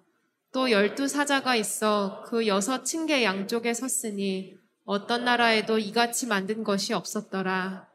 또 0.54 0.72
열두 0.72 1.10
사자가 1.10 1.58
있어 1.58 2.24
그 2.26 2.47
여섯 2.47 2.86
층계 2.86 3.26
양쪽에 3.26 3.74
섰으니 3.74 4.56
어떤 4.86 5.26
나라에도 5.26 5.78
이같이 5.78 6.26
만든 6.26 6.64
것이 6.64 6.93
없었더라. 6.93 7.89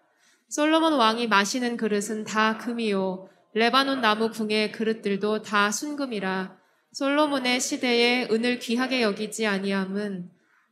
솔로몬 0.50 0.92
왕이 0.92 1.28
마시는 1.28 1.78
그릇은 1.78 2.24
다 2.24 2.58
금이요. 2.58 3.30
레바논 3.54 4.00
나무 4.00 4.30
궁의 4.30 4.72
그릇들도 4.72 5.42
다 5.42 5.70
순금이라. 5.70 6.56
솔로몬의 6.92 7.60
시대에 7.60 8.28
은을 8.28 8.58
귀하게 8.58 9.02
여기지 9.02 9.46
아니함은 9.46 10.28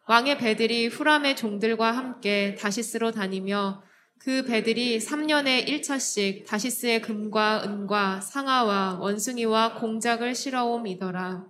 왕의 0.09 0.39
배들이 0.39 0.89
후람의 0.89 1.37
종들과 1.37 1.93
함께 1.93 2.57
다시스로 2.57 3.13
다니며 3.13 3.85
그 4.19 4.45
배들이 4.45 4.99
3년에 4.99 5.67
1차씩 5.67 6.47
다시스의 6.47 7.03
금과 7.03 7.63
은과 7.65 8.21
상아와 8.21 8.99
원숭이와 9.01 9.75
공작을 9.75 10.35
실어옴이더라. 10.35 11.47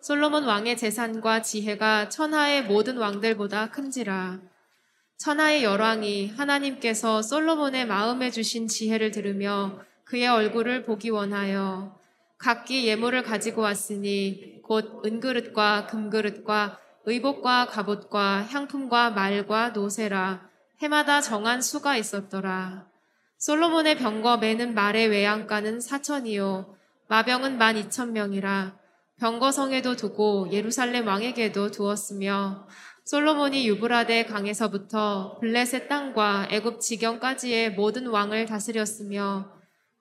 솔로몬 0.00 0.44
왕의 0.44 0.78
재산과 0.78 1.42
지혜가 1.42 2.08
천하의 2.08 2.64
모든 2.64 2.96
왕들보다 2.96 3.70
큰지라. 3.70 4.40
천하의 5.18 5.64
열왕이 5.64 6.28
하나님께서 6.28 7.20
솔로몬의 7.20 7.86
마음에 7.86 8.30
주신 8.30 8.68
지혜를 8.68 9.10
들으며 9.10 9.80
그의 10.06 10.28
얼굴을 10.28 10.84
보기 10.84 11.10
원하여 11.10 11.98
각기 12.38 12.86
예물을 12.86 13.24
가지고 13.24 13.62
왔으니 13.62 14.62
곧 14.62 15.02
은그릇과 15.04 15.88
금그릇과 15.88 16.78
의복과 17.06 17.66
갑옷과 17.66 18.46
향품과 18.50 19.10
말과 19.10 19.70
노새라. 19.70 20.48
해마다 20.80 21.20
정한 21.20 21.60
수가 21.60 21.96
있었더라. 21.96 22.86
솔로몬의 23.38 23.98
병거 23.98 24.38
매는 24.38 24.74
말의 24.74 25.08
외양가는 25.08 25.80
사천이요. 25.80 26.76
마병은 27.08 27.58
만 27.58 27.76
이천 27.76 28.12
명이라. 28.12 28.76
병거성에도 29.18 29.96
두고 29.96 30.48
예루살렘 30.52 31.06
왕에게도 31.06 31.70
두었으며 31.70 32.68
솔로몬이 33.04 33.66
유브라데 33.68 34.26
강에서부터 34.26 35.38
블레셋 35.40 35.88
땅과 35.88 36.48
애굽 36.50 36.80
지경까지의 36.80 37.72
모든 37.72 38.06
왕을 38.08 38.46
다스렸으며 38.46 39.55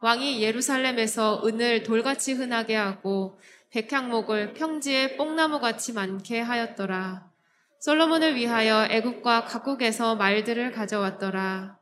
왕이 0.06 0.40
예루살렘에서 0.44 1.42
은을 1.44 1.82
돌같이 1.82 2.34
흔하게 2.34 2.76
하고 2.76 3.40
백향목을 3.72 4.54
평지에 4.54 5.18
뽕나무같이 5.18 5.94
많게 5.94 6.42
하였더라. 6.42 7.32
솔로몬을 7.80 8.36
위하여 8.36 8.88
애굽과 8.92 9.46
각국에서 9.46 10.16
말들을 10.16 10.72
가져왔더라. 10.74 11.80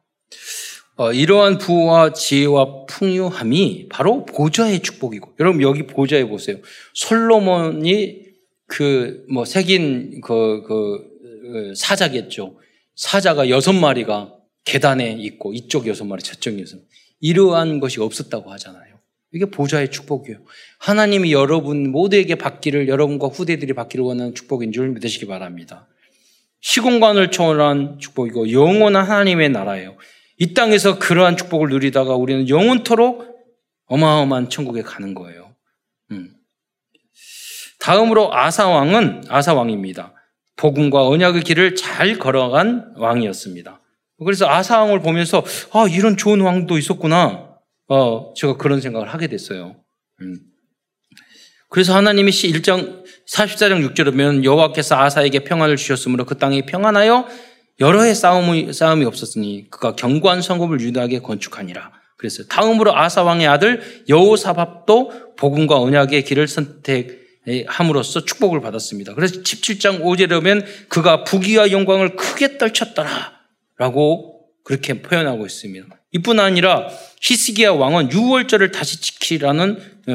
어, 0.96 1.12
이러한 1.12 1.58
부와 1.58 2.14
지혜와 2.14 2.86
풍요함이 2.86 3.90
바로 3.90 4.24
보좌의 4.24 4.80
축복이고 4.80 5.34
여러분 5.42 5.62
여기 5.62 5.86
보좌에 5.86 6.24
보세요. 6.24 6.60
솔로몬이 6.94 8.24
그 8.68 9.26
뭐 9.30 9.44
새긴 9.44 10.22
그, 10.22 10.64
그그 10.64 11.74
사자겠죠. 11.76 12.58
사자가 12.96 13.50
여섯 13.50 13.74
마리가 13.74 14.34
계단에 14.64 15.12
있고 15.20 15.52
이쪽 15.54 15.88
여섯 15.88 16.06
마리 16.06 16.24
저쪽 16.24 16.58
여섯 16.62 16.78
마리 16.78 16.93
이러한 17.24 17.80
것이 17.80 18.02
없었다고 18.02 18.52
하잖아요. 18.52 19.00
이게 19.32 19.46
보좌의 19.46 19.92
축복이에요. 19.92 20.40
하나님이 20.80 21.32
여러분 21.32 21.90
모두에게 21.90 22.36
받기를 22.36 22.90
여러분과 22.90 23.28
후대들이 23.28 23.74
받기를 23.74 24.04
원하는 24.04 24.36
축복인 24.36 24.74
줄 24.74 24.90
믿으시기 24.90 25.26
바랍니다. 25.26 25.88
시공간을 26.60 27.32
초월한 27.32 28.00
축복이고 28.00 28.52
영원한 28.52 29.06
하나님의 29.06 29.50
나라예요. 29.50 29.96
이 30.38 30.54
땅에서 30.54 31.00
그러한 31.00 31.38
축복을 31.38 31.70
누리다가 31.70 32.16
우리는 32.16 32.50
영원토록 32.50 33.34
어마어마한 33.86 34.50
천국에 34.50 34.82
가는 34.82 35.14
거예요. 35.14 35.56
음. 36.12 36.30
다음으로 37.80 38.36
아사 38.36 38.68
왕은 38.68 39.24
아사 39.30 39.54
왕입니다. 39.54 40.14
복음과 40.58 41.08
언약의 41.08 41.44
길을 41.44 41.76
잘 41.76 42.20
걸어간 42.20 42.94
왕이었습니다. 42.98 43.80
그래서 44.24 44.48
아사 44.48 44.80
왕을 44.82 45.02
보면서 45.02 45.44
아 45.72 45.86
이런 45.90 46.18
좋은 46.18 46.42
왕도 46.42 46.78
있었구나. 46.78 47.50
어 47.88 48.34
제가 48.36 48.58
그런 48.58 48.82
생각을 48.82 49.14
하게 49.14 49.28
됐어요. 49.28 49.76
음. 50.22 50.36
그래서 51.70 51.96
하나님이 51.96 52.30
1장 52.32 53.04
44장 53.28 53.94
6절에 53.94 54.12
보면 54.12 54.44
여호와께서 54.44 54.96
아사에게 54.96 55.40
평안을 55.40 55.78
주셨으므로 55.78 56.26
그 56.26 56.38
땅이 56.38 56.68
평안하여 56.68 57.28
여러 57.80 58.04
해 58.04 58.14
싸움이, 58.14 58.74
싸움이 58.74 59.06
없었으니 59.06 59.70
그가 59.72 59.96
견고한 59.96 60.42
성읍을 60.42 60.80
유다하게 60.82 61.20
건축하니라. 61.20 61.92
그랬어요. 62.18 62.48
다음으로 62.48 62.96
아사 62.96 63.24
왕의 63.24 63.48
아들 63.48 64.04
여호사밥도 64.08 65.36
복음과 65.36 65.80
언약의 65.80 66.24
길을 66.24 66.48
선택함으로써 66.48 68.24
축복을 68.24 68.62
받았습니다. 68.62 69.16
그래서 69.16 69.42
17장 69.42 70.02
5절에 70.02 70.30
보면 70.30 70.66
그가 70.90 71.24
부귀와 71.24 71.72
영광을 71.72 72.16
크게 72.16 72.58
떨쳤더라. 72.58 73.43
라고 73.84 74.46
그렇게 74.64 75.02
표현하고 75.02 75.46
있습니다. 75.46 75.86
이뿐 76.14 76.40
아니라 76.40 76.88
히스기야 77.22 77.72
왕은 77.72 78.10
6월절을 78.10 78.72
다시 78.72 79.02
지키라는 79.02 79.78
어, 80.08 80.12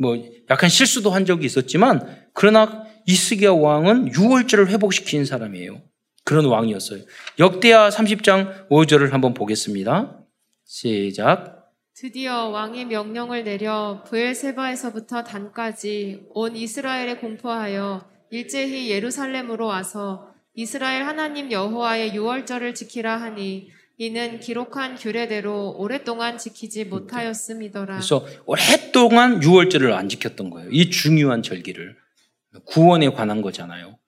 뭐 0.00 0.18
약간 0.50 0.68
실수도 0.68 1.10
한 1.10 1.24
적이 1.24 1.46
있었지만 1.46 2.26
그러나 2.32 2.84
히스기야 3.06 3.52
왕은 3.52 4.10
6월절을 4.10 4.68
회복시킨 4.70 5.24
사람이에요. 5.24 5.80
그런 6.24 6.46
왕이었어요. 6.46 7.02
역대하 7.38 7.90
30장 7.90 8.68
5절을 8.68 9.10
한번 9.10 9.34
보겠습니다. 9.34 10.24
시작. 10.64 11.70
드디어 11.94 12.48
왕이 12.48 12.86
명령을 12.86 13.44
내려 13.44 14.02
부엘세바에서부터 14.08 15.22
단까지 15.22 16.26
온 16.30 16.56
이스라엘에 16.56 17.18
공포하여 17.18 18.04
일제히 18.30 18.90
예루살렘으로 18.90 19.66
와서 19.66 20.29
이스라엘 20.54 21.04
하나님 21.04 21.50
여호와의 21.52 22.14
유월절을 22.14 22.74
지키라 22.74 23.16
하니 23.16 23.70
이는 23.98 24.40
기록한 24.40 24.96
규례대로 24.96 25.76
오랫동안 25.76 26.38
지키지 26.38 26.86
못하였음이더라. 26.86 27.96
그래서 27.96 28.26
오랫동안 28.46 29.42
유월절을 29.42 29.92
안 29.92 30.08
지켰던 30.08 30.48
거예요. 30.50 30.70
이 30.72 30.90
중요한 30.90 31.42
절기를 31.42 31.96
구원에 32.64 33.10
관한 33.10 33.42
거잖아요. 33.42 33.98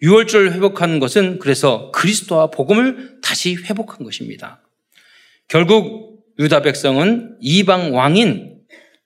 유월절을 0.00 0.54
회복하는 0.54 0.98
것은 0.98 1.38
그래서 1.38 1.90
그리스도와 1.92 2.50
복음을 2.50 3.20
다시 3.22 3.54
회복한 3.54 4.04
것입니다. 4.04 4.62
결국 5.46 6.24
유다 6.38 6.62
백성은 6.62 7.36
이방 7.40 7.94
왕인 7.94 8.60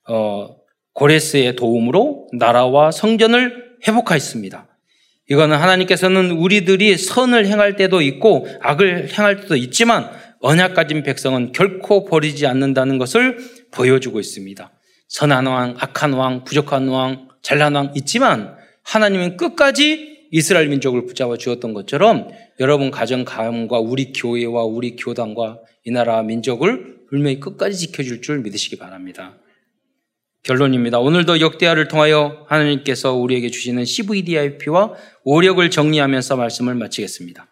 어, 0.08 0.56
고레스의 0.92 1.56
도움으로 1.56 2.28
나라와 2.32 2.92
성전을 2.92 3.78
회복하였습니다. 3.86 4.67
이거는 5.28 5.56
하나님께서는 5.56 6.32
우리들이 6.32 6.96
선을 6.96 7.46
행할 7.46 7.76
때도 7.76 8.00
있고 8.00 8.46
악을 8.60 9.10
행할 9.12 9.40
때도 9.40 9.56
있지만 9.56 10.10
언약 10.40 10.74
가진 10.74 11.02
백성은 11.02 11.52
결코 11.52 12.04
버리지 12.04 12.46
않는다는 12.46 12.98
것을 12.98 13.38
보여주고 13.70 14.20
있습니다. 14.20 14.70
선한 15.08 15.46
왕, 15.46 15.76
악한 15.78 16.12
왕, 16.14 16.44
부족한 16.44 16.88
왕, 16.88 17.28
잘난 17.42 17.74
왕 17.74 17.92
있지만 17.96 18.56
하나님은 18.84 19.36
끝까지 19.36 20.28
이스라엘 20.30 20.68
민족을 20.68 21.06
붙잡아 21.06 21.36
주었던 21.36 21.72
것처럼 21.74 22.28
여러분 22.60 22.90
가정 22.90 23.24
가문과 23.24 23.78
우리 23.80 24.12
교회와 24.12 24.64
우리 24.64 24.96
교단과 24.96 25.58
이 25.84 25.90
나라 25.90 26.22
민족을 26.22 26.98
분명히 27.08 27.40
끝까지 27.40 27.78
지켜줄 27.78 28.20
줄 28.20 28.40
믿으시기 28.40 28.76
바랍니다. 28.76 29.38
결론입니다. 30.44 30.98
오늘도 30.98 31.40
역대하를 31.40 31.88
통하여 31.88 32.46
하나님께서 32.48 33.14
우리에게 33.14 33.50
주시는 33.50 33.84
CVDIP와 33.84 34.94
오력을 35.24 35.68
정리하면서 35.70 36.36
말씀을 36.36 36.74
마치겠습니다. 36.74 37.46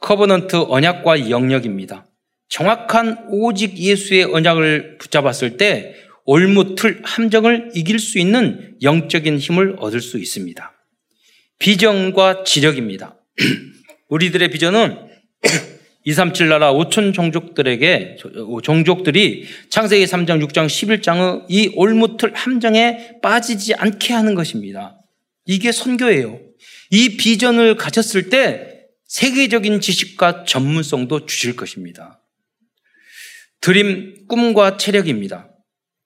covenant 0.00 0.56
언약과 0.68 1.30
영역입니다. 1.30 2.06
정확한 2.48 3.26
오직 3.30 3.78
예수의 3.78 4.24
언약을 4.24 4.98
붙잡았을 4.98 5.56
때 5.56 5.94
올무틀 6.24 7.00
함정을 7.04 7.70
이길 7.74 7.98
수 7.98 8.18
있는 8.18 8.76
영적인 8.82 9.38
힘을 9.38 9.76
얻을 9.78 10.00
수 10.00 10.18
있습니다. 10.18 10.72
비전과 11.58 12.44
지력입니다. 12.44 13.16
우리들의 14.08 14.50
비전은 14.50 14.98
237 16.04 16.48
나라 16.48 16.72
5천 16.72 17.14
종족들에게 17.14 18.16
종족들이 18.62 19.46
창세기 19.68 20.04
3장, 20.04 20.44
6장, 20.46 20.66
11장의 20.66 21.44
이 21.48 21.70
올무틀 21.74 22.34
함정에 22.34 23.20
빠지지 23.22 23.74
않게 23.74 24.12
하는 24.12 24.34
것입니다. 24.34 24.98
이게 25.46 25.70
선교예요. 25.70 26.40
이 26.90 27.16
비전을 27.16 27.76
가졌을 27.76 28.30
때 28.30 28.68
세계적인 29.06 29.80
지식과 29.80 30.44
전문성도 30.44 31.26
주실 31.26 31.54
것입니다. 31.54 32.20
드림, 33.60 34.26
꿈과 34.26 34.76
체력입니다. 34.76 35.48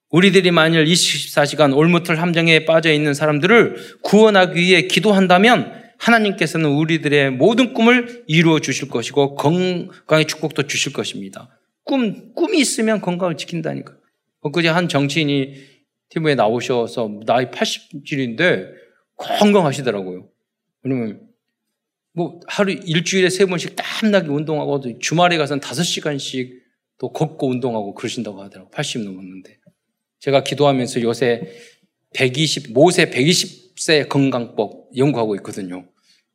우리들이 0.09 0.51
만일 0.51 0.85
24시간 0.85 1.75
올무틀 1.75 2.21
함정에 2.21 2.65
빠져 2.65 2.91
있는 2.93 3.13
사람들을 3.13 3.97
구원하기 4.03 4.59
위해 4.59 4.83
기도한다면 4.83 5.86
하나님께서는 5.97 6.69
우리들의 6.69 7.31
모든 7.31 7.73
꿈을 7.73 8.23
이루어 8.27 8.59
주실 8.59 8.89
것이고 8.89 9.35
건강의 9.35 10.25
축복도 10.27 10.67
주실 10.67 10.93
것입니다. 10.93 11.49
꿈, 11.83 12.33
꿈이 12.33 12.59
있으면 12.59 13.01
건강을 13.01 13.37
지킨다니까. 13.37 13.95
엊그제 14.41 14.67
한 14.67 14.87
정치인이 14.87 15.55
TV에 16.09 16.35
나오셔서 16.35 17.21
나이 17.25 17.45
80줄인데 17.45 18.67
건강하시더라고요. 19.17 20.29
왜냐면 20.83 21.21
뭐 22.13 22.39
하루 22.47 22.71
일주일에 22.71 23.29
세 23.29 23.45
번씩 23.45 23.75
땀나게 23.75 24.27
운동하고 24.27 24.99
주말에 24.99 25.37
가서는 25.37 25.59
다섯 25.59 25.83
시간씩 25.83 26.63
또 26.97 27.11
걷고 27.11 27.47
운동하고 27.49 27.93
그러신다고 27.93 28.41
하더라고요. 28.41 28.71
80 28.71 29.03
넘었는데. 29.03 29.57
제가 30.19 30.43
기도하면서 30.43 31.01
요새 31.01 31.43
120, 32.15 32.73
모세 32.73 33.09
120 33.09 33.66
세 33.77 34.03
건강법 34.03 34.89
연구하고 34.97 35.35
있거든요. 35.37 35.85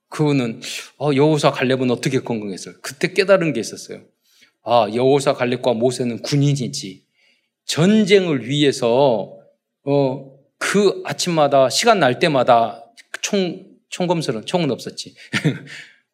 그거는, 0.09 0.61
어, 0.99 1.11
여호사 1.14 1.51
갈렙은 1.51 1.90
어떻게 1.90 2.20
건강했어요? 2.20 2.74
그때 2.82 3.12
깨달은 3.12 3.53
게 3.53 3.61
있었어요. 3.61 4.03
아, 4.62 4.88
여호사 4.95 5.32
갈렙과 5.34 5.74
모세는 5.74 6.22
군인이지. 6.22 7.05
전쟁을 7.64 8.47
위해서, 8.47 9.38
어, 9.84 10.32
그 10.59 11.03
아침마다, 11.05 11.68
시간 11.70 11.99
날 11.99 12.18
때마다 12.18 12.84
총, 13.22 13.66
총검술은, 13.88 14.47
총은 14.47 14.70
없었지. 14.70 15.14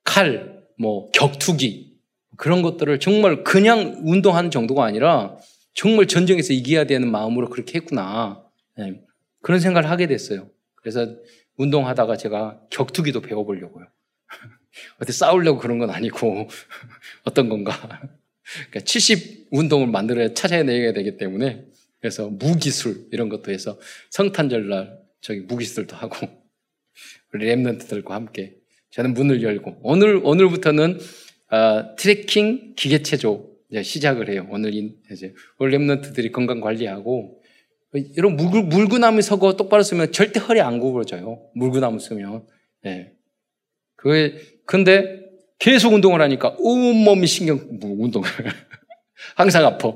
칼, 0.05 0.63
뭐, 0.79 1.11
격투기, 1.11 1.99
그런 2.37 2.63
것들을 2.63 3.01
정말 3.01 3.43
그냥 3.43 4.01
운동하는 4.05 4.51
정도가 4.51 4.85
아니라 4.85 5.37
정말 5.75 6.07
전쟁에서 6.07 6.53
이겨야 6.53 6.85
되는 6.85 7.11
마음으로 7.11 7.51
그렇게 7.51 7.79
했구나. 7.79 8.43
네. 8.77 9.01
그런 9.43 9.61
생각을 9.61 9.91
하게 9.91 10.07
됐어요. 10.07 10.49
그래서 10.83 11.17
운동하다가 11.57 12.17
제가 12.17 12.61
격투기도 12.71 13.21
배워보려고요. 13.21 13.87
어디 15.01 15.13
싸우려고 15.13 15.59
그런 15.59 15.79
건 15.79 15.91
아니고 15.91 16.49
어떤 17.25 17.49
건가. 17.49 17.73
그러니까 18.71 18.81
70 18.81 19.49
운동을 19.51 19.87
만들어야 19.87 20.35
찾아내야 20.35 20.93
되기 20.93 21.17
때문에 21.17 21.67
그래서 22.01 22.29
무기술 22.29 23.09
이런 23.13 23.29
것도 23.29 23.53
해서 23.53 23.79
성탄절 24.11 24.69
날 24.69 24.99
저기 25.21 25.41
무기술도 25.41 25.97
하고 25.97 26.15
우리 27.35 27.47
랩런트들과 27.47 28.11
함께 28.11 28.55
저는 28.91 29.15
문을 29.15 29.43
열고 29.43 29.81
오늘 29.83 30.21
오늘부터는 30.23 30.99
어, 31.51 31.97
트레킹 31.97 32.75
기계체조 32.77 33.49
시작을 33.83 34.31
해요. 34.31 34.47
오늘 34.51 34.73
이제 35.11 35.35
올 35.59 35.71
랩런트들이 35.71 36.33
건강 36.33 36.61
관리하고 36.61 37.38
물구, 37.93 38.63
물구나무 38.65 39.23
서고 39.23 39.57
똑바로 39.57 39.83
쓰면 39.83 40.13
절대 40.13 40.41
허리 40.41 40.61
안 40.61 40.79
구부러져요. 40.79 41.41
물구나무 41.55 41.99
쓰면. 42.01 42.47
예. 42.87 43.13
그 43.97 44.61
근데 44.67 45.27
계속 45.59 45.93
운동을 45.93 46.21
하니까 46.21 46.55
온몸이 46.59 47.27
신경 47.27 47.59
운동을 47.81 48.29
항상 49.35 49.65
아파. 49.65 49.93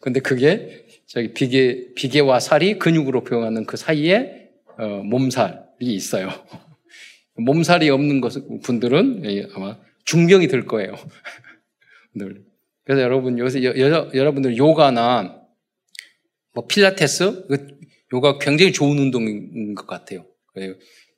근데 0.00 0.20
그게 0.20 0.86
저기 1.06 1.32
비계 1.32 1.92
비계와 1.94 2.40
살이 2.40 2.78
근육으로 2.78 3.22
표현하는 3.24 3.66
그 3.66 3.76
사이에 3.76 4.50
어, 4.78 5.02
몸살이 5.04 5.62
있어요. 5.80 6.30
몸살이 7.36 7.90
없는 7.90 8.20
것 8.20 8.32
분들은 8.62 9.24
예, 9.26 9.46
아마 9.54 9.76
중병이 10.04 10.48
될 10.48 10.66
거예요. 10.66 10.94
그래서 12.84 13.02
여러분 13.02 13.38
요새 13.38 13.62
여, 13.64 13.76
여, 13.78 14.10
여러분들 14.14 14.56
요가나 14.56 15.43
뭐 16.54 16.66
필라테스 16.66 17.46
그 17.48 17.78
요가 18.12 18.38
굉장히 18.38 18.72
좋은 18.72 18.98
운동인 18.98 19.74
것 19.74 19.86
같아요. 19.86 20.24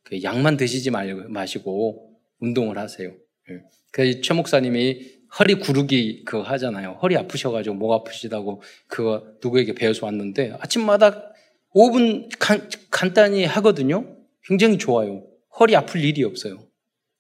그 0.03 0.23
약만 0.23 0.57
드시지 0.57 0.91
마시고 0.91 2.19
운동을 2.41 2.79
하세요. 2.79 3.15
예. 3.51 3.63
그최 3.93 4.35
목사님이 4.35 5.17
허리 5.39 5.55
구르기 5.57 6.25
그거 6.25 6.43
하잖아요. 6.43 6.99
허리 7.03 7.17
아프셔가지고 7.17 7.77
목 7.77 7.93
아프시다고 7.93 8.63
그거 8.87 9.27
누구에게 9.43 9.75
배워서 9.75 10.07
왔는데 10.07 10.57
아침마다 10.61 11.33
5분 11.75 12.31
간, 12.39 12.69
간단히 12.91 13.45
하거든요. 13.45 14.17
굉장히 14.45 14.79
좋아요. 14.79 15.27
허리 15.59 15.77
아플 15.77 16.03
일이 16.03 16.25
없어요. 16.25 16.59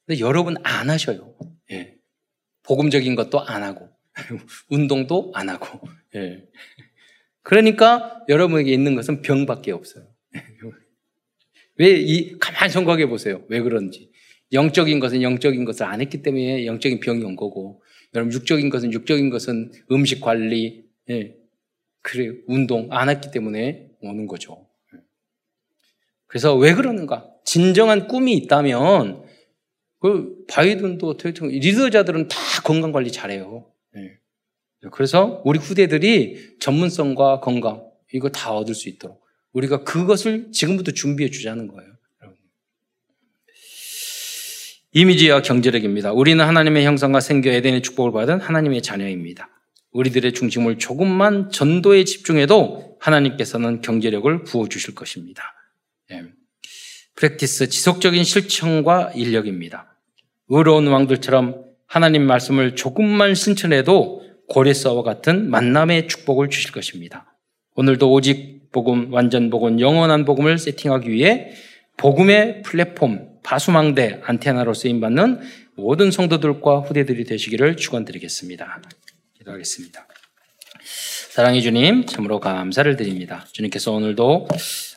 근데 0.06 0.20
여러분 0.20 0.56
안 0.62 0.88
하셔요. 0.88 1.34
예. 1.72 1.96
복음적인 2.62 3.14
것도 3.14 3.40
안 3.40 3.62
하고 3.62 3.90
운동도 4.70 5.32
안 5.34 5.48
하고. 5.48 5.86
예. 6.14 6.44
그러니까 7.46 8.24
여러분에게 8.28 8.72
있는 8.72 8.96
것은 8.96 9.22
병밖에 9.22 9.70
없어요. 9.70 10.04
왜 11.78 12.02
이 12.02 12.36
가만히 12.40 12.72
생각해 12.72 13.06
보세요. 13.06 13.44
왜 13.48 13.60
그런지. 13.60 14.10
영적인 14.52 14.98
것은 14.98 15.22
영적인 15.22 15.64
것을 15.64 15.86
안 15.86 16.00
했기 16.00 16.22
때문에 16.22 16.66
영적인 16.66 16.98
병이 16.98 17.22
온 17.22 17.36
거고, 17.36 17.84
여러분 18.16 18.32
육적인 18.32 18.68
것은 18.68 18.92
육적인 18.92 19.30
것은 19.30 19.70
음식 19.92 20.20
관리, 20.20 20.86
예. 21.08 21.36
그래 22.02 22.32
운동 22.48 22.88
안 22.90 23.08
했기 23.08 23.30
때문에 23.30 23.90
오는 24.00 24.26
거죠. 24.26 24.66
그래서 26.26 26.56
왜 26.56 26.74
그러는가? 26.74 27.30
진정한 27.44 28.08
꿈이 28.08 28.32
있다면 28.34 29.22
그 30.00 30.44
바이든도 30.48 31.16
대통령 31.16 31.60
리더자들은 31.60 32.26
다 32.26 32.36
건강 32.64 32.90
관리 32.90 33.12
잘해요. 33.12 33.70
네. 34.82 34.90
그래서 34.92 35.42
우리 35.44 35.58
후대들이 35.58 36.58
전문성과 36.60 37.40
건강 37.40 37.82
이거 38.12 38.28
다 38.28 38.52
얻을 38.52 38.74
수 38.74 38.88
있도록 38.88 39.24
우리가 39.52 39.84
그것을 39.84 40.52
지금부터 40.52 40.92
준비해 40.92 41.30
주자는 41.30 41.68
거예요. 41.68 41.96
이미지와 44.92 45.42
경제력입니다. 45.42 46.12
우리는 46.12 46.42
하나님의 46.42 46.86
형상과 46.86 47.20
생겨 47.20 47.50
에덴의 47.50 47.82
축복을 47.82 48.12
받은 48.12 48.40
하나님의 48.40 48.80
자녀입니다. 48.80 49.50
우리들의 49.92 50.32
중심을 50.32 50.78
조금만 50.78 51.50
전도에 51.50 52.04
집중해도 52.04 52.96
하나님께서는 53.00 53.82
경제력을 53.82 54.44
부어주실 54.44 54.94
것입니다. 54.94 55.42
예. 56.12 56.24
프랙티스 57.14 57.68
지속적인 57.68 58.24
실천과 58.24 59.12
인력입니다. 59.14 59.96
의로운 60.48 60.86
왕들처럼 60.86 61.64
하나님 61.86 62.22
말씀을 62.26 62.74
조금만 62.74 63.34
실천해도 63.34 64.25
고레스와 64.48 65.02
같은 65.02 65.50
만남의 65.50 66.08
축복을 66.08 66.50
주실 66.50 66.72
것입니다. 66.72 67.36
오늘도 67.74 68.10
오직 68.12 68.70
복음, 68.72 69.12
완전 69.12 69.50
복음, 69.50 69.80
영원한 69.80 70.24
복음을 70.24 70.58
세팅하기 70.58 71.10
위해 71.10 71.50
복음의 71.96 72.62
플랫폼, 72.62 73.40
바수망대, 73.42 74.20
안테나로 74.24 74.74
쓰임받는 74.74 75.40
모든 75.76 76.10
성도들과 76.10 76.80
후대들이 76.80 77.24
되시기를 77.24 77.76
축원드리겠습니다. 77.76 78.82
기도하겠습니다. 79.38 80.06
사랑해 81.30 81.60
주님, 81.60 82.06
참으로 82.06 82.40
감사를 82.40 82.96
드립니다. 82.96 83.46
주님께서 83.52 83.92
오늘도 83.92 84.48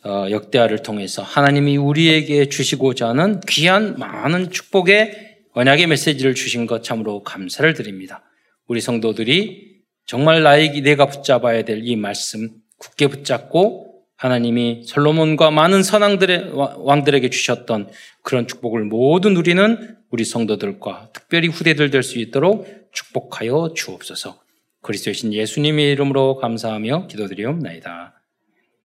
어, 0.06 0.28
역대하를 0.30 0.82
통해서 0.84 1.22
하나님이 1.22 1.76
우리에게 1.78 2.48
주시고자 2.48 3.10
하는 3.10 3.42
귀한 3.48 3.98
많은 3.98 4.50
축복의 4.50 5.40
언약의 5.52 5.88
메시지를 5.88 6.36
주신 6.36 6.66
것 6.66 6.84
참으로 6.84 7.24
감사를 7.24 7.74
드립니다. 7.74 8.24
우리 8.70 8.82
성도들이 8.82 9.80
정말 10.06 10.44
나에게 10.44 10.82
내가 10.82 11.08
붙잡아야 11.08 11.64
될 11.66 11.82
이 11.84 11.96
말씀 11.96 12.50
굳게 12.78 13.08
붙잡고 13.08 14.04
하나님이 14.16 14.84
솔로몬과 14.86 15.50
많은 15.52 15.82
선왕들의 15.82 16.52
왕들에게 16.54 17.30
주셨던 17.30 17.90
그런 18.22 18.48
축복을 18.48 18.84
모두 18.84 19.30
누리는 19.30 19.98
우리 20.12 20.24
성도들과 20.24 21.10
특별히 21.14 21.48
후대들 21.48 21.90
될 21.90 22.04
수 22.04 22.20
있도록 22.20 22.68
축복하여 22.92 23.74
주옵소서. 23.76 24.40
그리스도신 24.82 25.34
예수님의 25.34 25.92
이름으로 25.92 26.36
감사하며 26.38 27.08
기도드리옵나이다. 27.08 28.19